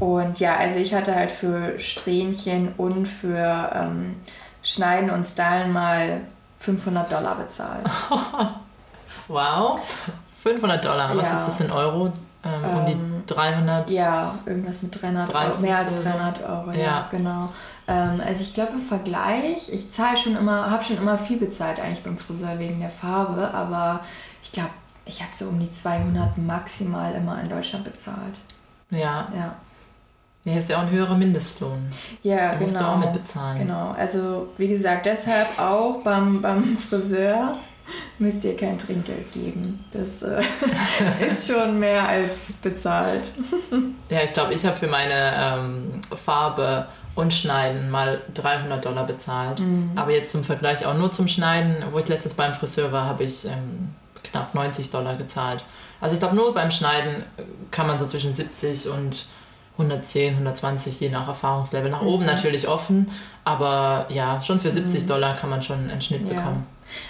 Und 0.00 0.38
ja, 0.38 0.56
also 0.56 0.76
ich 0.76 0.92
hatte 0.92 1.14
halt 1.14 1.32
für 1.32 1.78
Strähnchen 1.78 2.74
und 2.76 3.06
für 3.06 3.70
ähm, 3.74 4.16
Schneiden 4.62 5.08
und 5.08 5.24
Stylen 5.24 5.72
mal 5.72 6.20
500 6.60 7.10
Dollar 7.10 7.36
bezahlt. 7.36 7.86
wow, 9.28 9.80
500 10.42 10.84
Dollar. 10.84 11.16
Was 11.16 11.32
ja. 11.32 11.40
ist 11.40 11.46
das 11.46 11.60
in 11.60 11.72
Euro? 11.72 12.12
Ähm, 12.44 12.64
um 12.64 12.86
die 12.86 13.32
300? 13.32 13.88
Ähm, 13.88 13.96
ja, 13.96 14.34
irgendwas 14.44 14.82
mit 14.82 15.00
300 15.00 15.34
Euro. 15.34 15.60
Mehr 15.60 15.78
als 15.78 16.02
300 16.02 16.42
Euro, 16.42 16.72
ja, 16.72 16.78
ja 16.78 17.08
genau. 17.10 17.48
Ähm, 17.88 18.20
also 18.26 18.42
ich 18.42 18.52
glaube 18.52 18.72
im 18.74 18.82
Vergleich, 18.82 19.72
ich 19.72 19.90
zahle 19.90 20.18
schon 20.18 20.36
immer, 20.36 20.70
habe 20.70 20.84
schon 20.84 20.98
immer 20.98 21.16
viel 21.16 21.38
bezahlt 21.38 21.80
eigentlich 21.80 22.02
beim 22.04 22.18
Friseur 22.18 22.58
wegen 22.58 22.80
der 22.80 22.90
Farbe, 22.90 23.54
aber 23.54 24.00
ich 24.42 24.52
glaube, 24.52 24.68
ich 25.04 25.22
habe 25.22 25.34
so 25.34 25.48
um 25.48 25.58
die 25.60 25.70
200 25.70 26.38
maximal 26.38 27.14
immer 27.14 27.40
in 27.40 27.48
Deutschland 27.48 27.84
bezahlt. 27.84 28.40
Ja. 28.90 29.28
Ja. 29.34 29.56
Ja, 30.44 30.58
ist 30.58 30.68
ja 30.68 30.76
auch 30.76 30.82
ein 30.82 30.90
höherer 30.90 31.16
Mindestlohn. 31.16 31.88
Ja, 32.22 32.36
da 32.36 32.50
genau. 32.52 32.60
Musst 32.60 32.80
du 32.80 32.84
auch 32.84 32.98
mit 32.98 33.12
bezahlen. 33.14 33.58
Genau, 33.58 33.94
also 33.98 34.48
wie 34.58 34.68
gesagt, 34.68 35.06
deshalb 35.06 35.58
auch 35.58 36.02
beim, 36.02 36.42
beim 36.42 36.76
Friseur 36.76 37.56
müsst 38.18 38.44
ihr 38.44 38.54
kein 38.54 38.78
Trinkgeld 38.78 39.32
geben. 39.32 39.82
Das 39.90 40.22
äh, 40.22 40.42
ist 41.26 41.50
schon 41.50 41.78
mehr 41.78 42.06
als 42.06 42.52
bezahlt. 42.62 43.32
ja, 44.10 44.22
ich 44.22 44.34
glaube, 44.34 44.52
ich 44.52 44.66
habe 44.66 44.76
für 44.76 44.86
meine 44.86 45.32
ähm, 45.34 46.00
Farbe 46.14 46.88
und 47.14 47.32
Schneiden 47.32 47.90
mal 47.90 48.20
300 48.34 48.84
Dollar 48.84 49.06
bezahlt. 49.06 49.60
Mhm. 49.60 49.92
Aber 49.94 50.10
jetzt 50.10 50.30
zum 50.30 50.44
Vergleich 50.44 50.84
auch 50.84 50.94
nur 50.94 51.10
zum 51.10 51.26
Schneiden, 51.26 51.76
wo 51.90 51.98
ich 51.98 52.08
letztens 52.08 52.34
beim 52.34 52.52
Friseur 52.52 52.92
war, 52.92 53.06
habe 53.06 53.24
ich 53.24 53.46
ähm, 53.46 53.94
knapp 54.24 54.54
90 54.54 54.90
Dollar 54.90 55.16
gezahlt. 55.16 55.64
Also 56.00 56.14
ich 56.14 56.20
glaube, 56.20 56.36
nur 56.36 56.52
beim 56.52 56.70
Schneiden 56.70 57.22
kann 57.70 57.86
man 57.86 57.98
so 57.98 58.06
zwischen 58.06 58.34
70 58.34 58.88
und 58.88 59.26
110, 59.78 60.34
120, 60.34 61.00
je 61.00 61.08
nach 61.08 61.28
Erfahrungslevel. 61.28 61.90
Nach 61.90 62.02
mhm. 62.02 62.08
oben 62.08 62.26
natürlich 62.26 62.68
offen, 62.68 63.10
aber 63.44 64.06
ja, 64.08 64.40
schon 64.42 64.60
für 64.60 64.70
70 64.70 65.02
mhm. 65.02 65.08
Dollar 65.08 65.36
kann 65.36 65.50
man 65.50 65.62
schon 65.62 65.90
einen 65.90 66.00
Schnitt 66.00 66.22
ja. 66.26 66.34
bekommen. 66.34 66.66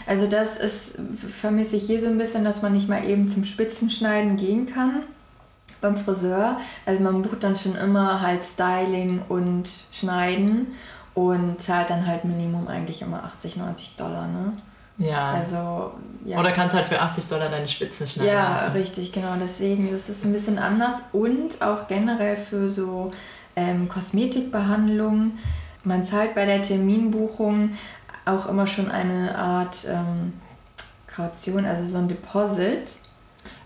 Also 0.07 0.27
das 0.27 0.57
ist, 0.57 0.99
vermisse 1.29 1.77
ich 1.77 1.85
hier 1.85 2.01
so 2.01 2.07
ein 2.07 2.19
bisschen, 2.19 2.45
dass 2.45 2.63
man 2.63 2.73
nicht 2.73 2.89
mal 2.89 3.05
eben 3.05 3.29
zum 3.29 3.45
Spitzenschneiden 3.45 4.37
gehen 4.37 4.67
kann 4.67 5.03
beim 5.81 5.97
Friseur. 5.97 6.59
Also 6.87 7.03
man 7.03 7.23
bucht 7.23 7.45
dann 7.45 7.57
schon 7.57 7.75
immer 7.75 8.21
halt 8.21 8.45
Styling 8.45 9.23
und 9.29 9.69
Schneiden 9.93 10.69
und 11.13 11.61
zahlt 11.61 11.91
dann 11.91 12.07
halt 12.07 12.25
Minimum 12.25 12.67
eigentlich 12.69 13.03
immer 13.03 13.25
80, 13.25 13.57
90 13.57 13.97
Dollar, 13.97 14.27
ne? 14.27 14.53
Ja. 14.99 15.33
Also, 15.33 15.93
ja. 16.25 16.39
Oder 16.39 16.53
kannst 16.53 16.75
halt 16.75 16.87
für 16.87 17.01
80 17.01 17.29
Dollar 17.29 17.49
deine 17.49 17.69
Spitzen 17.69 18.07
schneiden. 18.07 18.33
Ja, 18.33 18.55
lassen. 18.55 18.73
richtig, 18.73 19.13
genau. 19.13 19.35
Deswegen 19.41 19.91
das 19.91 20.09
ist 20.09 20.19
es 20.19 20.25
ein 20.25 20.33
bisschen 20.33 20.59
anders 20.59 21.03
und 21.13 21.61
auch 21.61 21.87
generell 21.87 22.37
für 22.37 22.69
so 22.69 23.13
ähm, 23.57 23.89
Kosmetikbehandlungen. 23.89 25.39
Man 25.83 26.05
zahlt 26.05 26.35
bei 26.35 26.47
der 26.47 26.63
Terminbuchung 26.63 27.73
auch 28.25 28.47
immer 28.47 28.67
schon 28.67 28.91
eine 28.91 29.37
Art 29.37 29.87
ähm, 29.89 30.33
Kaution, 31.07 31.67
also 31.67 31.85
so 31.85 31.99
ein 31.99 32.09
Deposit. 32.09 32.99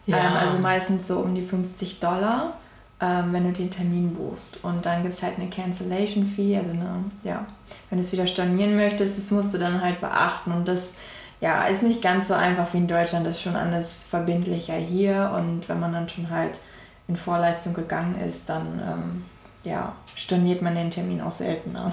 Ja. 0.06 0.18
Ähm, 0.18 0.36
also 0.36 0.58
meistens 0.58 1.06
so 1.06 1.20
um 1.20 1.34
die 1.34 1.42
50 1.42 2.00
Dollar, 2.00 2.54
ähm, 3.00 3.32
wenn 3.32 3.44
du 3.44 3.52
den 3.52 3.70
Termin 3.70 4.14
buchst. 4.14 4.64
Und 4.64 4.84
dann 4.84 5.02
gibt 5.02 5.14
es 5.14 5.22
halt 5.22 5.36
eine 5.36 5.48
Cancellation 5.48 6.26
Fee, 6.26 6.56
also 6.56 6.70
eine, 6.70 7.04
ja, 7.22 7.46
wenn 7.88 7.98
du 7.98 8.04
es 8.04 8.12
wieder 8.12 8.26
stornieren 8.26 8.74
möchtest, 8.74 9.16
das 9.16 9.30
musst 9.30 9.54
du 9.54 9.58
dann 9.58 9.80
halt 9.80 10.00
beachten. 10.00 10.50
Und 10.52 10.66
das 10.66 10.92
ja, 11.40 11.64
ist 11.64 11.82
nicht 11.82 12.02
ganz 12.02 12.28
so 12.28 12.34
einfach 12.34 12.72
wie 12.72 12.78
in 12.78 12.88
Deutschland, 12.88 13.26
das 13.26 13.36
ist 13.36 13.42
schon 13.42 13.56
alles 13.56 14.04
verbindlicher 14.08 14.74
hier. 14.74 15.32
Und 15.36 15.68
wenn 15.68 15.80
man 15.80 15.92
dann 15.92 16.08
schon 16.08 16.30
halt 16.30 16.60
in 17.06 17.16
Vorleistung 17.16 17.74
gegangen 17.74 18.20
ist, 18.26 18.48
dann 18.48 18.82
ähm, 18.84 19.24
ja, 19.64 19.92
storniert 20.14 20.62
man 20.62 20.74
den 20.74 20.90
Termin 20.90 21.20
auch 21.20 21.30
seltener. 21.30 21.92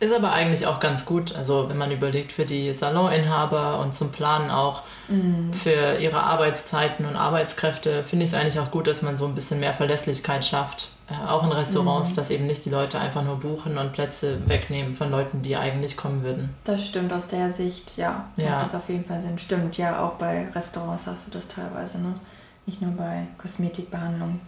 Ist 0.00 0.12
aber 0.12 0.32
eigentlich 0.32 0.66
auch 0.66 0.80
ganz 0.80 1.06
gut, 1.06 1.36
also 1.36 1.68
wenn 1.68 1.78
man 1.78 1.92
überlegt 1.92 2.32
für 2.32 2.44
die 2.44 2.74
Saloninhaber 2.74 3.78
und 3.78 3.94
zum 3.94 4.10
Planen 4.10 4.50
auch 4.50 4.82
mhm. 5.06 5.54
für 5.54 5.98
ihre 5.98 6.24
Arbeitszeiten 6.24 7.06
und 7.06 7.14
Arbeitskräfte, 7.14 8.02
finde 8.02 8.24
ich 8.24 8.32
es 8.32 8.34
eigentlich 8.34 8.58
auch 8.58 8.72
gut, 8.72 8.88
dass 8.88 9.02
man 9.02 9.16
so 9.16 9.26
ein 9.26 9.36
bisschen 9.36 9.60
mehr 9.60 9.74
Verlässlichkeit 9.74 10.44
schafft. 10.44 10.88
Äh, 11.12 11.28
auch 11.28 11.44
in 11.44 11.52
Restaurants, 11.52 12.10
mhm. 12.10 12.16
dass 12.16 12.30
eben 12.30 12.46
nicht 12.46 12.64
die 12.64 12.70
Leute 12.70 12.98
einfach 12.98 13.22
nur 13.22 13.36
buchen 13.36 13.78
und 13.78 13.92
Plätze 13.92 14.48
wegnehmen 14.48 14.94
von 14.94 15.10
Leuten, 15.10 15.42
die 15.42 15.56
eigentlich 15.56 15.96
kommen 15.96 16.22
würden. 16.22 16.54
Das 16.64 16.86
stimmt 16.86 17.12
aus 17.12 17.28
der 17.28 17.50
Sicht, 17.50 17.96
ja. 17.96 18.26
ja. 18.36 18.50
Macht 18.50 18.62
das 18.62 18.74
auf 18.74 18.88
jeden 18.88 19.04
Fall 19.04 19.20
Sinn. 19.20 19.38
Stimmt, 19.38 19.76
ja, 19.78 20.04
auch 20.04 20.12
bei 20.12 20.48
Restaurants 20.54 21.06
hast 21.06 21.26
du 21.26 21.30
das 21.30 21.48
teilweise, 21.48 21.98
ne? 21.98 22.14
Nicht 22.66 22.80
nur 22.80 22.92
bei 22.92 23.26
Kosmetikbehandlungen. 23.38 24.40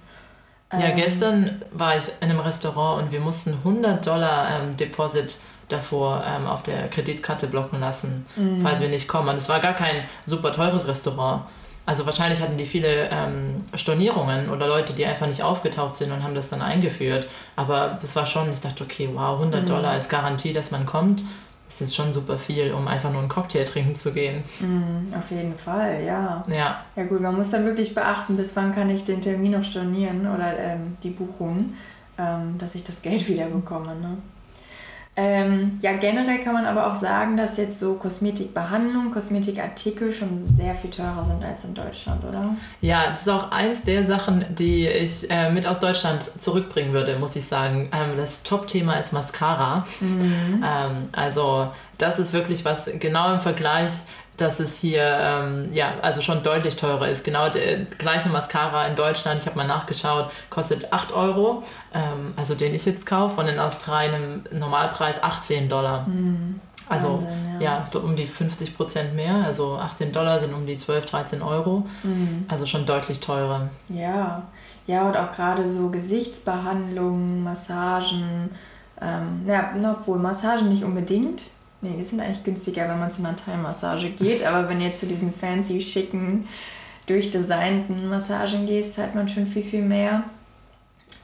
Ja, 0.72 0.86
ähm, 0.86 0.96
gestern 0.96 1.62
war 1.72 1.96
ich 1.96 2.04
in 2.20 2.30
einem 2.30 2.40
Restaurant 2.40 3.02
und 3.02 3.12
wir 3.12 3.20
mussten 3.20 3.52
100 3.52 4.06
Dollar 4.06 4.48
ähm, 4.50 4.76
Deposit 4.76 5.36
davor 5.68 6.22
ähm, 6.26 6.46
auf 6.46 6.62
der 6.62 6.88
Kreditkarte 6.88 7.46
blocken 7.46 7.80
lassen, 7.80 8.26
mhm. 8.36 8.60
falls 8.62 8.80
wir 8.80 8.88
nicht 8.88 9.08
kommen. 9.08 9.28
Und 9.28 9.36
es 9.36 9.48
war 9.48 9.60
gar 9.60 9.74
kein 9.74 10.04
super 10.26 10.52
teures 10.52 10.86
Restaurant. 10.86 11.42
Also 11.86 12.06
wahrscheinlich 12.06 12.40
hatten 12.40 12.56
die 12.56 12.64
viele 12.64 13.08
ähm, 13.10 13.62
Stornierungen 13.74 14.48
oder 14.48 14.66
Leute, 14.66 14.94
die 14.94 15.04
einfach 15.04 15.26
nicht 15.26 15.42
aufgetaucht 15.42 15.96
sind 15.96 16.12
und 16.12 16.22
haben 16.22 16.34
das 16.34 16.48
dann 16.48 16.62
eingeführt. 16.62 17.26
Aber 17.56 17.98
es 18.02 18.16
war 18.16 18.24
schon, 18.24 18.50
ich 18.52 18.60
dachte, 18.60 18.84
okay, 18.84 19.10
wow, 19.12 19.38
100 19.38 19.62
mhm. 19.62 19.66
Dollar 19.66 19.90
als 19.90 20.08
Garantie, 20.08 20.52
dass 20.52 20.70
man 20.70 20.86
kommt. 20.86 21.22
Das 21.66 21.80
ist 21.80 21.94
schon 21.94 22.12
super 22.12 22.38
viel, 22.38 22.72
um 22.72 22.88
einfach 22.88 23.10
nur 23.10 23.20
einen 23.20 23.28
Cocktail 23.28 23.64
trinken 23.64 23.94
zu 23.94 24.12
gehen. 24.12 24.44
Mhm, 24.60 25.12
auf 25.18 25.30
jeden 25.30 25.58
Fall, 25.58 26.04
ja. 26.04 26.44
Ja. 26.46 26.84
Ja 26.94 27.04
gut, 27.04 27.20
man 27.20 27.34
muss 27.34 27.50
dann 27.50 27.64
wirklich 27.64 27.94
beachten, 27.94 28.36
bis 28.36 28.54
wann 28.54 28.74
kann 28.74 28.88
ich 28.90 29.04
den 29.04 29.20
Termin 29.20 29.52
noch 29.52 29.64
stornieren 29.64 30.20
oder 30.20 30.56
ähm, 30.58 30.96
die 31.02 31.10
Buchung, 31.10 31.74
ähm, 32.18 32.56
dass 32.58 32.74
ich 32.74 32.84
das 32.84 33.02
Geld 33.02 33.26
wieder 33.28 33.46
bekomme. 33.46 33.94
Ne? 33.94 34.16
Ähm, 35.16 35.78
ja, 35.80 35.92
generell 35.92 36.40
kann 36.40 36.54
man 36.54 36.66
aber 36.66 36.90
auch 36.90 36.96
sagen, 36.96 37.36
dass 37.36 37.56
jetzt 37.56 37.78
so 37.78 37.94
Kosmetikbehandlung, 37.94 39.12
Kosmetikartikel 39.12 40.12
schon 40.12 40.40
sehr 40.40 40.74
viel 40.74 40.90
teurer 40.90 41.24
sind 41.24 41.44
als 41.44 41.64
in 41.64 41.74
Deutschland, 41.74 42.24
oder? 42.24 42.56
Ja, 42.80 43.06
das 43.06 43.22
ist 43.22 43.28
auch 43.28 43.52
eins 43.52 43.82
der 43.82 44.04
Sachen, 44.06 44.44
die 44.56 44.88
ich 44.88 45.30
äh, 45.30 45.52
mit 45.52 45.66
aus 45.66 45.78
Deutschland 45.78 46.22
zurückbringen 46.22 46.92
würde, 46.92 47.16
muss 47.18 47.36
ich 47.36 47.44
sagen. 47.44 47.90
Ähm, 47.92 48.16
das 48.16 48.42
Top-Thema 48.42 48.94
ist 48.94 49.12
Mascara. 49.12 49.86
Mhm. 50.00 50.64
Ähm, 50.64 51.08
also 51.12 51.70
das 51.98 52.18
ist 52.18 52.32
wirklich 52.32 52.64
was 52.64 52.90
genau 52.98 53.32
im 53.32 53.40
Vergleich 53.40 53.92
dass 54.36 54.60
es 54.60 54.78
hier 54.78 55.02
ähm, 55.02 55.72
ja 55.72 55.94
also 56.02 56.20
schon 56.20 56.42
deutlich 56.42 56.76
teurer 56.76 57.08
ist. 57.08 57.24
Genau 57.24 57.48
der 57.48 57.84
gleiche 57.98 58.28
Mascara 58.28 58.86
in 58.86 58.96
Deutschland, 58.96 59.40
ich 59.40 59.46
habe 59.46 59.56
mal 59.56 59.66
nachgeschaut, 59.66 60.30
kostet 60.50 60.92
8 60.92 61.12
Euro, 61.12 61.62
ähm, 61.94 62.34
also 62.36 62.54
den 62.54 62.74
ich 62.74 62.84
jetzt 62.84 63.06
kaufe, 63.06 63.40
und 63.40 63.48
in 63.48 63.58
Australien 63.58 64.44
im 64.50 64.58
Normalpreis 64.58 65.22
18 65.22 65.68
Dollar. 65.68 66.06
Mhm. 66.06 66.60
Also 66.88 67.14
Wahnsinn, 67.14 67.60
ja. 67.60 67.86
ja. 67.92 68.00
um 68.00 68.14
die 68.16 68.26
50 68.26 68.76
Prozent 68.76 69.14
mehr. 69.14 69.36
Also 69.44 69.76
18 69.76 70.12
Dollar 70.12 70.38
sind 70.38 70.52
um 70.52 70.66
die 70.66 70.76
12, 70.76 71.06
13 71.06 71.42
Euro. 71.42 71.86
Mhm. 72.02 72.44
Also 72.48 72.66
schon 72.66 72.84
deutlich 72.84 73.20
teurer. 73.20 73.68
Ja, 73.88 74.42
ja 74.86 75.08
und 75.08 75.16
auch 75.16 75.32
gerade 75.32 75.66
so 75.66 75.88
Gesichtsbehandlungen, 75.88 77.42
Massagen. 77.42 78.50
Ähm, 79.00 79.42
ja, 79.46 79.70
obwohl 79.98 80.18
Massagen 80.18 80.68
nicht 80.68 80.84
unbedingt. 80.84 81.42
Nee, 81.84 81.96
die 81.98 82.04
sind 82.04 82.20
eigentlich 82.20 82.42
günstiger, 82.42 82.88
wenn 82.88 82.98
man 82.98 83.10
zu 83.10 83.22
einer 83.22 83.36
Thai-Massage 83.36 84.08
geht. 84.08 84.42
Aber 84.42 84.70
wenn 84.70 84.78
du 84.78 84.86
jetzt 84.86 85.00
zu 85.00 85.06
diesen 85.06 85.34
fancy, 85.34 85.82
schicken, 85.82 86.48
durchdesignten 87.04 88.08
Massagen 88.08 88.66
gehst, 88.66 88.94
zahlt 88.94 89.14
man 89.14 89.28
schon 89.28 89.46
viel, 89.46 89.62
viel 89.62 89.82
mehr. 89.82 90.24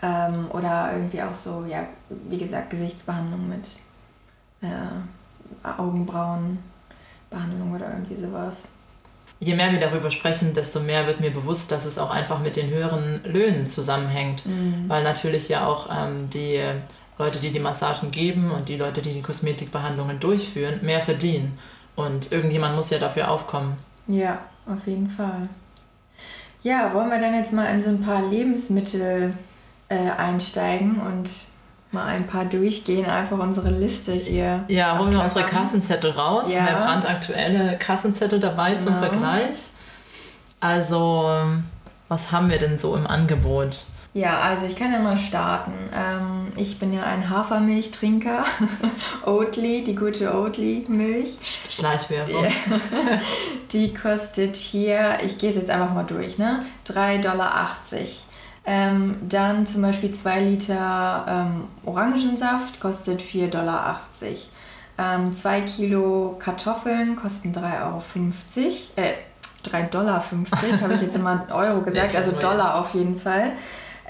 Ähm, 0.03 0.51
oder 0.51 0.91
irgendwie 0.93 1.23
auch 1.23 1.33
so, 1.33 1.65
ja, 1.67 1.87
wie 2.29 2.37
gesagt, 2.37 2.69
Gesichtsbehandlung 2.69 3.49
mit 3.49 3.69
äh, 4.61 5.67
Augenbrauen, 5.67 6.59
Behandlung 7.31 7.73
oder 7.75 7.91
irgendwie 7.91 8.17
sowas. 8.17 8.69
Je 9.39 9.55
mehr 9.55 9.73
wir 9.73 9.81
darüber 9.81 10.11
sprechen, 10.11 10.53
desto 10.53 10.81
mehr 10.81 11.07
wird 11.07 11.21
mir 11.21 11.31
bewusst, 11.31 11.73
dass 11.73 11.87
es 11.87 11.99
auch 11.99 12.11
einfach 12.11 12.41
mit 12.41 12.57
den 12.57 12.69
höheren 12.69 13.25
Löhnen 13.25 13.67
zusammenhängt. 13.67 14.45
Mhm. 14.45 14.85
Weil 14.89 15.03
natürlich 15.03 15.49
ja 15.49 15.67
auch 15.67 15.89
ähm, 15.91 16.29
die 16.29 16.61
Leute, 17.21 17.39
die 17.39 17.51
die 17.51 17.61
Massagen 17.61 18.11
geben 18.11 18.51
und 18.51 18.69
die 18.69 18.77
Leute, 18.77 19.03
die 19.03 19.13
die 19.13 19.23
Kosmetikbehandlungen 19.23 20.19
durchführen, 20.19 20.81
mehr 20.83 21.01
verdienen. 21.01 21.59
Und 21.97 22.33
irgendjemand 22.33 22.77
muss 22.77 22.91
ja 22.91 22.99
dafür 22.99 23.31
aufkommen. 23.31 23.77
Ja, 24.07 24.39
auf 24.67 24.87
jeden 24.87 25.09
Fall. 25.09 25.49
Ja, 26.63 26.93
wollen 26.93 27.11
wir 27.11 27.21
dann 27.21 27.35
jetzt 27.35 27.53
mal 27.53 27.67
in 27.67 27.81
so 27.81 27.91
ein 27.91 28.03
paar 28.03 28.23
Lebensmittel 28.29 29.35
äh, 29.89 30.11
einsteigen 30.11 31.01
und 31.01 31.31
mal 31.93 32.07
ein 32.07 32.27
paar 32.27 32.45
durchgehen, 32.45 33.07
einfach 33.07 33.39
unsere 33.39 33.71
Liste 33.71 34.13
hier. 34.13 34.65
Ja, 34.69 34.99
holen 34.99 35.13
wir 35.13 35.23
unsere 35.23 35.45
Kassenzettel 35.45 36.11
raus. 36.11 36.47
Ja. 36.49 36.65
Wir 36.65 36.73
haben 36.73 36.85
brandaktuelle 36.85 37.77
Kassenzettel 37.79 38.41
dabei 38.41 38.73
genau. 38.75 38.85
zum 38.85 38.99
Vergleich. 38.99 39.71
Also, 40.61 41.31
was 42.09 42.33
haben 42.33 42.51
wir 42.51 42.59
denn 42.59 42.79
so 42.79 42.95
im 42.95 43.07
Angebot? 43.07 43.85
Ja, 44.13 44.41
also 44.41 44.67
ich 44.67 44.75
kann 44.75 44.93
ja 44.93 44.99
mal 44.99 45.17
starten. 45.17 45.73
Ähm, 45.95 46.49
ich 46.57 46.81
bin 46.81 46.93
ja 46.93 47.05
ein 47.05 47.31
Hafermilchtrinker. 47.31 48.45
Oatly, 49.25 49.85
die 49.85 49.95
gute 49.95 50.35
Oatly-Milch. 50.35 51.39
Schleichwerbung. 51.71 52.45
Die, 53.73 53.79
die 53.89 53.95
kostet 53.95 54.57
hier, 54.57 55.19
ich 55.25 55.39
gehe 55.39 55.51
es 55.51 55.57
jetzt 55.57 55.71
einfach 55.71 55.95
mal 55.95 56.05
durch, 56.05 56.39
ne? 56.39 56.65
3,80 56.89 57.21
Dollar. 57.21 57.77
Ähm, 58.67 59.17
dann 59.29 59.65
zum 59.65 59.83
Beispiel 59.83 60.11
2 60.11 60.41
Liter 60.41 61.25
ähm, 61.29 61.65
Orangensaft 61.85 62.81
kostet 62.81 63.23
4,80 63.23 63.49
Dollar. 63.49 64.01
Ähm, 64.99 65.33
2 65.33 65.61
Kilo 65.63 66.37
Kartoffeln 66.39 67.15
kosten 67.15 67.53
3,50 67.53 67.63
Euro. 67.85 68.03
Äh, 68.97 69.13
3,50 69.65 69.89
Dollar, 69.91 70.23
habe 70.81 70.95
ich 70.95 71.01
jetzt 71.01 71.15
immer 71.15 71.47
Euro 71.53 71.81
gesagt, 71.83 72.17
also 72.17 72.33
Dollar 72.33 72.81
auf 72.81 72.93
jeden 72.95 73.21
Fall. 73.21 73.53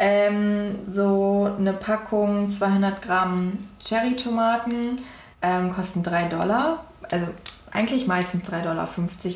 Ähm, 0.02 0.78
so 0.90 1.54
eine 1.58 1.74
Packung 1.74 2.48
200 2.48 3.02
Gramm 3.02 3.68
Cherry-Tomaten 3.80 5.02
ähm, 5.42 5.74
kosten 5.74 6.02
3 6.02 6.24
Dollar. 6.28 6.84
Also 7.10 7.26
eigentlich 7.70 8.06
meistens 8.06 8.48
3,50 8.48 8.62
Dollar 8.62 8.88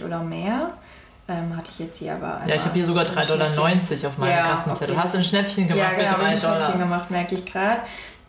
oder 0.07 0.21
mehr. 0.21 0.71
Ähm, 1.29 1.55
hatte 1.55 1.71
ich 1.71 1.79
jetzt 1.81 1.99
hier 1.99 2.15
aber. 2.15 2.41
Ja, 2.47 2.55
ich 2.55 2.65
habe 2.65 2.75
hier 2.75 2.87
sogar 2.87 3.05
3,90 3.05 3.29
Dollar 3.29 4.09
auf 4.09 4.19
meinem 4.19 4.31
ja, 4.31 4.43
Kassenzettel. 4.43 4.95
Okay. 4.95 5.03
Hast 5.03 5.15
du 5.15 5.19
ein 5.19 5.25
Schnäppchen 5.25 5.69
gemacht 5.69 5.93
ja, 5.93 5.99
genau, 5.99 6.15
für 6.15 6.21
3 6.21 6.27
ein 6.27 6.41
Dollar? 6.41 6.57
Schnäppchen 6.57 6.81
gemacht, 6.81 7.11
merke 7.11 7.35
ich 7.35 7.45
gerade. 7.45 7.81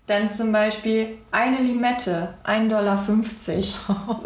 Dann 0.08 0.32
zum 0.32 0.52
Beispiel 0.52 1.18
eine 1.32 1.58
Limette, 1.58 2.36
1,50 2.46 2.68
Dollar. 2.70 3.00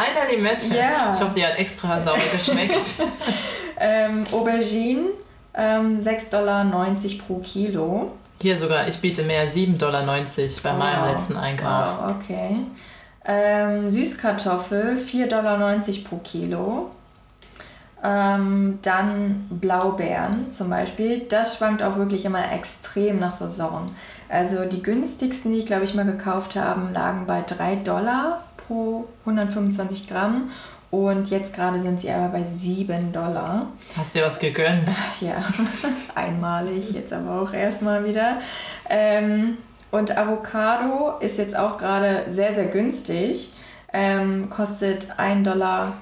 eine 0.00 0.34
Limette? 0.34 0.74
Ja. 0.74 1.12
Ich 1.14 1.20
hoffe, 1.20 1.34
die 1.36 1.46
hat 1.46 1.56
extra 1.56 2.00
sauer 2.00 2.16
geschmeckt. 2.32 2.80
ähm, 3.78 4.24
Aubergine, 4.32 5.10
ähm, 5.54 5.98
6,90 5.98 6.30
Dollar 6.30 6.64
pro 7.26 7.38
Kilo. 7.38 8.12
Hier 8.40 8.58
sogar, 8.58 8.88
ich 8.88 8.98
biete 9.00 9.22
mehr 9.22 9.46
7,90 9.46 9.78
Dollar 9.78 10.04
bei 10.04 10.72
oh, 10.72 10.78
meinem 10.78 11.12
letzten 11.12 11.36
Einkauf. 11.36 11.98
Wow, 12.00 12.14
okay. 12.18 12.56
Ähm, 13.24 13.88
Süßkartoffel 13.88 14.96
4,90 14.96 15.28
Dollar 15.28 15.80
pro 16.08 16.16
Kilo. 16.18 16.90
Ähm, 18.04 18.80
dann 18.82 19.46
Blaubeeren 19.48 20.50
zum 20.50 20.70
Beispiel. 20.70 21.20
Das 21.28 21.56
schwankt 21.56 21.84
auch 21.84 21.96
wirklich 21.96 22.24
immer 22.24 22.50
extrem 22.52 23.20
nach 23.20 23.34
Saison. 23.34 23.94
Also 24.28 24.64
die 24.64 24.82
günstigsten, 24.82 25.52
die 25.52 25.58
ich 25.58 25.66
glaube 25.66 25.84
ich 25.84 25.94
mal 25.94 26.04
gekauft 26.04 26.56
habe, 26.56 26.92
lagen 26.92 27.26
bei 27.26 27.42
3 27.42 27.76
Dollar 27.76 28.42
pro 28.56 29.06
125 29.24 30.08
Gramm 30.08 30.50
und 30.92 31.30
jetzt 31.30 31.54
gerade 31.54 31.80
sind 31.80 32.00
sie 32.00 32.10
aber 32.10 32.28
bei 32.28 32.44
7 32.44 33.12
Dollar. 33.12 33.68
Hast 33.96 34.14
dir 34.14 34.26
was 34.26 34.38
gegönnt? 34.38 34.90
Ja, 35.22 35.42
einmalig, 36.14 36.92
jetzt 36.92 37.12
aber 37.12 37.40
auch 37.40 37.52
erstmal 37.54 38.04
wieder. 38.04 38.40
Ähm, 38.90 39.56
und 39.90 40.16
Avocado 40.18 41.14
ist 41.20 41.38
jetzt 41.38 41.56
auch 41.56 41.78
gerade 41.78 42.24
sehr, 42.28 42.54
sehr 42.54 42.66
günstig. 42.66 43.52
Ähm, 43.94 44.50
kostet 44.50 45.12
1,30 45.18 45.42
Dollar 45.44 45.94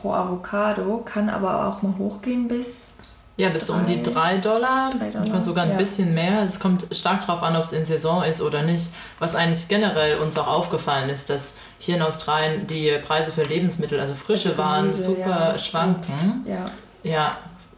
pro 0.00 0.12
Avocado, 0.12 1.02
kann 1.04 1.28
aber 1.28 1.66
auch 1.66 1.82
mal 1.82 1.94
hochgehen 1.98 2.46
bis 2.46 2.93
ja, 3.36 3.48
bis 3.48 3.66
drei, 3.66 3.74
um 3.74 3.86
die 3.86 4.02
3 4.02 4.38
Dollar, 4.38 4.90
3 4.90 4.98
Dollar 4.98 5.18
manchmal 5.18 5.40
sogar 5.40 5.64
ein 5.64 5.72
ja. 5.72 5.76
bisschen 5.76 6.14
mehr. 6.14 6.42
Es 6.42 6.60
kommt 6.60 6.86
stark 6.92 7.20
darauf 7.26 7.42
an, 7.42 7.56
ob 7.56 7.64
es 7.64 7.72
in 7.72 7.84
Saison 7.84 8.22
ist 8.22 8.40
oder 8.40 8.62
nicht. 8.62 8.90
Was 9.18 9.34
eigentlich 9.34 9.66
generell 9.66 10.18
uns 10.18 10.38
auch 10.38 10.46
aufgefallen 10.46 11.10
ist, 11.10 11.30
dass 11.30 11.56
hier 11.78 11.96
in 11.96 12.02
Australien 12.02 12.66
die 12.66 12.96
Preise 13.04 13.32
für 13.32 13.42
Lebensmittel, 13.42 13.98
also 13.98 14.14
frische 14.14 14.50
also 14.50 14.62
Waren, 14.62 14.90
super 14.90 15.52
ja. 15.52 15.58
schwanken. 15.58 16.46
Ja. 16.46 16.66
ja. 17.02 17.36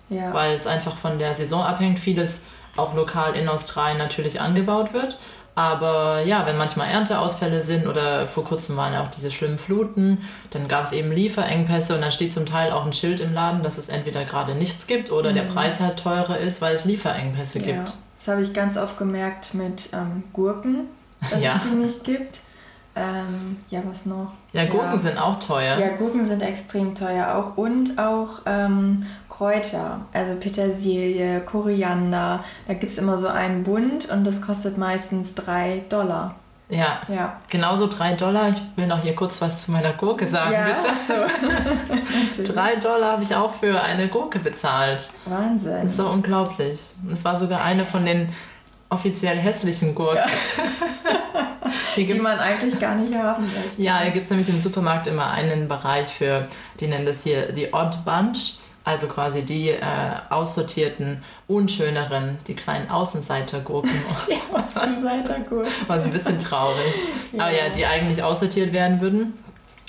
Ja. 0.09 0.33
Weil 0.33 0.55
es 0.55 0.67
einfach 0.67 0.97
von 0.97 1.19
der 1.19 1.35
Saison 1.35 1.63
abhängt. 1.63 1.99
Vieles 1.99 2.45
auch 2.77 2.95
lokal 2.95 3.35
in 3.35 3.49
Australien 3.49 3.99
natürlich 3.99 4.41
angebaut 4.41 4.93
wird. 4.93 5.19
Aber 5.57 6.21
ja, 6.21 6.45
wenn 6.45 6.59
manchmal 6.59 6.91
Ernteausfälle 6.91 7.63
sind 7.63 7.87
oder 7.87 8.29
vor 8.29 8.45
kurzem 8.45 8.77
waren 8.77 8.93
ja 8.93 9.03
auch 9.03 9.11
diese 9.11 9.31
schlimmen 9.31 9.59
Fluten, 9.59 10.19
dann 10.51 10.69
gab 10.69 10.85
es 10.85 10.93
eben 10.93 11.11
Lieferengpässe 11.11 11.95
und 11.95 12.03
dann 12.03 12.13
steht 12.13 12.35
zum 12.35 12.45
Teil 12.45 12.71
auch 12.71 12.85
ein 12.85 12.93
Schild 12.93 13.21
im 13.21 13.33
Laden, 13.33 13.63
dass 13.63 13.79
es 13.79 13.89
entweder 13.89 14.27
gerade 14.27 14.55
nichts 14.55 14.87
gibt 14.87 15.11
oder 15.11 15.31
mhm. 15.31 15.37
der 15.37 15.43
Preis 15.45 15.81
halt 15.81 15.99
teurer 15.99 16.37
ist, 16.37 16.61
weil 16.61 16.75
es 16.75 16.85
Lieferengpässe 16.85 17.61
ja. 17.61 17.65
gibt. 17.65 17.95
Das 18.19 18.29
habe 18.29 18.43
ich 18.43 18.53
ganz 18.53 18.77
oft 18.77 18.99
gemerkt 18.99 19.55
mit 19.55 19.89
ähm, 19.95 20.25
Gurken, 20.35 20.89
dass 21.31 21.43
ja. 21.43 21.57
es 21.57 21.63
die 21.63 21.75
nicht 21.75 22.05
gibt. 22.05 22.41
Ähm, 22.97 23.59
ja, 23.69 23.83
was 23.85 24.07
noch? 24.07 24.33
Ja, 24.53 24.65
Gurken 24.65 24.95
ja. 24.95 24.99
sind 24.99 25.19
auch 25.19 25.39
teuer. 25.39 25.79
Ja, 25.79 25.89
Gurken 25.89 26.25
sind 26.25 26.41
extrem 26.41 26.95
teuer 26.95 27.35
auch. 27.35 27.59
Und 27.59 27.99
auch 27.99 28.41
ähm, 28.47 29.05
Kräuter, 29.29 30.01
also 30.15 30.35
Petersilie, 30.41 31.41
Koriander. 31.41 32.43
Da 32.67 32.75
gibt 32.75 32.91
es 32.91 32.97
immer 32.97 33.19
so 33.19 33.29
einen 33.29 33.65
Bund 33.65 34.09
und 34.09 34.25
das 34.25 34.41
kostet 34.41 34.79
meistens 34.79 35.35
3 35.35 35.85
Dollar. 35.91 36.37
Ja, 36.71 37.01
ja. 37.09 37.37
genauso 37.49 37.87
3 37.87 38.15
Dollar. 38.15 38.49
Ich 38.49 38.63
will 38.77 38.87
noch 38.87 39.03
hier 39.03 39.15
kurz 39.15 39.43
was 39.43 39.65
zu 39.65 39.73
meiner 39.73 39.93
Gurke 39.93 40.27
sagen, 40.27 40.53
ja, 40.53 40.65
bitte. 40.65 41.27
So. 42.45 42.53
3 42.55 42.77
Dollar 42.77 43.13
habe 43.13 43.23
ich 43.23 43.35
auch 43.35 43.53
für 43.53 43.81
eine 43.81 44.09
Gurke 44.09 44.39
bezahlt. 44.39 45.11
Wahnsinn. 45.27 45.83
Das 45.83 45.93
ist 45.93 45.99
doch 45.99 46.13
unglaublich. 46.13 46.81
Es 47.13 47.25
war 47.25 47.37
sogar 47.37 47.63
eine 47.63 47.85
von 47.85 48.07
den 48.07 48.31
offiziell 48.89 49.37
hässlichen 49.37 49.95
Gurken. 49.95 50.23
die 51.97 52.15
man 52.15 52.39
eigentlich 52.39 52.79
gar 52.79 52.95
nicht 52.95 53.15
haben 53.15 53.45
möchte. 53.45 53.83
Ja, 53.83 54.01
hier 54.01 54.13
gibt 54.13 54.25
es 54.25 54.31
nämlich 54.31 54.49
im 54.49 54.59
Supermarkt 54.59 55.07
immer 55.07 55.31
einen 55.31 55.69
Bereich 55.69 56.09
für, 56.09 56.49
die 56.81 56.87
nennen 56.87 57.07
das 57.07 57.23
hier 57.23 57.53
die 57.53 57.73
Odd 57.73 57.99
Bunch. 58.05 58.59
Also 58.85 59.09
quasi 59.09 59.43
die 59.43 59.71
äh, 59.71 59.81
aussortierten, 60.31 61.25
unschöneren, 61.49 62.39
die 62.47 62.55
kleinen 62.55 62.89
Außenseitergurken. 62.89 63.91
Die 64.29 64.39
Außenseitergurken. 64.57 65.73
Was 65.89 66.05
ein 66.05 66.13
bisschen 66.13 66.39
traurig. 66.39 66.95
Ja. 67.33 67.47
Aber 67.47 67.53
ja, 67.53 67.69
die 67.69 67.85
eigentlich 67.85 68.23
aussortiert 68.23 68.73
werden 68.73 69.01
würden 69.01 69.35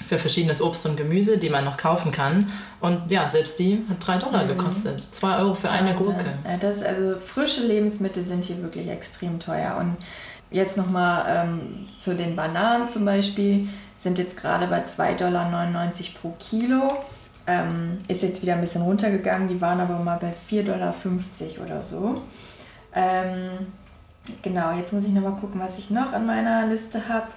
für 0.08 0.18
verschiedenes 0.18 0.62
Obst 0.62 0.86
und 0.86 0.98
Gemüse, 0.98 1.38
die 1.38 1.50
man 1.50 1.66
noch 1.66 1.78
kaufen 1.78 2.12
kann. 2.12 2.52
Und 2.80 3.12
ja, 3.12 3.28
selbst 3.30 3.60
die 3.60 3.84
hat 3.90 4.08
3 4.08 4.18
Dollar 4.18 4.44
mhm. 4.46 4.50
gekostet. 4.50 5.04
2 5.12 5.38
Euro 5.40 5.54
für 5.54 5.70
eine 5.70 5.94
Gurke. 5.94 6.26
Ja, 6.46 6.58
das, 6.58 6.82
also 6.82 7.20
frische 7.20 7.62
Lebensmittel 7.62 8.24
sind 8.24 8.46
hier 8.46 8.62
wirklich 8.62 8.88
extrem 8.88 9.40
teuer. 9.40 9.78
Und 9.80 9.98
jetzt 10.52 10.78
nochmal 10.78 11.26
ähm, 11.28 11.88
zu 12.00 12.16
den 12.16 12.36
Bananen 12.36 12.88
zum 12.88 13.06
Beispiel, 13.06 13.68
sind 13.98 14.18
jetzt 14.18 14.38
gerade 14.38 14.68
bei 14.68 14.84
2,99 14.84 15.18
Dollar 15.18 15.52
pro 16.22 16.36
Kilo. 16.40 17.04
Ähm, 17.48 17.98
ist 18.08 18.24
jetzt 18.24 18.42
wieder 18.42 18.54
ein 18.54 18.62
bisschen 18.62 18.82
runtergegangen, 18.82 19.48
die 19.48 19.62
waren 19.62 19.80
aber 19.80 19.98
mal 20.00 20.20
bei 20.20 20.34
4,50 20.50 20.66
Dollar 20.66 20.94
oder 21.66 21.82
so. 21.82 22.22
Ähm, 22.94 23.68
genau, 24.42 24.72
jetzt 24.74 24.92
muss 24.92 25.06
ich 25.06 25.14
nochmal 25.14 25.40
gucken, 25.40 25.62
was 25.62 25.78
ich 25.78 25.90
noch 25.90 26.12
an 26.12 26.26
meiner 26.26 26.68
Liste 26.68 27.08
habe. 27.08 27.28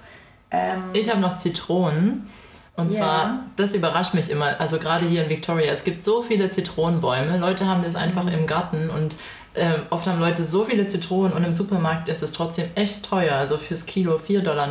Ähm, 0.51 0.83
ich 0.93 1.09
habe 1.09 1.21
noch 1.21 1.37
Zitronen. 1.37 2.29
Und 2.75 2.89
yeah. 2.91 2.97
zwar, 2.97 3.39
das 3.57 3.73
überrascht 3.73 4.13
mich 4.13 4.29
immer, 4.29 4.59
also 4.59 4.79
gerade 4.79 5.05
hier 5.05 5.23
in 5.23 5.29
Victoria, 5.29 5.71
es 5.71 5.83
gibt 5.83 6.03
so 6.03 6.21
viele 6.21 6.49
Zitronenbäume, 6.49 7.37
Leute 7.37 7.67
haben 7.67 7.83
das 7.83 7.95
einfach 7.95 8.23
mhm. 8.23 8.29
im 8.29 8.47
Garten 8.47 8.89
und 8.89 9.15
ähm, 9.55 9.81
oft 9.89 10.07
haben 10.07 10.19
Leute 10.19 10.43
so 10.43 10.63
viele 10.63 10.87
Zitronen 10.87 11.33
und 11.33 11.43
im 11.43 11.51
Supermarkt 11.51 12.07
ist 12.07 12.23
es 12.23 12.31
trotzdem 12.31 12.69
echt 12.75 13.05
teuer, 13.05 13.35
also 13.35 13.57
fürs 13.57 13.85
Kilo 13.85 14.15
4,90 14.15 14.41
Dollar, 14.43 14.67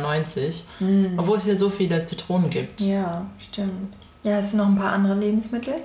mhm. 0.79 1.13
obwohl 1.17 1.37
es 1.37 1.43
hier 1.43 1.57
so 1.57 1.69
viele 1.69 2.05
Zitronen 2.05 2.49
gibt. 2.49 2.81
Ja, 2.81 3.25
stimmt. 3.39 3.93
Ja, 4.23 4.37
hast 4.37 4.53
du 4.53 4.57
noch 4.57 4.67
ein 4.67 4.75
paar 4.75 4.93
andere 4.93 5.15
Lebensmittel? 5.15 5.75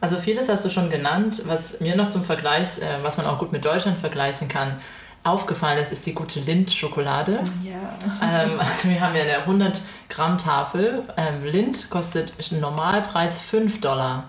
Also 0.00 0.16
vieles 0.16 0.48
hast 0.48 0.64
du 0.64 0.70
schon 0.70 0.90
genannt, 0.90 1.42
was 1.46 1.80
mir 1.80 1.96
noch 1.96 2.08
zum 2.08 2.24
Vergleich, 2.24 2.78
äh, 2.78 3.02
was 3.02 3.16
man 3.16 3.26
auch 3.26 3.38
gut 3.38 3.52
mit 3.52 3.64
Deutschland 3.64 3.98
vergleichen 3.98 4.48
kann, 4.48 4.76
aufgefallen 5.22 5.78
ist, 5.78 5.92
ist 5.92 6.04
die 6.04 6.12
gute 6.12 6.40
Lindt-Schokolade. 6.40 7.40
Ja. 7.62 7.74
Ähm, 8.22 8.58
also 8.58 8.88
wir 8.88 9.00
haben 9.00 9.14
ja 9.14 9.22
eine 9.22 9.38
100 9.38 9.80
Gramm 10.08 10.38
Tafel. 10.38 11.02
Ähm, 11.16 11.44
Lindt 11.44 11.90
kostet 11.90 12.32
im 12.50 12.60
Normalpreis 12.60 13.40
5 13.40 13.80
Dollar. 13.80 14.24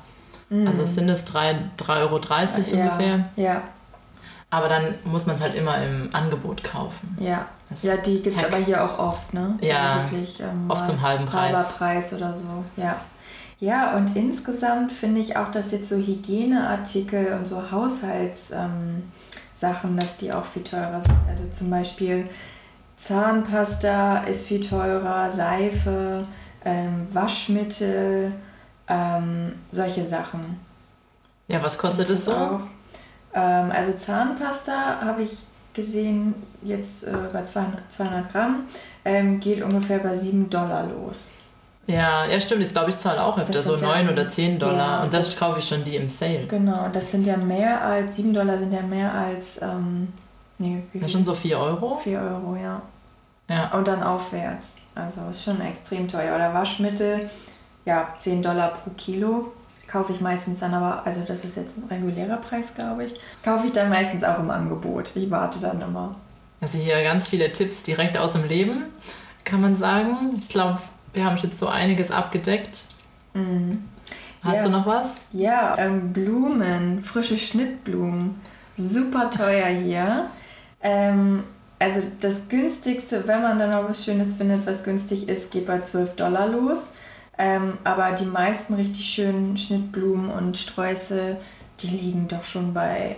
Mhm. 0.49 0.67
Also 0.67 0.85
sind 0.85 1.09
es 1.09 1.27
3,30 1.27 1.89
Euro 1.89 2.19
ja. 2.19 2.83
ungefähr. 2.83 3.29
Ja. 3.35 3.63
Aber 4.55 4.69
dann 4.69 4.95
muss 5.03 5.25
man 5.25 5.35
es 5.35 5.41
halt 5.41 5.53
immer 5.53 5.83
im 5.83 6.09
Angebot 6.13 6.63
kaufen. 6.63 7.17
Ja, 7.19 7.45
ja 7.81 7.97
die 7.97 8.21
gibt 8.21 8.37
es 8.37 8.45
aber 8.45 8.55
hier 8.55 8.81
auch 8.81 8.97
oft, 8.97 9.33
ne? 9.33 9.57
Ja, 9.59 9.95
also 9.95 10.13
wirklich, 10.13 10.39
ähm, 10.39 10.69
oft 10.69 10.85
zum 10.85 11.01
halben 11.01 11.25
Preis. 11.25 11.53
Halber 11.53 11.69
Preis 11.77 12.13
oder 12.13 12.33
so, 12.33 12.63
ja. 12.77 12.95
Ja, 13.59 13.97
und 13.97 14.15
insgesamt 14.15 14.93
finde 14.93 15.19
ich 15.19 15.35
auch, 15.35 15.51
dass 15.51 15.71
jetzt 15.71 15.89
so 15.89 15.97
Hygieneartikel 15.97 17.33
und 17.33 17.45
so 17.45 17.69
Haushaltssachen, 17.69 19.03
ähm, 19.61 19.97
dass 19.97 20.15
die 20.15 20.31
auch 20.31 20.45
viel 20.45 20.63
teurer 20.63 21.01
sind. 21.01 21.17
Also 21.29 21.49
zum 21.51 21.69
Beispiel 21.69 22.29
Zahnpasta 22.95 24.19
ist 24.19 24.47
viel 24.47 24.61
teurer, 24.61 25.31
Seife, 25.31 26.25
ähm, 26.63 27.07
Waschmittel, 27.11 28.33
ähm, 28.87 29.51
solche 29.73 30.07
Sachen. 30.07 30.61
Ja, 31.49 31.61
was 31.61 31.77
kostet 31.77 32.09
es 32.09 32.23
so? 32.23 32.33
Auch, 32.33 32.61
ähm, 33.35 33.71
also 33.71 33.93
Zahnpasta 33.93 35.01
habe 35.01 35.23
ich 35.23 35.39
gesehen, 35.73 36.33
jetzt 36.63 37.03
äh, 37.03 37.11
bei 37.31 37.43
200, 37.43 37.91
200 37.91 38.31
Gramm, 38.31 38.63
ähm, 39.03 39.39
geht 39.39 39.61
ungefähr 39.61 39.99
bei 39.99 40.15
7 40.15 40.49
Dollar 40.49 40.87
los. 40.87 41.31
Ja, 41.87 42.25
ja 42.25 42.39
stimmt. 42.39 42.63
Ich 42.63 42.71
glaube, 42.71 42.89
ich 42.89 42.97
zahle 42.97 43.23
auch 43.23 43.37
öfter 43.37 43.61
so 43.61 43.75
9 43.75 44.05
ja, 44.05 44.11
oder 44.11 44.27
10 44.27 44.57
Dollar. 44.57 44.99
Ja, 44.99 45.03
und 45.03 45.13
das, 45.13 45.27
das 45.27 45.37
kaufe 45.37 45.59
ich 45.59 45.67
schon 45.67 45.83
die 45.83 45.95
im 45.97 46.09
Sale. 46.09 46.47
Genau, 46.47 46.87
das 46.91 47.11
sind 47.11 47.27
ja 47.27 47.37
mehr 47.37 47.81
als, 47.81 48.15
7 48.15 48.33
Dollar 48.33 48.57
sind 48.57 48.73
ja 48.73 48.81
mehr 48.81 49.13
als, 49.13 49.61
ähm, 49.61 50.07
nee, 50.57 50.81
wie 50.91 50.99
viel? 50.99 51.01
Ja, 51.01 51.09
schon 51.09 51.25
so 51.25 51.35
4 51.35 51.59
Euro? 51.59 51.97
4 51.97 52.19
Euro, 52.19 52.55
ja. 52.55 52.81
Ja. 53.47 53.71
Und 53.77 53.87
dann 53.87 54.01
aufwärts. 54.01 54.75
Also 54.95 55.21
ist 55.29 55.43
schon 55.43 55.61
extrem 55.61 56.07
teuer. 56.07 56.35
Oder 56.35 56.53
Waschmittel, 56.53 57.29
ja, 57.85 58.07
10 58.17 58.41
Dollar 58.41 58.69
pro 58.69 58.91
Kilo. 58.97 59.51
Kaufe 59.87 60.13
ich 60.13 60.21
meistens 60.21 60.59
dann 60.59 60.73
aber, 60.73 61.05
also 61.05 61.21
das 61.21 61.45
ist 61.45 61.57
jetzt 61.57 61.77
ein 61.77 61.83
regulärer 61.89 62.37
Preis, 62.37 62.73
glaube 62.73 63.05
ich, 63.05 63.13
kaufe 63.43 63.67
ich 63.67 63.73
dann 63.73 63.89
meistens 63.89 64.23
auch 64.23 64.39
im 64.39 64.49
Angebot. 64.49 65.11
Ich 65.15 65.29
warte 65.29 65.59
dann 65.59 65.81
immer. 65.81 66.15
Also 66.61 66.77
hier 66.77 67.03
ganz 67.03 67.27
viele 67.27 67.51
Tipps 67.51 67.83
direkt 67.83 68.17
aus 68.17 68.33
dem 68.33 68.45
Leben, 68.45 68.85
kann 69.43 69.61
man 69.61 69.77
sagen. 69.77 70.35
Ich 70.39 70.49
glaube, 70.49 70.79
wir 71.13 71.25
haben 71.25 71.37
jetzt 71.37 71.59
so 71.59 71.67
einiges 71.67 72.11
abgedeckt. 72.11 72.85
Mhm. 73.33 73.83
Hast 74.43 74.57
ja. 74.57 74.63
du 74.65 74.69
noch 74.77 74.85
was? 74.85 75.25
Ja, 75.31 75.75
ähm, 75.77 76.13
Blumen, 76.13 77.03
frische 77.03 77.37
Schnittblumen. 77.37 78.39
Super 78.75 79.31
teuer 79.31 79.67
hier. 79.67 80.29
Ähm, 80.81 81.43
also 81.79 82.01
das 82.21 82.47
günstigste, 82.47 83.27
wenn 83.27 83.41
man 83.41 83.59
dann 83.59 83.73
auch 83.73 83.89
was 83.89 84.05
Schönes 84.05 84.35
findet, 84.35 84.65
was 84.65 84.83
günstig 84.83 85.27
ist, 85.27 85.51
geht 85.51 85.65
bei 85.65 85.79
12 85.79 86.15
Dollar 86.15 86.47
los. 86.47 86.89
Ähm, 87.37 87.77
aber 87.83 88.11
die 88.13 88.25
meisten 88.25 88.75
richtig 88.75 89.05
schönen 89.05 89.57
Schnittblumen 89.57 90.29
und 90.29 90.57
Sträuße, 90.57 91.37
die 91.81 91.87
liegen 91.87 92.27
doch 92.27 92.45
schon 92.45 92.73
bei 92.73 93.17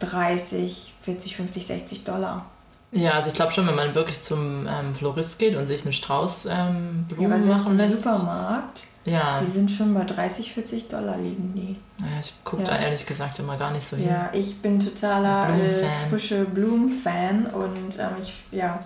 30, 0.00 0.94
40, 1.02 1.36
50, 1.36 1.66
60 1.66 2.04
Dollar. 2.04 2.46
Ja, 2.90 3.12
also 3.12 3.28
ich 3.28 3.34
glaube 3.34 3.52
schon, 3.52 3.66
wenn 3.66 3.74
man 3.74 3.94
wirklich 3.94 4.22
zum 4.22 4.66
ähm, 4.66 4.94
Florist 4.94 5.38
geht 5.38 5.56
und 5.56 5.66
sich 5.66 5.84
einen 5.84 5.92
Strauß 5.92 6.46
ähm, 6.50 7.04
Blumen 7.08 7.46
ja, 7.46 7.56
machen 7.56 7.76
lässt. 7.76 8.06
Im 8.06 8.14
Supermarkt, 8.14 8.86
ja. 9.04 9.38
die 9.38 9.50
sind 9.50 9.70
schon 9.70 9.92
bei 9.92 10.04
30, 10.04 10.54
40 10.54 10.88
Dollar 10.88 11.18
liegen 11.18 11.52
die. 11.54 11.76
Ja, 12.02 12.18
ich 12.18 12.32
gucke 12.44 12.62
ja. 12.62 12.68
da 12.70 12.78
ehrlich 12.78 13.04
gesagt 13.04 13.38
immer 13.40 13.58
gar 13.58 13.72
nicht 13.72 13.86
so 13.86 13.96
hin. 13.96 14.08
Ja, 14.08 14.30
ich 14.32 14.62
bin 14.62 14.80
totaler 14.80 15.54
äh, 15.54 15.86
frische 16.08 16.46
Blumenfan 16.46 17.46
und 17.46 17.98
ähm, 17.98 18.10
ich, 18.22 18.32
ja, 18.52 18.80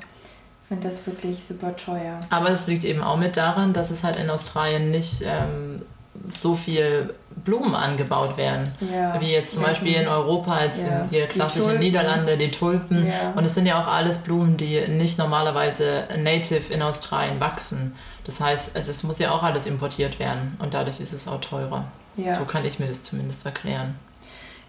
finde 0.72 0.88
das 0.88 1.06
wirklich 1.06 1.44
super 1.44 1.76
teuer. 1.76 2.20
Aber 2.30 2.48
es 2.48 2.66
liegt 2.66 2.84
eben 2.84 3.02
auch 3.02 3.18
mit 3.18 3.36
daran, 3.36 3.74
dass 3.74 3.90
es 3.90 4.04
halt 4.04 4.16
in 4.16 4.30
Australien 4.30 4.90
nicht 4.90 5.22
ähm, 5.22 5.82
so 6.30 6.54
viel 6.54 7.12
Blumen 7.44 7.74
angebaut 7.74 8.38
werden. 8.38 8.72
Ja, 8.80 9.20
wie 9.20 9.32
jetzt 9.32 9.54
zum 9.54 9.64
Beispiel 9.64 9.96
in 9.96 10.08
Europa 10.08 10.56
als 10.56 10.82
ja, 10.82 11.04
die 11.04 11.20
klassischen 11.28 11.72
die 11.72 11.86
Niederlande, 11.86 12.38
die 12.38 12.50
Tulpen. 12.50 13.06
Ja. 13.06 13.32
Und 13.34 13.44
es 13.44 13.54
sind 13.54 13.66
ja 13.66 13.82
auch 13.82 13.86
alles 13.86 14.18
Blumen, 14.18 14.56
die 14.56 14.80
nicht 14.88 15.18
normalerweise 15.18 16.04
native 16.16 16.72
in 16.72 16.80
Australien 16.80 17.38
wachsen. 17.38 17.94
Das 18.24 18.40
heißt, 18.40 18.76
das 18.76 19.02
muss 19.02 19.18
ja 19.18 19.32
auch 19.32 19.42
alles 19.42 19.66
importiert 19.66 20.18
werden 20.18 20.56
und 20.58 20.72
dadurch 20.72 21.00
ist 21.00 21.12
es 21.12 21.28
auch 21.28 21.40
teurer. 21.40 21.84
So 22.16 22.44
kann 22.44 22.64
ich 22.64 22.78
mir 22.78 22.86
das 22.86 23.04
zumindest 23.04 23.44
erklären. 23.44 23.96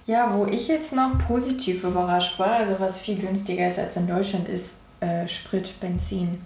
Ja, 0.06 0.34
wo 0.34 0.46
ich 0.46 0.68
jetzt 0.68 0.94
noch 0.94 1.18
positiv 1.28 1.84
überrascht 1.84 2.40
war, 2.40 2.54
also 2.54 2.76
was 2.80 2.98
viel 2.98 3.18
günstiger 3.18 3.70
ist 3.70 3.80
als 3.80 3.96
in 3.96 4.08
Deutschland, 4.08 4.50
ist 4.50 4.83
äh, 5.04 5.28
Sprit, 5.28 5.80
Benzin. 5.80 6.42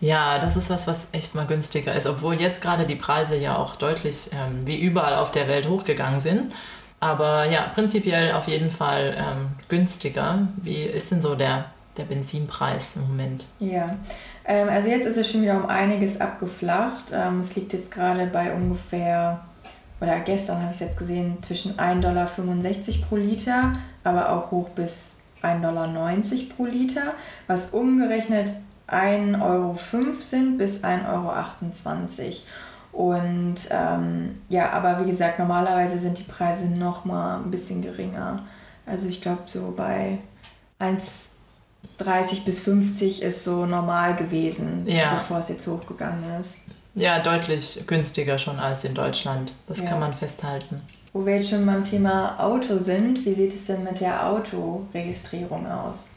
Ja, 0.00 0.38
das 0.38 0.56
ist 0.56 0.70
was, 0.70 0.86
was 0.86 1.08
echt 1.12 1.34
mal 1.34 1.46
günstiger 1.46 1.94
ist, 1.94 2.06
obwohl 2.06 2.34
jetzt 2.34 2.60
gerade 2.60 2.86
die 2.86 2.94
Preise 2.94 3.36
ja 3.36 3.56
auch 3.56 3.76
deutlich 3.76 4.30
ähm, 4.32 4.66
wie 4.66 4.78
überall 4.78 5.14
auf 5.14 5.30
der 5.30 5.48
Welt 5.48 5.68
hochgegangen 5.68 6.20
sind. 6.20 6.52
Aber 7.00 7.44
ja, 7.44 7.70
prinzipiell 7.74 8.32
auf 8.32 8.48
jeden 8.48 8.70
Fall 8.70 9.14
ähm, 9.16 9.48
günstiger. 9.68 10.46
Wie 10.56 10.82
ist 10.82 11.10
denn 11.10 11.20
so 11.20 11.34
der, 11.34 11.66
der 11.96 12.04
Benzinpreis 12.04 12.96
im 12.96 13.02
Moment? 13.08 13.46
Ja, 13.58 13.96
ähm, 14.44 14.68
also 14.68 14.88
jetzt 14.88 15.06
ist 15.06 15.16
es 15.16 15.30
schon 15.30 15.42
wieder 15.42 15.56
um 15.56 15.66
einiges 15.66 16.20
abgeflacht. 16.20 17.12
Ähm, 17.12 17.40
es 17.40 17.56
liegt 17.56 17.72
jetzt 17.72 17.90
gerade 17.90 18.26
bei 18.26 18.52
ungefähr, 18.52 19.40
oder 20.00 20.20
gestern 20.20 20.58
habe 20.58 20.70
ich 20.70 20.76
es 20.76 20.80
jetzt 20.80 20.98
gesehen, 20.98 21.42
zwischen 21.42 21.76
1,65 21.76 22.00
Dollar 22.00 22.26
pro 23.08 23.16
Liter, 23.16 23.72
aber 24.02 24.30
auch 24.30 24.50
hoch 24.50 24.70
bis 24.70 25.23
1,90 25.44 25.60
Dollar 25.62 25.88
pro 26.56 26.66
Liter, 26.66 27.14
was 27.46 27.70
umgerechnet 27.70 28.50
1,05 28.88 29.42
Euro 29.42 29.76
sind 30.20 30.58
bis 30.58 30.82
1,28 30.82 31.08
Euro. 31.08 32.32
Und 32.92 33.56
ähm, 33.70 34.40
ja, 34.48 34.70
aber 34.70 35.00
wie 35.00 35.10
gesagt, 35.10 35.38
normalerweise 35.38 35.98
sind 35.98 36.18
die 36.18 36.24
Preise 36.24 36.66
noch 36.66 37.04
mal 37.04 37.38
ein 37.38 37.50
bisschen 37.50 37.82
geringer. 37.82 38.44
Also 38.86 39.08
ich 39.08 39.20
glaube 39.20 39.42
so 39.46 39.74
bei 39.76 40.18
1,30 40.78 42.44
bis 42.44 42.60
50 42.60 43.22
ist 43.22 43.42
so 43.42 43.66
normal 43.66 44.14
gewesen, 44.14 44.86
ja. 44.86 45.14
bevor 45.14 45.38
es 45.38 45.48
jetzt 45.48 45.66
hochgegangen 45.66 46.38
ist. 46.38 46.60
Ja, 46.94 47.18
deutlich 47.18 47.82
günstiger 47.88 48.38
schon 48.38 48.60
als 48.60 48.84
in 48.84 48.94
Deutschland. 48.94 49.52
Das 49.66 49.80
ja. 49.80 49.86
kann 49.86 49.98
man 49.98 50.14
festhalten. 50.14 50.80
Wo 51.14 51.24
wir 51.24 51.36
jetzt 51.36 51.48
schon 51.50 51.64
beim 51.64 51.84
Thema 51.84 52.40
Auto 52.40 52.78
sind, 52.78 53.24
wie 53.24 53.34
sieht 53.34 53.54
es 53.54 53.66
denn 53.66 53.84
mit 53.84 54.00
der 54.00 54.26
Autoregistrierung 54.26 55.64
aus? 55.64 56.08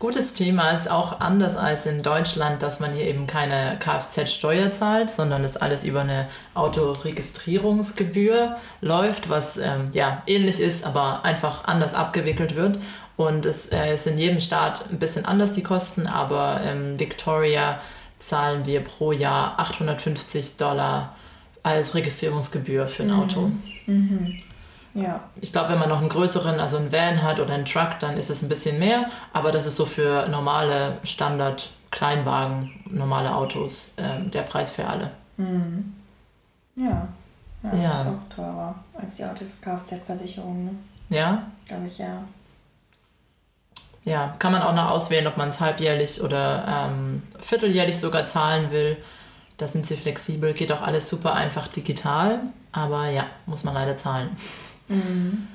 Gutes 0.00 0.34
Thema 0.34 0.72
ist 0.72 0.90
auch 0.90 1.20
anders 1.20 1.56
als 1.56 1.86
in 1.86 2.02
Deutschland, 2.02 2.60
dass 2.60 2.80
man 2.80 2.92
hier 2.92 3.04
eben 3.04 3.28
keine 3.28 3.78
Kfz-Steuer 3.78 4.72
zahlt, 4.72 5.08
sondern 5.08 5.44
es 5.44 5.56
alles 5.56 5.84
über 5.84 6.00
eine 6.00 6.26
Autoregistrierungsgebühr 6.54 8.56
läuft, 8.80 9.30
was 9.30 9.58
ähm, 9.58 9.90
ja 9.92 10.24
ähnlich 10.26 10.58
ist, 10.58 10.84
aber 10.84 11.24
einfach 11.24 11.66
anders 11.66 11.94
abgewickelt 11.94 12.56
wird. 12.56 12.80
Und 13.16 13.46
es 13.46 13.66
äh, 13.66 13.94
ist 13.94 14.08
in 14.08 14.18
jedem 14.18 14.40
Staat 14.40 14.90
ein 14.90 14.98
bisschen 14.98 15.26
anders 15.26 15.52
die 15.52 15.62
Kosten, 15.62 16.08
aber 16.08 16.60
in 16.62 16.98
Victoria 16.98 17.78
zahlen 18.18 18.66
wir 18.66 18.80
pro 18.80 19.12
Jahr 19.12 19.60
850 19.60 20.56
Dollar 20.56 21.14
als 21.62 21.94
Registrierungsgebühr 21.94 22.88
für 22.88 23.04
ein 23.04 23.12
mhm. 23.12 23.20
Auto. 23.20 23.42
Mhm. 23.42 23.73
Ja. 24.94 25.20
Ich 25.40 25.52
glaube, 25.52 25.70
wenn 25.70 25.78
man 25.78 25.88
noch 25.88 26.00
einen 26.00 26.08
größeren, 26.08 26.60
also 26.60 26.76
einen 26.76 26.92
Van 26.92 27.22
hat 27.22 27.40
oder 27.40 27.54
einen 27.54 27.64
Truck, 27.64 27.98
dann 27.98 28.16
ist 28.16 28.30
es 28.30 28.42
ein 28.42 28.48
bisschen 28.48 28.78
mehr, 28.78 29.10
aber 29.32 29.50
das 29.50 29.66
ist 29.66 29.76
so 29.76 29.86
für 29.86 30.28
normale 30.28 30.98
Standard 31.02 31.70
Kleinwagen, 31.90 32.72
normale 32.90 33.34
Autos, 33.34 33.92
äh, 33.96 34.28
der 34.28 34.42
Preis 34.42 34.70
für 34.70 34.86
alle. 34.86 35.10
Mhm. 35.36 35.94
Ja. 36.76 37.08
ja. 37.62 37.74
Ja, 37.74 37.90
ist 37.90 38.06
auch 38.06 38.34
teurer 38.34 38.74
als 39.00 39.16
die 39.16 39.24
Auto-Kfz-Versicherung, 39.24 40.64
ne? 40.64 40.70
Ja? 41.08 41.42
Glaube 41.66 41.86
ich, 41.86 41.98
ja. 41.98 42.22
Ja, 44.04 44.34
kann 44.38 44.52
man 44.52 44.62
auch 44.62 44.74
noch 44.74 44.90
auswählen, 44.90 45.26
ob 45.26 45.36
man 45.36 45.48
es 45.48 45.60
halbjährlich 45.60 46.20
oder 46.20 46.64
ähm, 46.68 47.22
vierteljährlich 47.40 47.98
sogar 47.98 48.26
zahlen 48.26 48.70
will. 48.70 48.98
Da 49.56 49.66
sind 49.66 49.86
sie 49.86 49.96
flexibel, 49.96 50.52
geht 50.52 50.72
auch 50.72 50.82
alles 50.82 51.08
super 51.08 51.34
einfach 51.34 51.68
digital, 51.68 52.40
aber 52.72 53.08
ja, 53.08 53.26
muss 53.46 53.64
man 53.64 53.74
leider 53.74 53.96
zahlen. 53.96 54.30
Mhm. 54.88 55.46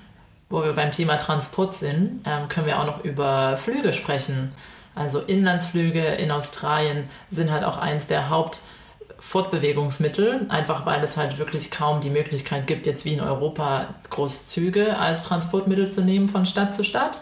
Wo 0.50 0.64
wir 0.64 0.74
beim 0.74 0.92
Thema 0.92 1.18
Transport 1.18 1.74
sind, 1.74 2.22
ähm, 2.26 2.48
können 2.48 2.66
wir 2.66 2.80
auch 2.80 2.86
noch 2.86 3.04
über 3.04 3.58
Flüge 3.58 3.94
sprechen. 3.94 4.54
Also 4.96 5.20
Inlandsflüge 5.20 6.04
in 6.04 6.32
Australien 6.32 7.08
sind 7.30 7.52
halt 7.52 7.64
auch 7.64 7.78
eins 7.78 8.08
der 8.08 8.30
Hauptfortbewegungsmittel, 8.30 10.48
einfach 10.50 10.86
weil 10.86 11.04
es 11.04 11.18
halt 11.18 11.38
wirklich 11.38 11.70
kaum 11.70 12.02
die 12.02 12.10
Möglichkeit 12.10 12.68
gibt, 12.68 12.86
jetzt 12.86 13.06
wie 13.06 13.14
in 13.14 13.22
Europa 13.22 13.94
Großzüge 14.10 14.98
als 14.98 15.24
Transportmittel 15.24 15.92
zu 15.92 16.02
nehmen 16.02 16.28
von 16.28 16.46
Stadt 16.46 16.74
zu 16.74 16.84
Stadt. 16.84 17.20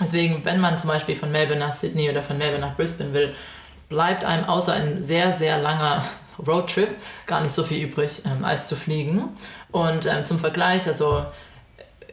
Deswegen, 0.00 0.44
wenn 0.44 0.60
man 0.60 0.78
zum 0.78 0.88
Beispiel 0.88 1.16
von 1.16 1.32
Melbourne 1.32 1.64
nach 1.64 1.72
Sydney 1.72 2.10
oder 2.10 2.22
von 2.22 2.38
Melbourne 2.38 2.66
nach 2.66 2.76
Brisbane 2.76 3.12
will, 3.12 3.34
bleibt 3.88 4.24
einem 4.24 4.44
außer 4.44 4.72
ein 4.72 5.02
sehr, 5.02 5.32
sehr 5.32 5.58
langer 5.58 6.04
Roadtrip 6.46 6.88
gar 7.26 7.40
nicht 7.40 7.52
so 7.52 7.62
viel 7.62 7.84
übrig, 7.84 8.22
ähm, 8.26 8.44
als 8.44 8.68
zu 8.68 8.76
fliegen. 8.76 9.30
Und 9.72 10.06
ähm, 10.06 10.24
zum 10.24 10.38
Vergleich, 10.38 10.86
also 10.86 11.24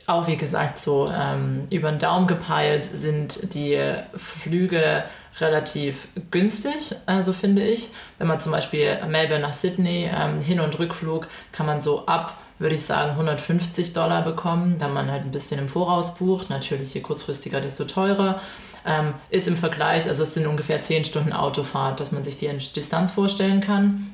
auch 0.05 0.27
wie 0.27 0.37
gesagt, 0.37 0.77
so 0.79 1.09
ähm, 1.09 1.67
über 1.69 1.89
den 1.89 1.99
Daumen 1.99 2.27
gepeilt 2.27 2.83
sind 2.83 3.53
die 3.53 3.79
Flüge 4.15 5.03
relativ 5.39 6.07
günstig, 6.29 6.95
also 7.05 7.33
finde 7.33 7.63
ich. 7.63 7.89
Wenn 8.17 8.27
man 8.27 8.39
zum 8.39 8.51
Beispiel 8.51 8.99
Melbourne 9.07 9.41
nach 9.41 9.53
Sydney, 9.53 10.09
ähm, 10.13 10.39
Hin- 10.39 10.59
und 10.59 10.77
Rückflug, 10.77 11.27
kann 11.51 11.65
man 11.65 11.81
so 11.81 12.05
ab, 12.05 12.37
würde 12.63 12.75
ich 12.75 12.85
sagen, 12.85 13.11
150 13.11 13.91
Dollar 13.91 14.21
bekommen, 14.21 14.77
wenn 14.79 14.93
man 14.93 15.11
halt 15.11 15.23
ein 15.23 15.31
bisschen 15.31 15.59
im 15.59 15.67
Voraus 15.67 16.15
bucht. 16.15 16.49
Natürlich 16.49 16.93
je 16.93 17.01
kurzfristiger, 17.01 17.59
desto 17.59 17.83
teurer. 17.83 18.39
Ähm, 18.85 19.13
ist 19.29 19.49
im 19.49 19.57
Vergleich, 19.57 20.07
also 20.07 20.23
es 20.23 20.33
sind 20.33 20.47
ungefähr 20.47 20.79
10 20.79 21.03
Stunden 21.03 21.33
Autofahrt, 21.33 21.99
dass 21.99 22.13
man 22.13 22.23
sich 22.23 22.37
die 22.37 22.49
Distanz 22.73 23.11
vorstellen 23.11 23.59
kann. 23.59 24.09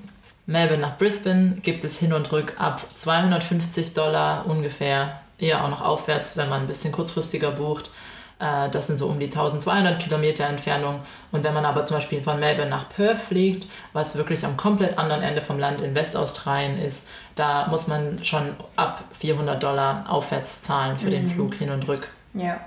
Melbourne 0.47 0.81
nach 0.81 0.97
Brisbane 0.97 1.57
gibt 1.61 1.83
es 1.83 1.99
hin 1.99 2.11
und 2.11 2.31
rück 2.31 2.55
ab 2.57 2.83
250 2.95 3.93
Dollar 3.93 4.47
ungefähr, 4.47 5.21
eher 5.37 5.63
auch 5.63 5.69
noch 5.69 5.81
aufwärts, 5.81 6.35
wenn 6.35 6.49
man 6.49 6.61
ein 6.61 6.67
bisschen 6.67 6.91
kurzfristiger 6.91 7.51
bucht. 7.51 7.91
Äh, 8.39 8.69
das 8.69 8.87
sind 8.87 8.97
so 8.97 9.07
um 9.07 9.19
die 9.19 9.27
1200 9.27 9.99
Kilometer 9.99 10.45
Entfernung. 10.45 11.01
Und 11.31 11.43
wenn 11.43 11.53
man 11.53 11.65
aber 11.65 11.85
zum 11.85 11.97
Beispiel 11.97 12.21
von 12.21 12.39
Melbourne 12.39 12.69
nach 12.69 12.89
Perth 12.89 13.17
fliegt, 13.19 13.67
was 13.93 14.15
wirklich 14.15 14.45
am 14.45 14.57
komplett 14.57 14.97
anderen 14.97 15.21
Ende 15.21 15.41
vom 15.41 15.59
Land 15.59 15.81
in 15.81 15.93
Westaustralien 15.93 16.79
ist, 16.79 17.07
da 17.35 17.67
muss 17.67 17.87
man 17.87 18.23
schon 18.23 18.55
ab 18.75 19.03
400 19.19 19.61
Dollar 19.61 20.05
aufwärts 20.07 20.61
zahlen 20.61 20.97
für 20.97 21.07
mhm. 21.07 21.11
den 21.11 21.27
Flug 21.27 21.55
hin 21.55 21.69
und 21.69 21.87
rück. 21.87 22.07
Ja. 22.33 22.59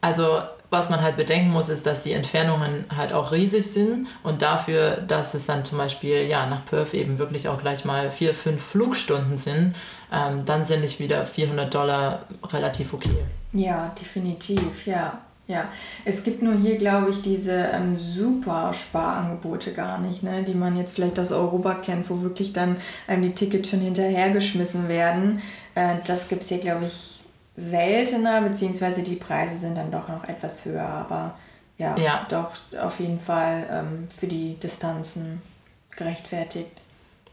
Also 0.00 0.40
was 0.70 0.88
man 0.88 1.02
halt 1.02 1.16
bedenken 1.16 1.50
muss, 1.50 1.68
ist, 1.68 1.86
dass 1.86 2.02
die 2.02 2.12
Entfernungen 2.12 2.86
halt 2.96 3.12
auch 3.12 3.30
riesig 3.30 3.66
sind 3.66 4.08
und 4.22 4.40
dafür, 4.40 4.96
dass 4.96 5.34
es 5.34 5.44
dann 5.44 5.66
zum 5.66 5.76
Beispiel 5.76 6.22
ja, 6.22 6.46
nach 6.46 6.64
Perth 6.64 6.94
eben 6.94 7.18
wirklich 7.18 7.46
auch 7.48 7.60
gleich 7.60 7.84
mal 7.84 8.10
vier, 8.10 8.32
fünf 8.32 8.62
Flugstunden 8.62 9.36
sind, 9.36 9.76
ähm, 10.10 10.46
dann 10.46 10.64
sind 10.64 10.82
ich 10.82 10.98
wieder 10.98 11.26
400 11.26 11.72
Dollar 11.74 12.20
relativ 12.50 12.94
okay. 12.94 13.18
Ja, 13.52 13.94
definitiv, 13.98 14.86
ja. 14.86 15.20
Ja, 15.48 15.68
es 16.04 16.22
gibt 16.22 16.40
nur 16.40 16.54
hier, 16.54 16.78
glaube 16.78 17.10
ich, 17.10 17.20
diese 17.20 17.52
ähm, 17.52 17.96
super 17.96 18.72
Sparangebote 18.72 19.72
gar 19.72 19.98
nicht, 19.98 20.22
ne? 20.22 20.44
die 20.44 20.54
man 20.54 20.76
jetzt 20.76 20.94
vielleicht 20.94 21.18
aus 21.18 21.32
Europa 21.32 21.74
kennt, 21.74 22.08
wo 22.08 22.22
wirklich 22.22 22.52
dann 22.52 22.76
ähm, 23.08 23.22
die 23.22 23.34
Tickets 23.34 23.68
schon 23.68 23.80
hinterhergeschmissen 23.80 24.88
werden. 24.88 25.42
Äh, 25.74 25.96
das 26.06 26.28
gibt 26.28 26.42
es 26.42 26.48
hier, 26.48 26.58
glaube 26.58 26.86
ich, 26.86 27.22
seltener, 27.56 28.40
beziehungsweise 28.40 29.02
die 29.02 29.16
Preise 29.16 29.58
sind 29.58 29.76
dann 29.76 29.90
doch 29.90 30.08
noch 30.08 30.24
etwas 30.24 30.64
höher, 30.64 30.88
aber 30.88 31.34
ja, 31.76 31.96
ja. 31.98 32.26
doch 32.28 32.52
auf 32.80 33.00
jeden 33.00 33.20
Fall 33.20 33.66
ähm, 33.70 34.08
für 34.16 34.28
die 34.28 34.54
Distanzen 34.54 35.42
gerechtfertigt. 35.90 36.80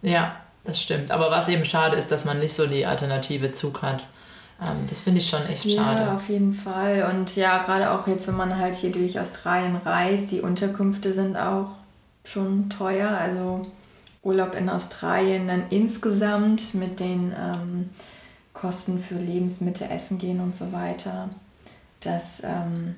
Ja, 0.01 0.35
das 0.63 0.81
stimmt. 0.81 1.11
Aber 1.11 1.29
was 1.31 1.47
eben 1.47 1.63
schade 1.63 1.95
ist, 1.95 2.11
dass 2.11 2.25
man 2.25 2.39
nicht 2.39 2.53
so 2.53 2.67
die 2.67 2.85
alternative 2.85 3.51
Zug 3.51 3.81
hat. 3.81 4.07
Ähm, 4.61 4.87
das 4.89 5.01
finde 5.01 5.19
ich 5.19 5.29
schon 5.29 5.45
echt 5.45 5.71
schade. 5.71 6.01
Ja, 6.01 6.15
auf 6.15 6.29
jeden 6.29 6.53
Fall. 6.53 7.09
Und 7.11 7.35
ja, 7.35 7.59
gerade 7.63 7.91
auch 7.91 8.07
jetzt, 8.07 8.27
wenn 8.27 8.37
man 8.37 8.57
halt 8.57 8.75
hier 8.75 8.91
durch 8.91 9.19
Australien 9.19 9.75
reist, 9.77 10.31
die 10.31 10.41
Unterkünfte 10.41 11.13
sind 11.13 11.37
auch 11.37 11.71
schon 12.23 12.69
teuer. 12.69 13.09
Also 13.09 13.65
Urlaub 14.21 14.55
in 14.55 14.69
Australien 14.69 15.47
dann 15.47 15.63
insgesamt 15.69 16.73
mit 16.73 16.99
den 16.99 17.33
ähm, 17.37 17.89
Kosten 18.53 18.99
für 18.99 19.15
Lebensmittel, 19.15 19.89
Essen 19.89 20.17
gehen 20.17 20.41
und 20.41 20.55
so 20.55 20.71
weiter. 20.73 21.29
Das 22.01 22.41
ähm, 22.43 22.95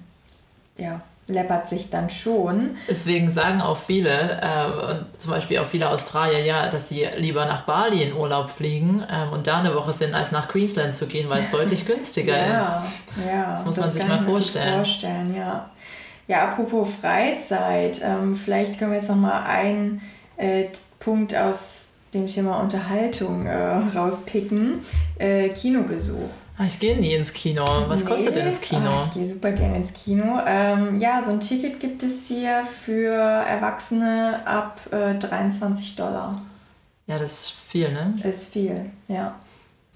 ja, 0.78 1.02
läppert 1.28 1.70
sich 1.70 1.90
dann 1.90 2.10
schon. 2.10 2.76
Deswegen 2.90 3.30
sagen 3.30 3.62
auch 3.62 3.78
viele, 3.78 4.42
äh, 4.42 5.18
zum 5.18 5.32
Beispiel 5.32 5.60
auch 5.60 5.66
viele 5.66 5.90
Australier, 5.90 6.40
ja, 6.40 6.68
dass 6.68 6.90
sie 6.90 7.08
lieber 7.18 7.46
nach 7.46 7.64
Bali 7.64 8.04
in 8.04 8.14
Urlaub 8.14 8.50
fliegen 8.50 9.06
ähm, 9.12 9.32
und 9.32 9.48
da 9.48 9.60
eine 9.60 9.74
Woche 9.76 9.94
sind, 9.94 10.14
als 10.14 10.32
nach 10.32 10.48
Queensland 10.48 10.96
zu 10.96 11.08
gehen, 11.08 11.30
weil 11.30 11.44
es 11.44 11.50
deutlich 11.50 11.86
günstiger 11.86 12.38
ja, 12.48 12.58
ist. 12.58 12.82
Ja, 13.26 13.52
das 13.52 13.66
muss 13.66 13.76
das 13.76 13.86
man 13.86 13.94
sich 13.94 14.08
mal 14.08 14.20
vorstellen. 14.20 14.76
vorstellen 14.76 15.36
ja. 15.36 15.70
ja, 16.28 16.50
apropos 16.50 16.90
Freizeit, 17.02 18.02
ähm, 18.04 18.36
vielleicht 18.36 18.78
können 18.78 18.92
wir 18.92 19.00
jetzt 19.00 19.10
nochmal 19.10 19.44
einen 19.44 20.02
äh, 20.38 20.66
Punkt 21.00 21.36
aus 21.36 21.88
dem 22.14 22.28
Thema 22.28 22.60
Unterhaltung 22.60 23.46
äh, 23.46 23.56
rauspicken. 23.56 24.86
Äh, 25.18 25.50
Kinobesuch. 25.50 26.30
Ah, 26.62 26.66
ich 26.66 26.78
gehe 26.78 26.96
nie 26.96 27.16
ins 27.16 27.34
Kino. 27.34 27.66
Was 27.88 28.04
nee. 28.04 28.10
kostet 28.10 28.36
denn 28.36 28.46
das 28.46 28.62
Kino? 28.62 28.92
Ach, 28.96 29.08
ich 29.08 29.14
gehe 29.16 29.28
super 29.28 29.52
gerne 29.52 29.78
ins 29.78 29.94
Kino. 29.94 30.40
Ähm, 30.46 31.00
ja, 31.00 31.20
so 31.24 31.32
ein 31.32 31.40
Ticket 31.40 31.80
gibt 31.80 32.04
es 32.04 32.28
hier 32.28 32.64
für 32.64 33.12
Erwachsene 33.12 34.42
ab 34.46 34.80
äh, 34.92 35.16
23 35.16 35.96
Dollar. 35.96 36.40
Ja, 37.08 37.18
das 37.18 37.32
ist 37.32 37.52
viel, 37.52 37.92
ne? 37.92 38.14
Ist 38.24 38.54
viel, 38.54 38.92
ja. 39.08 39.34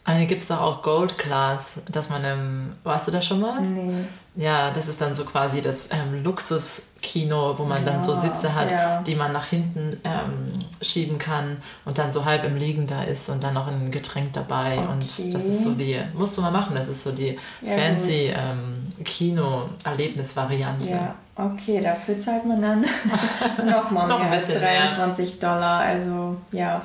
Eine 0.06 0.26
gibt 0.26 0.42
es 0.42 0.48
doch 0.48 0.60
auch 0.60 0.82
Gold 0.82 1.20
Class, 1.20 1.82
dass 1.92 2.10
man 2.10 2.24
im. 2.24 2.74
Warst 2.84 3.08
du 3.08 3.12
da 3.12 3.22
schon 3.22 3.42
mal? 3.42 3.62
Nee. 3.62 4.04
Ja, 4.38 4.72
das 4.72 4.90
ist 4.90 5.00
dann 5.00 5.16
so 5.16 5.24
quasi 5.24 5.62
das 5.62 5.90
ähm, 5.92 6.22
Luxuskino, 6.22 7.58
wo 7.58 7.64
man 7.64 7.86
ja, 7.86 7.92
dann 7.92 8.02
so 8.02 8.20
Sitze 8.20 8.54
hat, 8.54 8.70
ja. 8.70 9.02
die 9.02 9.16
man 9.16 9.32
nach 9.32 9.46
hinten 9.46 9.98
ähm, 10.04 10.66
schieben 10.82 11.18
kann 11.18 11.58
und 11.86 11.98
dann 11.98 12.12
so 12.12 12.26
halb 12.26 12.44
im 12.44 12.58
Liegen 12.58 12.86
da 12.86 13.04
ist 13.04 13.30
und 13.30 13.44
dann 13.44 13.54
noch 13.54 13.68
ein 13.68 13.92
Getränk 13.92 14.34
dabei. 14.34 14.78
Okay. 14.78 14.88
Und 14.92 15.34
das 15.34 15.46
ist 15.46 15.64
so 15.64 15.72
die, 15.74 16.02
musst 16.14 16.38
du 16.38 16.42
mal 16.42 16.52
machen, 16.52 16.76
das 16.76 16.90
ist 16.90 17.04
so 17.04 17.14
die 17.14 17.38
ja, 17.62 17.78
fancy 17.78 18.34
ähm, 18.36 18.92
Kino-Erlebnisvariante. 19.06 20.90
Ja, 20.90 21.16
okay, 21.36 21.80
dafür 21.80 22.18
zahlt 22.18 22.46
man 22.46 22.62
dann 22.62 22.82
nochmal 23.66 24.08
noch 24.10 24.20
mehr 24.20 24.32
als 24.32 24.48
23 24.48 25.30
mehr. 25.30 25.50
Dollar. 25.50 25.80
Also 25.80 26.36
ja. 26.52 26.82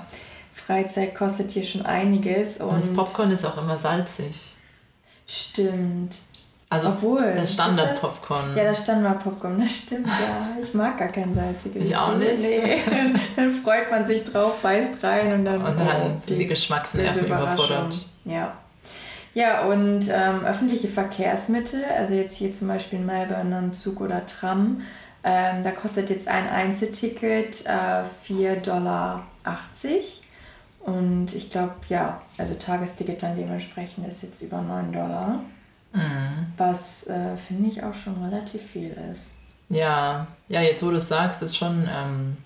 Freizeit 0.52 1.16
kostet 1.16 1.50
hier 1.50 1.64
schon 1.64 1.84
einiges. 1.84 2.58
Und, 2.58 2.68
und 2.68 2.78
das 2.78 2.94
Popcorn 2.94 3.32
ist 3.32 3.44
auch 3.44 3.58
immer 3.58 3.76
salzig. 3.76 4.54
Stimmt. 5.26 6.16
Also 6.72 6.88
Obwohl, 6.88 7.34
das 7.34 7.54
Standard-Popcorn. 7.54 8.56
Ja, 8.56 8.62
das 8.62 8.84
Standard-Popcorn, 8.84 9.60
das 9.60 9.72
stimmt, 9.72 10.06
ja. 10.06 10.56
Ich 10.62 10.72
mag 10.72 10.96
gar 10.96 11.08
kein 11.08 11.34
salziges. 11.34 11.88
Ich 11.88 11.96
auch 11.96 12.16
nicht. 12.16 12.38
Nee. 12.38 12.76
dann 13.36 13.50
freut 13.50 13.90
man 13.90 14.06
sich 14.06 14.22
drauf, 14.22 14.60
beißt 14.62 15.02
rein 15.02 15.32
und 15.32 15.44
dann... 15.44 15.56
Und 15.56 15.80
dann 15.80 16.02
oh, 16.02 16.20
die, 16.28 16.38
die 16.38 16.46
Geschmacksnerven 16.46 17.26
überfordert. 17.26 17.96
Ja. 18.24 18.52
Ja, 19.34 19.64
und 19.64 20.08
ähm, 20.12 20.44
öffentliche 20.44 20.86
Verkehrsmittel, 20.86 21.84
also 21.84 22.14
jetzt 22.14 22.36
hier 22.36 22.52
zum 22.52 22.68
Beispiel 22.68 23.00
in 23.00 23.06
Melbourne 23.06 23.56
ein 23.56 23.72
Zug 23.72 24.00
oder 24.00 24.24
Tram, 24.26 24.82
ähm, 25.24 25.64
da 25.64 25.72
kostet 25.72 26.08
jetzt 26.08 26.28
ein 26.28 26.48
Einzelticket 26.48 27.64
äh, 27.66 28.04
4,80 28.32 28.60
Dollar. 28.64 29.26
Und 30.80 31.34
ich 31.34 31.50
glaube, 31.50 31.74
ja, 31.88 32.22
also 32.38 32.54
Tagesticket 32.54 33.22
dann 33.24 33.36
dementsprechend 33.36 34.06
ist 34.06 34.22
jetzt 34.22 34.40
über 34.42 34.62
9 34.62 34.92
Dollar. 34.92 35.40
Mhm. 35.92 36.52
Was 36.56 37.06
äh, 37.06 37.36
finde 37.36 37.68
ich 37.68 37.82
auch 37.82 37.94
schon 37.94 38.22
relativ 38.22 38.62
viel 38.62 38.96
ist. 39.12 39.32
Ja, 39.68 40.26
ja, 40.48 40.60
jetzt 40.60 40.84
wo 40.84 40.90
du 40.90 40.96
es 40.96 41.08
sagst, 41.08 41.42
ist 41.42 41.56
schon 41.56 41.88
ähm, 41.88 42.36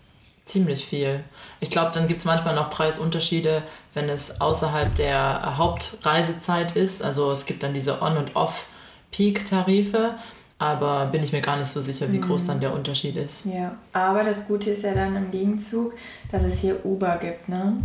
ziemlich 0.44 0.84
viel. 0.84 1.24
Ich 1.60 1.70
glaube, 1.70 1.90
dann 1.94 2.06
gibt 2.06 2.20
es 2.20 2.26
manchmal 2.26 2.54
noch 2.54 2.70
Preisunterschiede, 2.70 3.62
wenn 3.94 4.08
es 4.08 4.40
außerhalb 4.40 4.94
der 4.94 5.56
Hauptreisezeit 5.56 6.76
ist. 6.76 7.02
Also 7.02 7.32
es 7.32 7.46
gibt 7.46 7.62
dann 7.62 7.74
diese 7.74 8.02
On- 8.02 8.16
und 8.16 8.36
Off-Peak-Tarife. 8.36 10.16
Aber 10.58 11.06
bin 11.06 11.22
ich 11.22 11.32
mir 11.32 11.40
gar 11.40 11.56
nicht 11.56 11.68
so 11.68 11.80
sicher, 11.80 12.10
wie 12.12 12.20
groß 12.20 12.44
mhm. 12.44 12.46
dann 12.46 12.60
der 12.60 12.74
Unterschied 12.74 13.16
ist. 13.16 13.44
Ja, 13.44 13.76
aber 13.92 14.22
das 14.22 14.46
Gute 14.46 14.70
ist 14.70 14.82
ja 14.82 14.94
dann 14.94 15.16
im 15.16 15.30
Gegenzug, 15.30 15.94
dass 16.30 16.44
es 16.44 16.60
hier 16.60 16.84
Uber 16.86 17.18
gibt, 17.20 17.48
ne? 17.48 17.82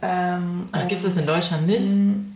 Ähm, 0.00 0.68
Ach, 0.72 0.88
gibt 0.88 1.00
es 1.00 1.04
das 1.04 1.16
in 1.16 1.26
Deutschland 1.26 1.66
nicht? 1.66 1.86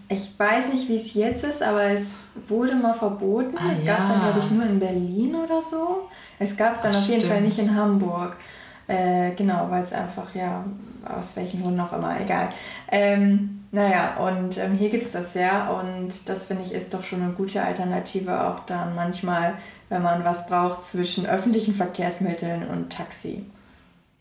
Ich 0.09 0.39
weiß 0.39 0.73
nicht, 0.73 0.89
wie 0.89 0.97
es 0.97 1.15
jetzt 1.15 1.45
ist, 1.45 1.63
aber 1.63 1.83
es 1.85 2.07
wurde 2.49 2.75
mal 2.77 2.95
verboten. 2.95 3.57
Ah, 3.59 3.73
es 3.73 3.85
gab 3.85 3.99
es 3.99 4.09
ja. 4.09 4.13
dann, 4.13 4.23
glaube 4.23 4.39
ich, 4.39 4.51
nur 4.51 4.65
in 4.65 4.79
Berlin 4.79 5.35
oder 5.35 5.61
so. 5.61 6.09
Es 6.39 6.57
gab 6.57 6.75
es 6.75 6.83
dann 6.83 6.93
Ach, 6.95 6.99
auf 6.99 7.09
jeden 7.09 7.21
stimmt. 7.21 7.33
Fall 7.33 7.43
nicht 7.43 7.59
in 7.59 7.75
Hamburg. 7.75 8.37
Äh, 8.87 9.33
genau, 9.33 9.67
weil 9.69 9.83
es 9.83 9.93
einfach, 9.93 10.33
ja, 10.35 10.65
aus 11.05 11.37
welchen 11.37 11.63
Gründen 11.63 11.81
auch 11.81 11.93
immer, 11.93 12.21
egal. 12.21 12.51
Ähm, 12.91 13.65
naja, 13.73 14.17
und 14.17 14.59
ähm, 14.59 14.77
hier 14.77 14.91
gibt 14.91 15.03
es 15.03 15.13
das 15.13 15.35
ja 15.35 15.69
und 15.71 16.29
das 16.29 16.47
finde 16.47 16.63
ich 16.63 16.73
ist 16.73 16.95
doch 16.95 17.03
schon 17.03 17.23
eine 17.23 17.33
gute 17.33 17.63
Alternative 17.63 18.45
auch 18.45 18.61
dann 18.61 18.95
manchmal, 18.95 19.55
wenn 19.89 20.03
man 20.03 20.25
was 20.25 20.47
braucht 20.47 20.85
zwischen 20.85 21.27
öffentlichen 21.27 21.75
Verkehrsmitteln 21.75 22.67
und 22.67 22.91
Taxi. 22.91 23.45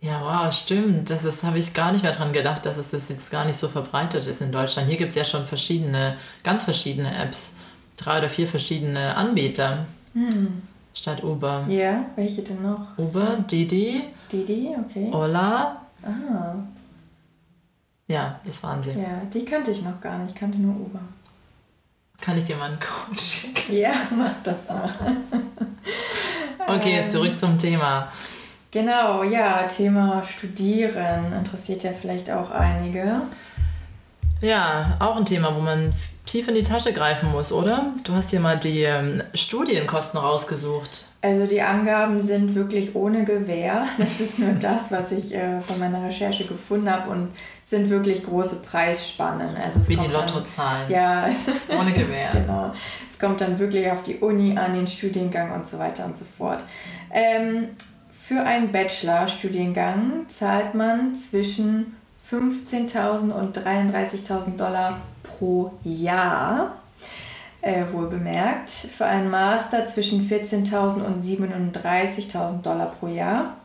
Ja, 0.05 0.21
wow, 0.21 0.53
stimmt. 0.53 1.09
Das 1.09 1.23
ist, 1.23 1.43
habe 1.43 1.57
ich 1.57 1.73
gar 1.73 1.91
nicht 1.91 2.03
mehr 2.03 2.11
dran 2.11 2.31
gedacht, 2.31 2.65
dass 2.65 2.77
es 2.77 2.89
das 2.89 3.09
jetzt 3.09 3.31
gar 3.31 3.43
nicht 3.43 3.57
so 3.57 3.67
verbreitet 3.67 4.27
ist 4.27 4.39
in 4.39 4.51
Deutschland. 4.51 4.87
Hier 4.87 4.97
gibt 4.97 5.09
es 5.09 5.15
ja 5.15 5.23
schon 5.23 5.47
verschiedene, 5.47 6.15
ganz 6.43 6.63
verschiedene 6.63 7.17
Apps. 7.17 7.55
Drei 7.97 8.19
oder 8.19 8.29
vier 8.29 8.47
verschiedene 8.47 9.15
Anbieter. 9.15 9.85
Hm. 10.13 10.61
Statt 10.93 11.23
Uber. 11.23 11.65
Ja, 11.67 12.05
welche 12.15 12.43
denn 12.43 12.61
noch? 12.61 12.95
Uber, 12.97 13.37
Didi. 13.49 14.03
Didi, 14.31 14.75
okay. 14.77 15.09
Ola. 15.11 15.81
Ah. 16.03 16.55
Ja, 18.07 18.39
das 18.45 18.61
waren 18.61 18.83
sie. 18.83 18.91
Ja, 18.91 19.21
die 19.33 19.43
kannte 19.43 19.71
ich 19.71 19.81
noch 19.81 19.99
gar 19.99 20.19
nicht. 20.19 20.35
Ich 20.35 20.39
kannte 20.39 20.59
nur 20.59 20.75
Uber. 20.75 21.01
Kann 22.21 22.37
ich 22.37 22.43
dir 22.43 22.57
mal 22.57 22.69
einen 22.69 22.79
Code 22.79 23.19
schicken? 23.19 23.75
Ja, 23.75 23.93
mach 24.15 24.43
das 24.43 24.69
mal. 24.69 25.17
okay, 26.67 27.07
zurück 27.09 27.39
zum 27.39 27.57
Thema. 27.57 28.11
Genau, 28.75 29.23
ja, 29.23 29.63
Thema 29.69 30.21
Studieren 30.21 31.31
interessiert 31.31 31.83
ja 31.83 31.91
vielleicht 31.93 32.29
auch 32.29 32.51
einige. 32.51 33.21
Ja, 34.41 34.97
auch 34.99 35.15
ein 35.15 35.23
Thema, 35.23 35.55
wo 35.55 35.61
man 35.61 35.93
tief 36.25 36.49
in 36.49 36.55
die 36.55 36.61
Tasche 36.61 36.91
greifen 36.91 37.31
muss, 37.31 37.53
oder? 37.53 37.93
Du 38.03 38.13
hast 38.13 38.31
hier 38.31 38.41
mal 38.41 38.59
die 38.59 38.81
ähm, 38.81 39.23
Studienkosten 39.33 40.19
rausgesucht. 40.19 41.05
Also 41.21 41.45
die 41.45 41.61
Angaben 41.61 42.19
sind 42.19 42.53
wirklich 42.53 42.93
ohne 42.95 43.23
Gewähr. 43.23 43.87
Das 43.97 44.19
ist 44.19 44.39
nur 44.39 44.51
das, 44.55 44.91
was 44.91 45.09
ich 45.13 45.33
äh, 45.33 45.61
von 45.61 45.79
meiner 45.79 46.03
Recherche 46.03 46.43
gefunden 46.43 46.91
habe 46.91 47.11
und 47.11 47.29
sind 47.63 47.89
wirklich 47.89 48.25
große 48.25 48.61
Preisspannen. 48.61 49.55
Also 49.55 49.87
Wie 49.87 49.95
die 49.95 50.07
Lottozahlen. 50.07 50.91
Ja. 50.91 51.29
Ohne 51.79 51.93
Gewähr. 51.93 52.31
genau. 52.33 52.73
Es 53.09 53.17
kommt 53.17 53.39
dann 53.39 53.57
wirklich 53.57 53.89
auf 53.89 54.03
die 54.03 54.17
Uni 54.17 54.57
an, 54.57 54.73
den 54.73 54.85
Studiengang 54.85 55.53
und 55.53 55.65
so 55.65 55.79
weiter 55.79 56.03
und 56.03 56.17
so 56.17 56.25
fort. 56.37 56.65
Ähm, 57.09 57.69
für 58.27 58.41
einen 58.41 58.71
Bachelor-Studiengang 58.71 60.25
zahlt 60.29 60.73
man 60.73 61.15
zwischen 61.15 61.95
15.000 62.27 63.31
und 63.31 63.55
33.000 63.55 64.57
Dollar 64.57 64.99
pro 65.21 65.73
Jahr. 65.83 66.77
Äh, 67.61 67.83
wohl 67.91 68.07
bemerkt. 68.07 68.71
Für 68.71 69.05
einen 69.05 69.29
Master 69.29 69.85
zwischen 69.85 70.27
14.000 70.27 71.03
und 71.03 71.23
37.000 71.23 72.63
Dollar 72.63 72.95
pro 72.99 73.09
Jahr. 73.09 73.57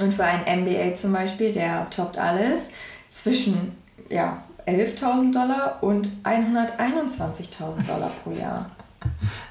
Und 0.00 0.14
für 0.14 0.24
einen 0.24 0.62
MBA 0.62 0.94
zum 0.94 1.12
Beispiel, 1.12 1.52
der 1.52 1.90
toppt 1.90 2.16
alles, 2.16 2.70
zwischen 3.10 3.76
ja, 4.08 4.42
11.000 4.66 5.34
Dollar 5.34 5.82
und 5.82 6.08
121.000 6.24 7.86
Dollar 7.86 8.10
pro 8.24 8.30
Jahr. 8.30 8.70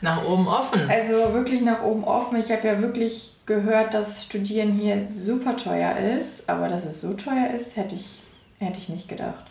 Nach 0.01 0.24
oben 0.26 0.47
offen. 0.47 0.89
Also 0.89 1.34
wirklich 1.34 1.61
nach 1.61 1.84
oben 1.84 2.03
offen. 2.03 2.39
Ich 2.39 2.51
habe 2.51 2.67
ja 2.67 2.82
wirklich 2.82 3.38
gehört, 3.45 3.93
dass 3.93 4.26
Studieren 4.26 4.74
hier 4.74 5.07
super 5.07 5.57
teuer 5.57 5.95
ist, 5.97 6.47
aber 6.49 6.67
dass 6.67 6.86
es 6.86 7.01
so 7.01 7.13
teuer 7.13 7.51
ist, 7.55 7.76
hätte 7.76 7.95
ich, 7.95 8.24
hätte 8.59 8.80
ich 8.80 8.89
nicht 8.89 9.09
gedacht. 9.09 9.48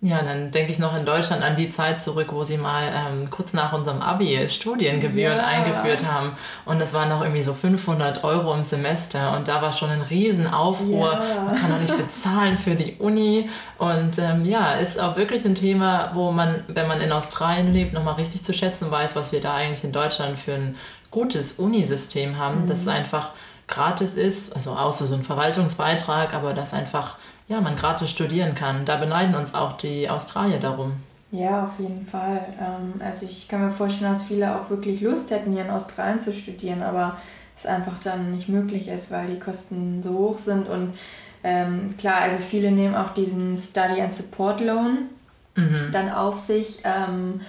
Ja, 0.00 0.22
dann 0.22 0.52
denke 0.52 0.70
ich 0.70 0.78
noch 0.78 0.96
in 0.96 1.04
Deutschland 1.04 1.42
an 1.42 1.56
die 1.56 1.70
Zeit 1.70 2.00
zurück, 2.00 2.28
wo 2.30 2.44
sie 2.44 2.56
mal 2.56 2.84
ähm, 2.94 3.30
kurz 3.30 3.52
nach 3.52 3.72
unserem 3.72 4.00
Abi 4.00 4.48
Studiengebühren 4.48 5.38
ja. 5.38 5.44
eingeführt 5.44 6.06
haben. 6.06 6.36
Und 6.64 6.78
das 6.80 6.94
waren 6.94 7.08
noch 7.08 7.20
irgendwie 7.20 7.42
so 7.42 7.52
500 7.52 8.22
Euro 8.22 8.54
im 8.54 8.62
Semester. 8.62 9.36
Und 9.36 9.48
da 9.48 9.60
war 9.60 9.72
schon 9.72 9.90
ein 9.90 10.02
Riesenaufruhr. 10.02 11.12
Ja. 11.14 11.42
Man 11.46 11.56
kann 11.56 11.72
doch 11.72 11.80
nicht 11.80 11.96
bezahlen 11.96 12.58
für 12.58 12.76
die 12.76 12.94
Uni. 13.00 13.50
Und 13.78 14.20
ähm, 14.20 14.44
ja, 14.44 14.74
ist 14.74 15.00
auch 15.00 15.16
wirklich 15.16 15.44
ein 15.44 15.56
Thema, 15.56 16.12
wo 16.14 16.30
man, 16.30 16.62
wenn 16.68 16.86
man 16.86 17.00
in 17.00 17.10
Australien 17.10 17.72
lebt, 17.72 17.92
nochmal 17.92 18.14
richtig 18.14 18.44
zu 18.44 18.54
schätzen 18.54 18.92
weiß, 18.92 19.16
was 19.16 19.32
wir 19.32 19.40
da 19.40 19.54
eigentlich 19.54 19.82
in 19.82 19.90
Deutschland 19.90 20.38
für 20.38 20.54
ein 20.54 20.76
gutes 21.10 21.54
Unisystem 21.54 22.38
haben. 22.38 22.62
Mhm. 22.62 22.66
Das 22.68 22.86
einfach 22.86 23.32
gratis 23.66 24.14
ist, 24.14 24.54
also 24.54 24.72
außer 24.72 25.06
so 25.06 25.16
ein 25.16 25.24
Verwaltungsbeitrag, 25.24 26.34
aber 26.34 26.54
das 26.54 26.72
einfach 26.72 27.16
ja, 27.48 27.60
man 27.60 27.76
gratis 27.76 28.10
studieren 28.10 28.54
kann. 28.54 28.84
Da 28.84 28.96
beneiden 28.96 29.34
uns 29.34 29.54
auch 29.54 29.72
die 29.72 30.08
Australier 30.08 30.58
darum. 30.58 30.92
Ja, 31.30 31.64
auf 31.64 31.78
jeden 31.78 32.06
Fall. 32.06 32.46
Ähm, 32.60 33.00
also 33.00 33.26
ich 33.26 33.48
kann 33.48 33.64
mir 33.64 33.70
vorstellen, 33.70 34.12
dass 34.12 34.22
viele 34.22 34.54
auch 34.54 34.70
wirklich 34.70 35.00
Lust 35.00 35.30
hätten, 35.30 35.52
hier 35.52 35.64
in 35.64 35.70
Australien 35.70 36.20
zu 36.20 36.32
studieren, 36.32 36.82
aber 36.82 37.16
es 37.56 37.66
einfach 37.66 37.98
dann 37.98 38.32
nicht 38.32 38.48
möglich 38.48 38.88
ist, 38.88 39.10
weil 39.10 39.26
die 39.26 39.38
Kosten 39.38 40.02
so 40.02 40.10
hoch 40.12 40.38
sind. 40.38 40.68
Und 40.68 40.94
ähm, 41.42 41.94
klar, 41.98 42.22
also 42.22 42.38
viele 42.38 42.70
nehmen 42.70 42.94
auch 42.94 43.10
diesen 43.10 43.56
Study 43.56 44.00
and 44.00 44.12
Support 44.12 44.60
Loan 44.60 45.08
mhm. 45.54 45.90
dann 45.92 46.10
auf 46.10 46.38
sich. 46.38 46.80
Ähm, 46.84 47.40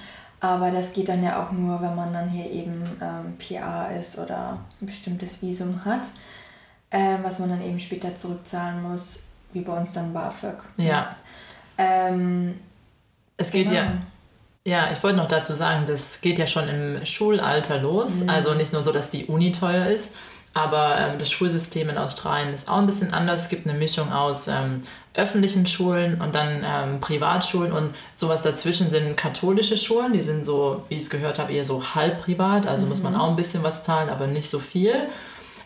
aber 0.42 0.72
das 0.72 0.94
geht 0.94 1.10
dann 1.10 1.24
ja 1.24 1.44
auch 1.44 1.52
nur, 1.52 1.82
wenn 1.82 1.96
man 1.96 2.14
dann 2.14 2.30
hier 2.30 2.50
eben 2.50 2.84
ähm, 3.02 3.38
PR 3.38 3.90
ist 4.00 4.18
oder 4.18 4.60
ein 4.82 4.86
bestimmtes 4.86 5.42
Visum 5.42 5.84
hat, 5.84 6.04
äh, 6.90 7.18
was 7.22 7.40
man 7.40 7.50
dann 7.50 7.62
eben 7.62 7.80
später 7.80 8.16
zurückzahlen 8.16 8.82
muss 8.82 9.24
wie 9.54 9.62
bei 9.62 9.78
uns 9.78 9.94
dann 9.94 10.14
BAföG. 10.14 10.58
Ja. 10.78 11.16
Ähm, 11.78 12.60
es 13.38 13.52
geht 13.52 13.68
genau. 13.68 13.80
ja. 13.80 13.94
Ja, 14.66 14.92
ich 14.92 15.02
wollte 15.02 15.18
noch 15.18 15.28
dazu 15.28 15.54
sagen, 15.54 15.86
das 15.88 16.22
geht 16.22 16.38
ja 16.38 16.46
schon 16.46 16.68
im 16.68 17.06
Schulalter 17.06 17.80
los. 17.80 18.24
Mhm. 18.24 18.30
Also 18.30 18.54
nicht 18.54 18.74
nur 18.74 18.84
so, 18.84 18.92
dass 18.92 19.10
die 19.10 19.26
Uni 19.26 19.52
teuer 19.52 19.88
ist, 19.88 20.16
aber 20.54 20.98
ähm, 21.00 21.18
das 21.18 21.32
Schulsystem 21.32 21.90
in 21.90 21.98
Australien 21.98 22.54
ist 22.54 22.70
auch 22.70 22.78
ein 22.78 22.86
bisschen 22.86 23.14
anders. 23.14 23.44
Es 23.44 23.50
gibt 23.50 23.68
eine 23.68 23.78
Mischung 23.78 24.12
aus 24.12 24.48
ähm, 24.48 24.84
öffentlichen 25.14 25.66
Schulen 25.66 26.22
und 26.22 26.36
dann 26.36 26.64
ähm, 26.64 27.00
Privatschulen 27.00 27.72
und 27.72 27.96
sowas 28.16 28.44
dazwischen 28.44 28.90
sind 28.90 29.16
katholische 29.16 29.78
Schulen. 29.78 30.14
Die 30.14 30.22
sind 30.22 30.46
so, 30.46 30.84
wie 30.90 30.96
ich 30.96 31.04
es 31.04 31.10
gehört 31.10 31.40
habe, 31.40 31.54
eher 31.54 31.66
so 31.66 31.96
halb 31.96 32.22
privat. 32.22 32.68
Also 32.68 32.84
mhm. 32.84 32.90
muss 32.90 33.02
man 33.02 33.16
auch 33.16 33.30
ein 33.30 33.36
bisschen 33.36 33.64
was 33.64 33.84
zahlen, 33.84 34.10
aber 34.10 34.28
nicht 34.28 34.50
so 34.50 34.60
viel. 34.60 35.08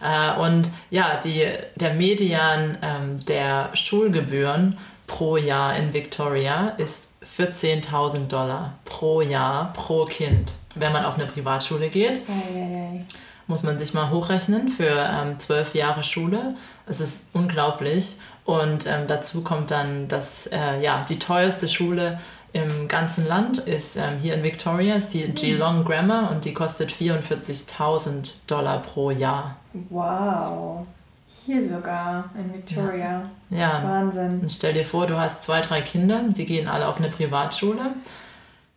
Äh, 0.04 0.40
und 0.40 0.70
ja, 0.90 1.20
die, 1.24 1.48
der 1.76 1.94
Median 1.94 2.78
ähm, 2.82 3.20
der 3.26 3.70
Schulgebühren 3.74 4.78
pro 5.08 5.38
Jahr 5.38 5.76
in 5.76 5.94
Victoria 5.94 6.70
ist 6.78 7.24
14.000 7.38 8.28
Dollar 8.28 8.78
pro 8.86 9.22
Jahr 9.22 9.72
pro 9.74 10.06
Kind. 10.06 10.54
Wenn 10.76 10.92
man 10.92 11.06
auf 11.06 11.16
eine 11.16 11.26
Privatschule 11.26 11.90
geht, 11.90 12.22
ei, 12.28 12.60
ei, 12.60 13.00
ei. 13.00 13.06
muss 13.48 13.64
man 13.64 13.80
sich 13.80 13.94
mal 13.94 14.10
hochrechnen 14.10 14.70
für 14.70 14.90
ähm, 14.90 15.40
zwölf 15.40 15.76
Jahre 15.76 16.04
Schule. 16.04 16.56
Es 16.86 17.00
ist 17.00 17.30
unglaublich. 17.34 18.18
Und 18.46 18.88
ähm, 18.88 19.08
dazu 19.08 19.42
kommt 19.42 19.72
dann, 19.72 20.10
dass 20.10 20.48
äh, 20.48 20.82
ja, 20.82 21.06
die 21.08 21.18
teuerste 21.18 21.70
Schule 21.70 22.20
im 22.54 22.88
ganzen 22.88 23.28
Land 23.28 23.58
ist 23.58 23.98
ähm, 23.98 24.20
hier 24.20 24.36
in 24.36 24.44
Victoria 24.44 24.96
ist 24.96 25.14
die 25.14 25.26
hm. 25.26 25.36
Geelong 25.36 25.86
Grammar 25.86 26.32
und 26.32 26.46
die 26.46 26.54
kostet 26.54 26.92
44.000 26.92 28.34
Dollar 28.48 28.82
pro 28.82 29.12
Jahr. 29.12 29.58
Wow. 29.90 30.86
Hier 31.26 31.66
sogar 31.66 32.30
in 32.38 32.54
Victoria. 32.54 33.30
Ja. 33.50 33.58
ja. 33.58 33.84
Wahnsinn. 33.84 34.42
Und 34.42 34.52
stell 34.52 34.74
dir 34.74 34.86
vor, 34.86 35.08
du 35.08 35.18
hast 35.18 35.44
zwei, 35.44 35.62
drei 35.62 35.82
Kinder, 35.82 36.22
die 36.28 36.46
gehen 36.46 36.68
alle 36.68 36.88
auf 36.88 36.98
eine 36.98 37.10
Privatschule. 37.10 37.96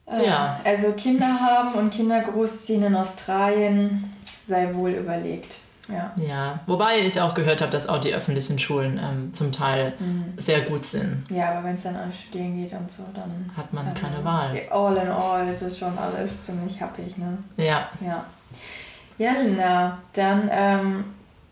Äh, 0.07 0.27
ja. 0.27 0.59
Also 0.65 0.93
Kinder 0.93 1.39
haben 1.39 1.75
und 1.75 1.91
Kinder 1.91 2.23
großziehen 2.23 2.83
in 2.83 2.95
Australien 2.95 4.13
sei 4.25 4.75
wohl 4.75 4.93
überlegt. 4.93 5.59
Ja. 5.89 6.13
ja, 6.17 6.61
wobei 6.67 6.99
ich 6.99 7.21
auch 7.21 7.35
gehört 7.35 7.63
habe, 7.63 7.71
dass 7.71 7.89
auch 7.89 7.99
die 7.99 8.13
öffentlichen 8.13 8.59
Schulen 8.59 8.99
ähm, 9.03 9.33
zum 9.33 9.53
Teil 9.53 9.95
mhm. 9.99 10.35
sehr 10.37 10.63
gut 10.63 10.85
sind. 10.85 11.25
Ja, 11.31 11.53
aber 11.53 11.65
wenn 11.65 11.75
es 11.75 11.85
dann 11.85 11.97
an 11.97 12.11
Studieren 12.11 12.57
geht 12.57 12.73
und 12.73 12.91
so, 12.91 13.05
dann 13.15 13.51
hat 13.57 13.73
man 13.73 13.87
also 13.87 14.05
keine 14.05 14.25
Wahl. 14.25 14.61
All 14.71 14.97
in 14.97 15.09
all 15.09 15.47
ist 15.47 15.63
es 15.63 15.79
schon 15.79 15.97
alles 15.97 16.45
ziemlich 16.45 16.81
happig, 16.81 17.17
ne? 17.19 17.39
Ja. 17.57 17.89
Ja, 18.01 18.25
ja 19.19 19.33
Linda, 19.41 19.99
dann 20.13 20.51
ähm, 20.51 21.05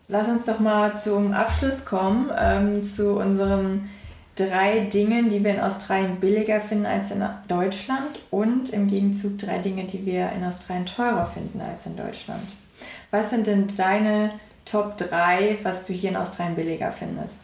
lass 0.09 0.27
uns 0.27 0.45
doch 0.45 0.59
mal 0.59 0.97
zum 0.97 1.31
Abschluss 1.31 1.85
kommen, 1.85 2.29
ähm, 2.37 2.83
zu 2.83 3.17
unseren 3.17 3.89
drei 4.35 4.81
Dingen, 4.81 5.29
die 5.29 5.43
wir 5.45 5.51
in 5.51 5.61
Australien 5.61 6.19
billiger 6.19 6.59
finden 6.59 6.85
als 6.85 7.11
in 7.11 7.23
Deutschland 7.47 8.19
und 8.31 8.69
im 8.71 8.87
Gegenzug 8.87 9.37
drei 9.37 9.59
Dinge, 9.59 9.85
die 9.85 10.05
wir 10.05 10.29
in 10.33 10.43
Australien 10.43 10.85
teurer 10.85 11.25
finden 11.25 11.61
als 11.61 11.85
in 11.85 11.95
Deutschland. 11.95 12.43
Was 13.11 13.29
sind 13.29 13.47
denn 13.47 13.67
deine 13.75 14.31
Top 14.65 14.97
3, 14.97 15.59
was 15.63 15.85
du 15.85 15.93
hier 15.93 16.09
in 16.09 16.17
Australien 16.17 16.55
billiger 16.55 16.91
findest? 16.91 17.39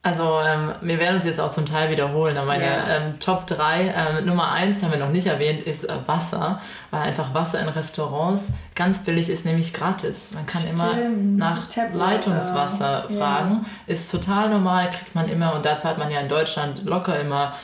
Also 0.00 0.38
ähm, 0.40 0.72
wir 0.80 0.98
werden 1.00 1.16
uns 1.16 1.24
jetzt 1.26 1.40
auch 1.40 1.50
zum 1.50 1.66
Teil 1.66 1.90
wiederholen, 1.90 2.36
aber 2.36 2.46
meine 2.46 2.64
yeah. 2.64 2.96
ähm, 2.96 3.18
Top 3.18 3.46
3, 3.48 3.94
ähm, 4.18 4.26
Nummer 4.26 4.52
1, 4.52 4.82
haben 4.82 4.92
wir 4.92 4.98
noch 4.98 5.10
nicht 5.10 5.26
erwähnt, 5.26 5.62
ist 5.62 5.84
äh, 5.84 5.92
Wasser, 6.06 6.60
weil 6.92 7.02
einfach 7.02 7.34
Wasser 7.34 7.60
in 7.60 7.68
Restaurants 7.68 8.52
ganz 8.76 9.04
billig 9.04 9.28
ist, 9.28 9.44
nämlich 9.44 9.74
gratis. 9.74 10.32
Man 10.34 10.46
kann 10.46 10.62
Stimmt. 10.62 10.78
immer 10.78 11.08
nach 11.36 11.66
Leitungswasser 11.92 13.08
fragen. 13.08 13.64
Ja. 13.64 13.92
Ist 13.92 14.10
total 14.10 14.50
normal, 14.50 14.88
kriegt 14.90 15.16
man 15.16 15.28
immer 15.28 15.54
und 15.54 15.66
da 15.66 15.76
zahlt 15.76 15.98
man 15.98 16.10
ja 16.12 16.20
in 16.20 16.28
Deutschland 16.28 16.84
locker 16.84 17.18
immer 17.18 17.54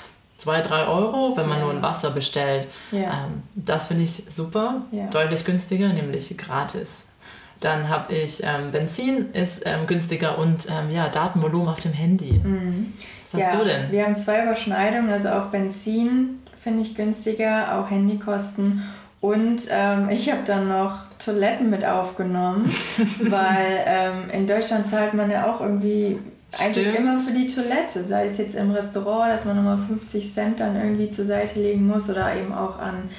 2, 0.45 0.61
3 0.61 0.87
Euro, 0.87 1.37
wenn 1.37 1.49
man 1.49 1.59
ja. 1.59 1.65
nur 1.65 1.73
ein 1.73 1.83
Wasser 1.83 2.11
bestellt. 2.11 2.69
Ja. 2.93 3.27
Ähm, 3.27 3.43
das 3.55 3.87
finde 3.87 4.05
ich 4.05 4.25
super, 4.29 4.83
deutlich 5.11 5.45
günstiger, 5.45 5.89
nämlich 5.89 6.37
gratis. 6.37 7.13
Dann 7.61 7.89
habe 7.89 8.13
ich 8.15 8.43
ähm, 8.45 8.73
Benzin, 8.73 9.33
ist 9.33 9.63
ähm, 9.65 9.87
günstiger 9.87 10.39
und 10.39 10.67
ähm, 10.71 10.91
ja, 10.91 11.09
Datenvolumen 11.09 11.69
auf 11.69 11.81
dem 11.81 11.93
Handy. 11.93 12.33
Mhm. 12.33 12.93
Was 13.33 13.43
hast 13.43 13.53
ja, 13.55 13.59
du 13.59 13.65
denn? 13.65 13.91
Wir 13.91 14.05
haben 14.05 14.17
zwei 14.17 14.43
Überschneidungen, 14.43 15.11
also 15.11 15.31
auch 15.31 15.47
Benzin 15.47 16.41
finde 16.59 16.83
ich 16.83 16.95
günstiger, 16.95 17.79
auch 17.79 17.91
Handykosten. 17.91 18.83
Und 19.21 19.63
ähm, 19.71 20.11
ich 20.11 20.31
habe 20.31 20.43
dann 20.45 20.69
noch 20.69 21.07
Toiletten 21.19 21.71
mit 21.71 21.87
aufgenommen, 21.87 22.71
weil 23.21 23.83
ähm, 23.87 24.31
in 24.31 24.47
Deutschland 24.47 24.87
zahlt 24.87 25.15
man 25.15 25.31
ja 25.31 25.51
auch 25.51 25.63
irgendwie 25.63 26.19
eigentlich 26.61 26.89
Stimmt. 26.89 26.99
immer 26.99 27.19
für 27.19 27.33
die 27.33 27.47
Toilette, 27.47 28.05
sei 28.05 28.27
es 28.27 28.39
jetzt 28.39 28.55
im 28.55 28.71
Restaurant, 28.71 29.33
dass 29.33 29.45
man 29.45 29.57
nochmal 29.57 29.79
50 29.79 30.33
Cent 30.33 30.61
dann 30.61 30.77
irgendwie 30.77 31.11
zur 31.11 31.25
Seite 31.25 31.61
legen 31.61 31.87
muss 31.87 32.11
oder 32.11 32.35
eben 32.35 32.53
auch 32.53 32.79
an 32.79 33.11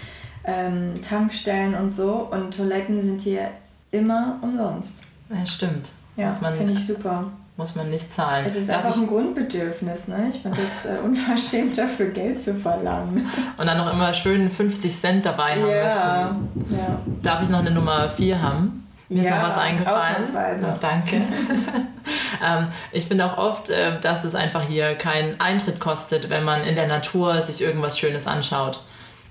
ähm, 0.44 0.94
Tankstellen 1.02 1.76
und 1.76 1.94
so. 1.94 2.30
Und 2.32 2.56
Toiletten 2.56 3.02
sind 3.02 3.22
hier 3.22 3.50
immer 3.92 4.38
umsonst. 4.42 5.04
Ja, 5.30 5.46
stimmt. 5.46 5.92
Ja, 6.18 6.30
finde 6.30 6.74
ich 6.74 6.86
super. 6.86 7.32
Muss 7.58 7.76
man 7.76 7.90
nicht 7.90 8.14
zahlen. 8.14 8.46
Es 8.46 8.56
ist 8.56 8.68
Darf 8.68 8.84
einfach 8.84 9.02
ein 9.02 9.08
Grundbedürfnis, 9.08 10.10
ne? 10.10 10.28
Ich 10.30 10.42
finde 10.42 10.58
das 10.58 10.92
äh, 10.92 10.98
unverschämt 11.00 11.78
dafür 11.78 12.08
Geld 12.08 12.38
zu 12.38 12.54
verlangen. 12.54 13.30
Und 13.58 13.66
dann 13.66 13.78
noch 13.78 13.94
immer 13.94 14.14
schön 14.14 14.50
50 14.50 14.94
Cent 14.94 15.26
dabei 15.26 15.52
haben 15.52 15.70
ja, 15.70 16.36
müssen. 16.36 16.76
Ja. 16.78 17.00
Darf 17.24 17.44
ich 17.44 17.50
noch 17.50 17.60
eine 17.60 17.72
Nummer 17.72 18.10
4 18.10 18.42
haben? 18.42 18.85
Mir 19.10 19.24
ja, 19.24 19.30
ist 19.30 19.42
noch 19.42 19.50
was 19.50 19.58
eingefallen. 19.58 20.16
Ausnahmsweise. 20.22 20.66
Oh, 20.66 20.78
danke. 20.80 21.16
ähm, 22.46 22.68
ich 22.92 23.06
finde 23.06 23.26
auch 23.26 23.38
oft, 23.38 23.70
äh, 23.70 24.00
dass 24.00 24.24
es 24.24 24.34
einfach 24.36 24.64
hier 24.64 24.96
keinen 24.96 25.40
Eintritt 25.40 25.80
kostet, 25.80 26.30
wenn 26.30 26.44
man 26.44 26.64
in 26.64 26.76
der 26.76 26.88
Natur 26.88 27.42
sich 27.42 27.62
irgendwas 27.62 28.00
Schönes 28.00 28.26
anschaut. 28.26 28.80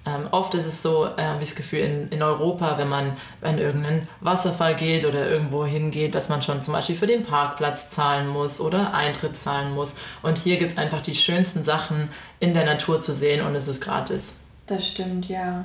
Ähm, 0.07 0.29
oft 0.33 0.55
ist 0.55 0.67
es 0.67 0.83
so, 0.83 1.07
äh, 1.17 1.23
habe 1.23 1.43
ich 1.43 1.49
das 1.49 1.57
Gefühl, 1.57 1.81
in, 1.81 2.09
in 2.11 2.23
Europa, 2.23 2.77
wenn 2.77 2.89
man 2.89 3.17
an 3.41 3.59
irgendeinen 3.59 4.07
Wasserfall 4.21 4.75
geht 4.75 5.07
oder 5.07 5.27
irgendwo 5.29 5.65
hingeht, 5.65 6.15
dass 6.15 6.29
man 6.29 6.43
schon 6.43 6.61
zum 6.61 6.75
Beispiel 6.75 6.97
für 6.97 7.07
den 7.07 7.25
Parkplatz 7.25 7.89
zahlen 7.89 8.29
muss 8.29 8.61
oder 8.61 8.93
Eintritt 8.93 9.35
zahlen 9.35 9.75
muss. 9.75 9.95
Und 10.23 10.37
hier 10.37 10.59
gibt 10.59 10.73
es 10.73 10.79
einfach 10.79 11.01
die 11.01 11.15
schönsten 11.15 11.65
Sachen 11.65 12.11
in 12.39 12.53
der 12.53 12.67
Natur 12.67 13.01
zu 13.01 13.15
sehen 13.15 13.45
und 13.45 13.55
es 13.55 13.67
ist 13.67 13.81
gratis. 13.81 14.37
Das 14.67 14.87
stimmt, 14.87 15.29
ja. 15.29 15.65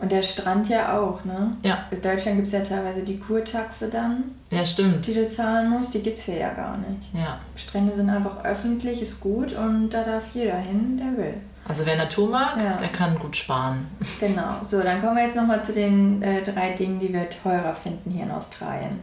Und 0.00 0.12
der 0.12 0.22
Strand 0.22 0.68
ja 0.68 0.96
auch, 0.96 1.24
ne? 1.24 1.56
Ja. 1.62 1.86
In 1.90 2.00
Deutschland 2.00 2.36
gibt 2.36 2.46
es 2.46 2.52
ja 2.52 2.60
teilweise 2.60 3.02
die 3.02 3.18
Kurtaxe 3.18 3.88
dann. 3.90 4.24
Ja, 4.50 4.64
stimmt. 4.64 5.04
Die 5.06 5.12
du 5.14 5.26
zahlen 5.26 5.70
musst, 5.70 5.92
die 5.92 6.00
gibt 6.00 6.18
es 6.20 6.26
hier 6.26 6.36
ja 6.36 6.50
gar 6.50 6.76
nicht. 6.76 7.12
Ja. 7.14 7.38
Strände 7.56 7.92
sind 7.92 8.08
einfach 8.08 8.44
öffentlich, 8.44 9.02
ist 9.02 9.18
gut 9.20 9.52
und 9.54 9.90
da 9.90 10.04
darf 10.04 10.24
jeder 10.34 10.56
hin, 10.56 10.98
der 10.98 11.16
will. 11.24 11.34
Also 11.66 11.84
wer 11.84 11.96
Natur 11.96 12.30
mag, 12.30 12.56
Ja. 12.62 12.76
der 12.76 12.88
kann 12.88 13.18
gut 13.18 13.34
sparen. 13.36 13.88
Genau. 14.20 14.54
So, 14.62 14.80
dann 14.82 15.00
kommen 15.02 15.16
wir 15.16 15.24
jetzt 15.24 15.36
nochmal 15.36 15.62
zu 15.64 15.72
den 15.72 16.22
äh, 16.22 16.42
drei 16.42 16.70
Dingen, 16.70 16.98
die 17.00 17.12
wir 17.12 17.28
teurer 17.28 17.74
finden 17.74 18.10
hier 18.12 18.22
in 18.24 18.30
Australien. 18.30 19.00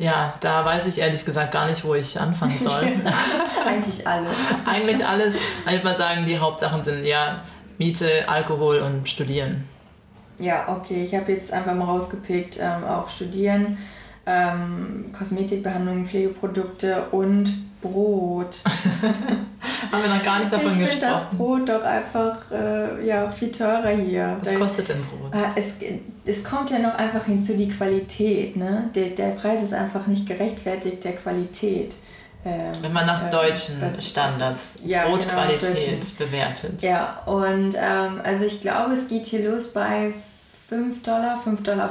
Ja, 0.00 0.34
da 0.40 0.64
weiß 0.64 0.86
ich 0.86 0.98
ehrlich 0.98 1.24
gesagt 1.24 1.50
gar 1.50 1.66
nicht, 1.66 1.84
wo 1.84 1.94
ich 1.94 2.20
anfangen 2.20 2.56
soll. 2.62 2.72
Eigentlich 3.66 4.06
alles. 4.06 4.30
Eigentlich 4.66 5.04
alles, 5.04 5.34
ich 5.66 5.72
würde 5.72 5.84
mal 5.84 5.96
sagen, 5.96 6.24
die 6.24 6.38
Hauptsachen 6.38 6.80
sind 6.82 7.04
ja 7.04 7.40
Miete, 7.78 8.28
Alkohol 8.28 8.78
und 8.80 9.08
Studieren. 9.08 9.64
Ja, 10.38 10.68
okay. 10.68 11.04
Ich 11.04 11.14
habe 11.14 11.32
jetzt 11.32 11.52
einfach 11.52 11.74
mal 11.74 11.84
rausgepickt, 11.84 12.58
ähm, 12.60 12.84
auch 12.84 13.08
studieren, 13.08 13.78
ähm, 14.26 15.06
Kosmetikbehandlungen, 15.16 16.06
Pflegeprodukte 16.06 17.04
und 17.10 17.52
Brot. 17.80 18.56
Haben 19.92 20.02
wir 20.02 20.14
noch 20.14 20.22
gar 20.24 20.40
nicht 20.40 20.52
davon 20.52 20.70
ich 20.70 20.76
finde 20.76 20.96
das 21.00 21.20
gesprochen. 21.30 21.36
Brot 21.38 21.68
doch 21.68 21.82
einfach 21.84 22.38
äh, 22.50 23.06
ja, 23.06 23.30
viel 23.30 23.50
teurer 23.52 23.90
hier. 23.90 24.36
Was 24.40 24.50
Weil- 24.50 24.58
kostet 24.58 24.88
denn 24.88 25.00
Brot? 25.02 25.32
Ah, 25.32 25.52
Es, 25.54 25.74
es 26.24 26.42
kommt 26.44 26.70
ja 26.70 26.80
noch 26.80 26.94
einfach 26.96 27.24
hinzu 27.24 27.56
die 27.56 27.68
Qualität. 27.68 28.56
Ne? 28.56 28.90
Der, 28.94 29.10
der 29.10 29.30
Preis 29.30 29.62
ist 29.62 29.72
einfach 29.72 30.06
nicht 30.08 30.26
gerechtfertigt 30.26 31.04
der 31.04 31.14
Qualität. 31.16 31.94
Ähm, 32.48 32.72
Wenn 32.82 32.92
man 32.92 33.06
nach 33.06 33.28
deutschen 33.30 33.80
Standards 34.00 34.76
Ja, 34.84 35.04
genau, 35.04 35.16
Brotqualität 35.16 35.62
deutschen. 35.98 36.16
bewertet. 36.18 36.82
Ja, 36.82 37.22
und 37.26 37.74
ähm, 37.76 38.20
also 38.24 38.44
ich 38.44 38.60
glaube, 38.60 38.94
es 38.94 39.08
geht 39.08 39.26
hier 39.26 39.50
los 39.50 39.72
bei 39.72 40.12
5 40.68 41.02
Dollar, 41.02 41.40
5,50 41.44 41.62
Dollar 41.62 41.88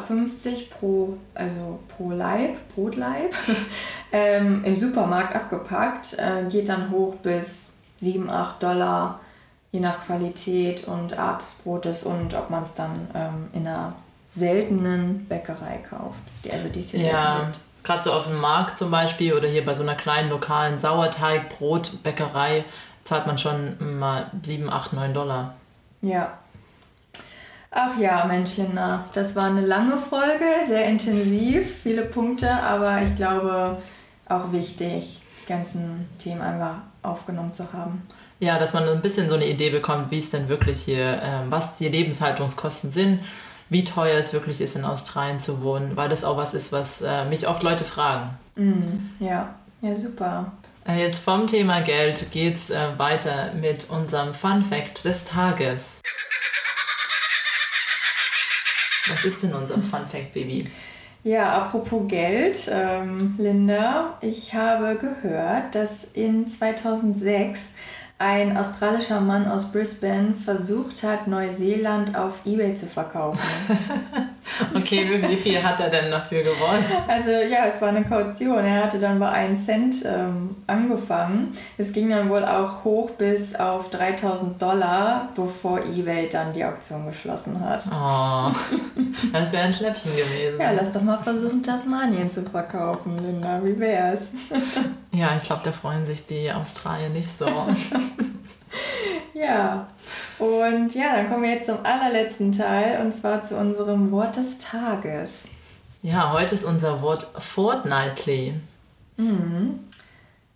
pro, 0.79 1.17
also 1.33 1.79
pro 1.95 2.11
Leib, 2.11 2.55
Brotleib, 2.75 3.33
ähm, 4.11 4.63
im 4.63 4.75
Supermarkt 4.75 5.35
abgepackt, 5.35 6.13
äh, 6.19 6.47
geht 6.49 6.69
dann 6.69 6.91
hoch 6.91 7.15
bis 7.15 7.71
7, 7.97 8.29
8 8.29 8.61
Dollar, 8.61 9.19
je 9.71 9.79
nach 9.79 10.05
Qualität 10.05 10.87
und 10.87 11.17
Art 11.17 11.41
des 11.41 11.55
Brotes 11.55 12.03
und 12.03 12.33
ob 12.35 12.49
man 12.49 12.63
es 12.63 12.73
dann 12.75 13.07
ähm, 13.15 13.47
in 13.53 13.67
einer 13.67 13.93
seltenen 14.29 15.25
Bäckerei 15.27 15.79
kauft, 15.89 16.19
die, 16.43 16.51
also 16.51 16.69
die 16.69 16.79
es 16.79 16.91
hier 16.91 17.07
Ja, 17.07 17.45
gibt. 17.45 17.59
Gerade 17.87 18.03
so 18.03 18.11
auf 18.11 18.25
dem 18.25 18.37
Markt 18.37 18.77
zum 18.77 18.91
Beispiel 18.91 19.33
oder 19.33 19.47
hier 19.47 19.63
bei 19.63 19.73
so 19.73 19.81
einer 19.81 19.95
kleinen 19.95 20.29
lokalen 20.29 20.77
Sauerteig-Brotbäckerei 20.77 22.65
zahlt 23.05 23.25
man 23.25 23.37
schon 23.37 23.97
mal 23.97 24.29
7, 24.43 24.69
8, 24.69 24.93
9 24.93 25.13
Dollar. 25.13 25.55
Ja. 26.01 26.37
Ach 27.71 27.97
ja, 27.97 28.25
Mensch, 28.25 28.57
Linda, 28.57 29.05
das 29.13 29.35
war 29.35 29.45
eine 29.45 29.61
lange 29.61 29.97
Folge, 29.97 30.43
sehr 30.67 30.85
intensiv, 30.85 31.81
viele 31.83 32.03
Punkte, 32.03 32.51
aber 32.51 33.01
ich 33.01 33.15
glaube 33.15 33.77
auch 34.27 34.51
wichtig, 34.51 35.21
die 35.41 35.47
ganzen 35.47 36.09
Themen 36.17 36.41
einfach 36.41 36.75
aufgenommen 37.03 37.53
zu 37.53 37.71
haben. 37.71 38.05
Ja, 38.39 38.59
dass 38.59 38.73
man 38.73 38.87
ein 38.87 39.01
bisschen 39.01 39.29
so 39.29 39.35
eine 39.35 39.47
Idee 39.47 39.69
bekommt, 39.69 40.11
wie 40.11 40.19
es 40.19 40.29
denn 40.29 40.49
wirklich 40.49 40.81
hier, 40.81 41.21
ähm, 41.23 41.49
was 41.49 41.75
die 41.75 41.87
Lebenshaltungskosten 41.87 42.91
sind, 42.91 43.21
wie 43.69 43.83
teuer 43.83 44.17
es 44.17 44.33
wirklich 44.33 44.61
ist, 44.61 44.75
in 44.75 44.85
Australien 44.85 45.39
zu 45.39 45.61
wohnen, 45.61 45.95
weil 45.95 46.09
das 46.09 46.23
auch 46.23 46.37
was 46.37 46.53
ist, 46.53 46.71
was 46.71 47.01
äh, 47.01 47.25
mich 47.25 47.47
oft 47.47 47.63
Leute 47.63 47.83
fragen. 47.83 48.31
Mhm. 48.55 49.09
Ja, 49.19 49.55
ja, 49.81 49.95
super. 49.95 50.51
Äh, 50.87 51.01
Jetzt 51.01 51.23
vom 51.23 51.47
Thema 51.47 51.81
Geld 51.81 52.31
geht's 52.31 52.69
äh, 52.69 52.97
weiter 52.97 53.51
mit 53.59 53.89
unserem 53.89 54.33
Fun 54.33 54.63
Fact 54.63 55.03
des 55.05 55.25
Tages. 55.25 56.01
Was 59.09 59.23
ist 59.23 59.43
denn 59.43 59.53
unser 59.53 59.75
Fun 59.75 60.05
Fact, 60.07 60.33
Baby? 60.33 60.69
Ja, 61.23 61.53
apropos 61.53 62.07
Geld, 62.07 62.69
ähm, 62.71 63.35
Linda, 63.37 64.17
ich 64.21 64.53
habe 64.53 64.95
gehört, 64.95 65.75
dass 65.75 66.05
in 66.13 66.47
2006 66.47 67.59
ein 68.19 68.57
australischer 68.57 69.21
Mann 69.21 69.47
aus 69.47 69.71
Brisbane 69.71 70.33
versucht 70.33 71.03
hat, 71.03 71.27
Neuseeland 71.27 72.15
auf 72.15 72.45
eBay 72.45 72.73
zu 72.73 72.87
verkaufen. 72.87 73.39
Okay, 74.75 75.07
wie- 75.09 75.29
wie 75.29 75.35
viel 75.37 75.61
hat 75.61 75.79
er 75.79 75.89
denn 75.89 76.09
dafür 76.11 76.41
gewollt? 76.43 76.85
Also 77.07 77.29
ja, 77.29 77.65
es 77.67 77.81
war 77.81 77.89
eine 77.89 78.03
Kaution. 78.03 78.63
Er 78.63 78.83
hatte 78.85 78.99
dann 78.99 79.19
bei 79.19 79.29
1 79.29 79.65
Cent 79.65 79.95
ähm, 80.05 80.55
angefangen. 80.67 81.51
Es 81.77 81.91
ging 81.93 82.09
dann 82.09 82.29
wohl 82.29 82.43
auch 82.45 82.83
hoch 82.83 83.11
bis 83.11 83.55
auf 83.55 83.89
3000 83.89 84.61
Dollar, 84.61 85.29
bevor 85.35 85.79
eBay 85.85 86.29
dann 86.29 86.53
die 86.53 86.63
Auktion 86.65 87.05
geschlossen 87.07 87.59
hat. 87.63 87.83
Oh, 87.91 88.51
das 89.33 89.51
wäre 89.53 89.63
ein 89.63 89.73
Schnäppchen 89.73 90.11
gewesen. 90.15 90.59
Ja, 90.59 90.71
lass 90.71 90.91
doch 90.93 91.01
mal 91.01 91.21
versuchen, 91.21 91.61
Tasmanien 91.63 92.29
zu 92.31 92.43
verkaufen, 92.43 93.17
Linda. 93.17 93.61
Wie 93.63 93.79
wär's? 93.79 94.21
Ja, 95.11 95.29
ich 95.35 95.43
glaube, 95.43 95.61
da 95.63 95.71
freuen 95.71 96.05
sich 96.05 96.25
die 96.25 96.51
Australier 96.51 97.09
nicht 97.09 97.29
so. 97.37 97.45
Ja, 99.33 99.87
und 100.39 100.95
ja, 100.95 101.15
dann 101.15 101.29
kommen 101.29 101.43
wir 101.43 101.51
jetzt 101.51 101.67
zum 101.67 101.77
allerletzten 101.83 102.51
Teil 102.51 102.99
und 103.01 103.13
zwar 103.13 103.43
zu 103.43 103.55
unserem 103.55 104.11
Wort 104.11 104.35
des 104.35 104.57
Tages. 104.57 105.49
Ja, 106.01 106.31
heute 106.31 106.55
ist 106.55 106.63
unser 106.63 107.03
Wort 107.03 107.27
fortnightly. 107.37 108.55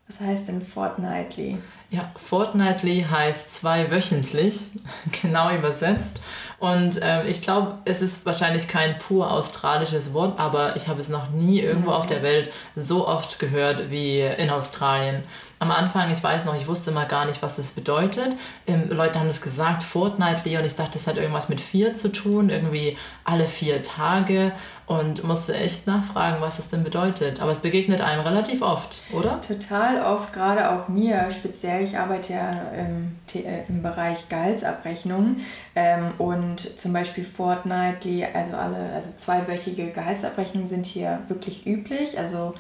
Was 0.08 0.20
heißt 0.20 0.48
denn 0.48 0.62
fortnightly? 0.62 1.58
Ja, 1.90 2.12
fortnightly 2.16 3.06
heißt 3.10 3.54
zweiwöchentlich, 3.54 4.70
genau 5.22 5.54
übersetzt. 5.54 6.22
Und 6.60 7.00
ähm, 7.02 7.26
ich 7.28 7.42
glaube, 7.42 7.80
es 7.86 8.02
ist 8.02 8.26
wahrscheinlich 8.26 8.68
kein 8.68 8.98
pur 9.00 9.32
australisches 9.32 10.14
Wort, 10.14 10.40
aber 10.40 10.76
ich 10.76 10.88
habe 10.88 11.00
es 11.00 11.10
noch 11.10 11.30
nie 11.32 11.60
irgendwo 11.60 11.92
auf 11.92 12.06
der 12.06 12.24
Welt 12.24 12.52
so 12.76 13.08
oft 13.08 13.40
gehört 13.40 13.90
wie 13.90 14.22
in 14.22 14.50
Australien. 14.50 15.24
Am 15.62 15.70
Anfang, 15.70 16.12
ich 16.12 16.24
weiß 16.24 16.46
noch, 16.46 16.56
ich 16.56 16.68
wusste 16.68 16.90
mal 16.90 17.06
gar 17.06 17.26
nicht, 17.26 17.44
was 17.44 17.58
das 17.58 17.74
bedeutet. 17.74 18.36
Ähm, 18.66 18.90
Leute 18.90 19.20
haben 19.20 19.28
das 19.28 19.42
gesagt, 19.42 19.84
fortnightly, 19.84 20.58
und 20.58 20.66
ich 20.66 20.76
dachte, 20.76 20.94
das 20.94 21.06
hat 21.06 21.18
irgendwas 21.18 21.50
mit 21.50 21.62
vier 21.62 21.94
zu 21.94 22.12
tun, 22.12 22.50
irgendwie 22.50 22.98
alle 23.26 23.46
vier 23.46 23.84
Tage 23.84 24.54
und 24.88 25.24
musste 25.24 25.56
echt 25.56 25.86
nachfragen, 25.86 26.42
was 26.42 26.58
es 26.58 26.70
denn 26.70 26.84
bedeutet. 26.84 27.44
Aber 27.44 27.52
es 27.52 27.60
begegnet 27.60 28.02
einem 28.02 28.22
relativ 28.22 28.64
oft, 28.64 29.02
oder? 29.14 29.40
Total 29.42 30.04
oft, 30.04 30.34
gerade 30.34 30.68
auch 30.72 30.88
mir, 30.88 31.30
speziell, 31.30 31.84
ich 31.84 31.96
arbeite 31.96 32.34
ja 32.34 32.50
im, 32.76 33.20
The- 33.28 33.46
äh, 33.46 33.64
im 33.70 33.84
Bereich 33.84 34.30
Gehaltsabrechnung 34.30 35.38
ähm, 35.76 36.14
und 36.18 36.60
zum 36.80 36.92
Beispiel 36.92 37.24
fortnightly, 37.24 38.26
also 38.34 38.56
alle, 38.58 38.94
also 38.96 39.12
zweiwöchige 39.16 39.92
Gehaltsabrechnungen 39.92 40.68
sind 40.68 40.88
hier 40.88 41.20
wirklich 41.28 41.68
üblich, 41.68 42.18
also 42.18 42.56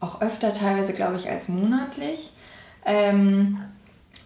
auch 0.00 0.20
öfter 0.20 0.52
teilweise, 0.52 0.94
glaube 0.94 1.14
ich, 1.14 1.30
als 1.30 1.46
monatlich. 1.48 2.32
Ähm, 2.84 3.60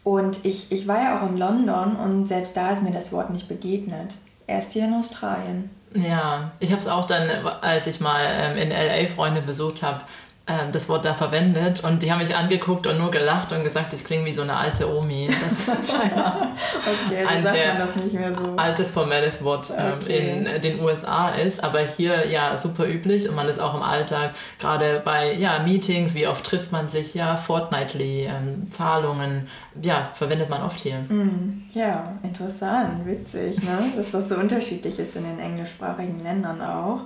und 0.02 0.44
ich, 0.44 0.70
ich 0.70 0.86
war 0.86 1.02
ja 1.02 1.18
auch 1.18 1.28
in 1.28 1.38
London 1.38 1.96
und 1.96 2.26
selbst 2.26 2.56
da 2.56 2.70
ist 2.70 2.82
mir 2.82 2.92
das 2.92 3.12
Wort 3.12 3.30
nicht 3.30 3.48
begegnet. 3.48 4.14
Erst 4.46 4.72
hier 4.72 4.84
in 4.84 4.94
Australien. 4.94 5.70
Ja, 5.94 6.52
ich 6.60 6.70
habe 6.70 6.80
es 6.80 6.88
auch 6.88 7.06
dann, 7.06 7.30
als 7.62 7.86
ich 7.86 8.00
mal 8.00 8.24
ähm, 8.26 8.58
in 8.58 8.70
LA 8.70 9.08
Freunde 9.08 9.40
besucht 9.40 9.82
habe, 9.82 10.02
ähm, 10.46 10.72
das 10.72 10.90
Wort 10.90 11.06
da 11.06 11.14
verwendet 11.14 11.82
und 11.84 12.02
die 12.02 12.12
haben 12.12 12.18
mich 12.18 12.36
angeguckt 12.36 12.86
und 12.86 12.98
nur 12.98 13.10
gelacht 13.10 13.52
und 13.52 13.64
gesagt, 13.64 13.94
ich 13.94 14.04
klinge 14.04 14.26
wie 14.26 14.32
so 14.32 14.42
eine 14.42 14.54
alte 14.56 14.94
Omi. 14.94 15.30
Das 15.42 15.52
ist 15.68 15.90
scheinbar 15.90 16.48
Okay, 17.08 17.24
Ein 17.26 17.42
sagt 17.42 17.54
sehr 17.56 17.68
man 17.68 17.78
das 17.78 17.96
nicht 17.96 18.12
mehr 18.14 18.34
so. 18.34 18.52
altes 18.56 18.90
formelles 18.90 19.42
Wort 19.42 19.72
ähm, 19.74 19.94
Okay. 20.02 20.44
in 20.54 20.60
den 20.60 20.80
USA 20.80 21.30
ist, 21.30 21.64
aber 21.64 21.80
hier 21.80 22.26
ja 22.28 22.54
super 22.58 22.86
üblich 22.86 23.26
und 23.26 23.34
man 23.36 23.48
ist 23.48 23.58
auch 23.58 23.74
im 23.74 23.82
Alltag, 23.82 24.34
gerade 24.58 25.00
bei 25.02 25.32
ja, 25.32 25.60
Meetings, 25.60 26.14
wie 26.14 26.26
oft 26.26 26.44
trifft 26.44 26.72
man 26.72 26.88
sich, 26.88 27.14
ja, 27.14 27.36
fortnightly, 27.36 28.24
ähm, 28.26 28.70
Zahlungen, 28.70 29.48
ja, 29.80 30.10
verwendet 30.12 30.50
man 30.50 30.62
oft 30.62 30.78
hier. 30.80 30.96
Mm, 31.08 31.62
Ja, 31.70 32.12
interessant, 32.22 33.06
witzig, 33.06 33.62
ne? 33.62 33.78
dass 33.96 34.10
das 34.10 34.28
so 34.28 34.34
unterschiedlich 34.36 34.98
ist 34.98 35.16
in 35.16 35.24
den 35.24 35.40
englischsprachigen 35.40 36.22
Ländern 36.22 36.60
auch. 36.60 37.00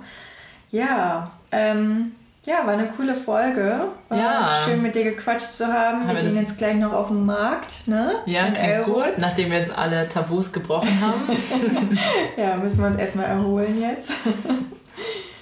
Ja, 0.71 1.31
ähm, 1.53 2.11
ja, 2.45 2.65
war 2.65 2.73
eine 2.73 2.87
coole 2.87 3.15
Folge. 3.15 3.87
War 4.09 4.17
Ja. 4.17 4.57
schön 4.65 4.81
mit 4.81 4.95
dir 4.95 5.03
gequatscht 5.03 5.51
zu 5.51 5.67
haben. 5.67 6.07
Haben 6.07 6.15
Wir 6.15 6.23
gehen 6.23 6.35
jetzt 6.37 6.57
gleich 6.57 6.75
noch 6.75 6.93
auf 6.93 7.07
den 7.09 7.25
Markt, 7.25 7.87
ne? 7.87 8.15
Ja, 8.25 8.47
gut, 8.83 9.17
nachdem 9.17 9.51
wir 9.51 9.59
jetzt 9.59 9.77
alle 9.77 10.07
Tabus 10.09 10.51
gebrochen 10.51 10.99
haben. 11.01 11.27
Ja, 12.37 12.55
müssen 12.55 12.79
wir 12.79 12.87
uns 12.87 12.97
erstmal 12.97 13.25
erholen 13.25 13.79
jetzt. 13.81 14.11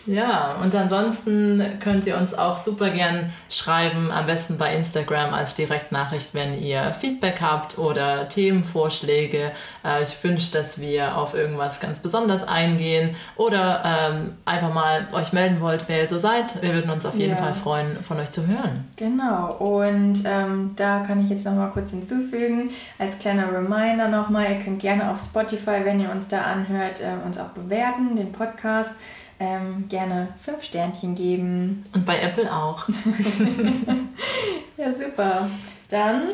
Ja, 0.08 0.56
und 0.64 0.74
ansonsten 0.74 1.62
könnt 1.82 2.08
ihr 2.08 2.18
uns 2.18 2.34
auch 2.34 2.58
super 2.58 2.90
gern 2.90 3.32
schreiben, 3.50 4.10
am 4.10 4.26
besten 4.26 4.58
bei 4.58 4.74
Instagram 4.74 5.34
als 5.34 5.54
Direktnachricht, 5.56 6.34
wenn 6.34 6.58
ihr 6.58 6.94
Feedback 6.94 7.42
habt 7.42 7.78
oder 7.78 8.30
Themenvorschläge. 8.30 9.52
Äh, 9.84 10.04
ich 10.04 10.24
wünsche, 10.24 10.52
dass 10.54 10.80
wir 10.80 11.18
auf 11.18 11.34
irgendwas 11.34 11.82
ganz 11.82 12.00
besonders 12.00 12.48
eingehen 12.48 13.16
oder 13.36 13.84
ähm, 13.86 14.38
einfach 14.46 14.74
mal 14.74 15.08
euch 15.12 15.34
melden 15.34 15.60
wollt, 15.60 15.86
wer 15.88 16.02
ihr 16.02 16.08
so 16.08 16.18
seid. 16.18 16.62
Wir 16.62 16.74
würden 16.74 16.90
uns 16.90 17.06
auf 17.06 17.16
jeden 17.16 17.36
ja. 17.36 17.38
Fall 17.38 17.54
freuen, 17.54 18.02
von 18.02 18.18
euch 18.20 18.32
zu 18.32 18.48
hören. 18.48 18.86
Genau, 18.96 19.56
und 19.56 20.24
ähm, 20.26 20.72
da 20.78 21.04
kann 21.06 21.24
ich 21.24 21.30
jetzt 21.30 21.46
nochmal 21.46 21.70
kurz 21.72 21.90
hinzufügen, 21.90 22.70
als 22.98 23.20
kleiner 23.20 23.52
Reminder 23.52 24.08
nochmal, 24.08 24.52
ihr 24.52 24.60
könnt 24.60 24.80
gerne 24.80 25.12
auf 25.12 25.20
Spotify, 25.20 25.84
wenn 25.84 26.00
ihr 26.00 26.10
uns 26.10 26.30
da 26.30 26.44
anhört, 26.44 27.02
äh, 27.02 27.26
uns 27.26 27.38
auch 27.38 27.50
bewerten, 27.50 28.16
den 28.16 28.32
Podcast. 28.32 28.96
Ähm, 29.40 29.88
gerne 29.88 30.30
fünf 30.40 30.64
Sternchen 30.64 31.14
geben. 31.16 31.84
Und 31.94 32.06
bei 32.06 32.20
Apple 32.20 32.52
auch. 32.52 32.88
ja, 34.78 34.94
super. 34.94 35.48
Dann 35.90 36.30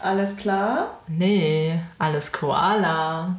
alles 0.00 0.36
klar? 0.36 0.94
Nee, 1.08 1.78
alles 1.98 2.32
Koala. 2.32 3.36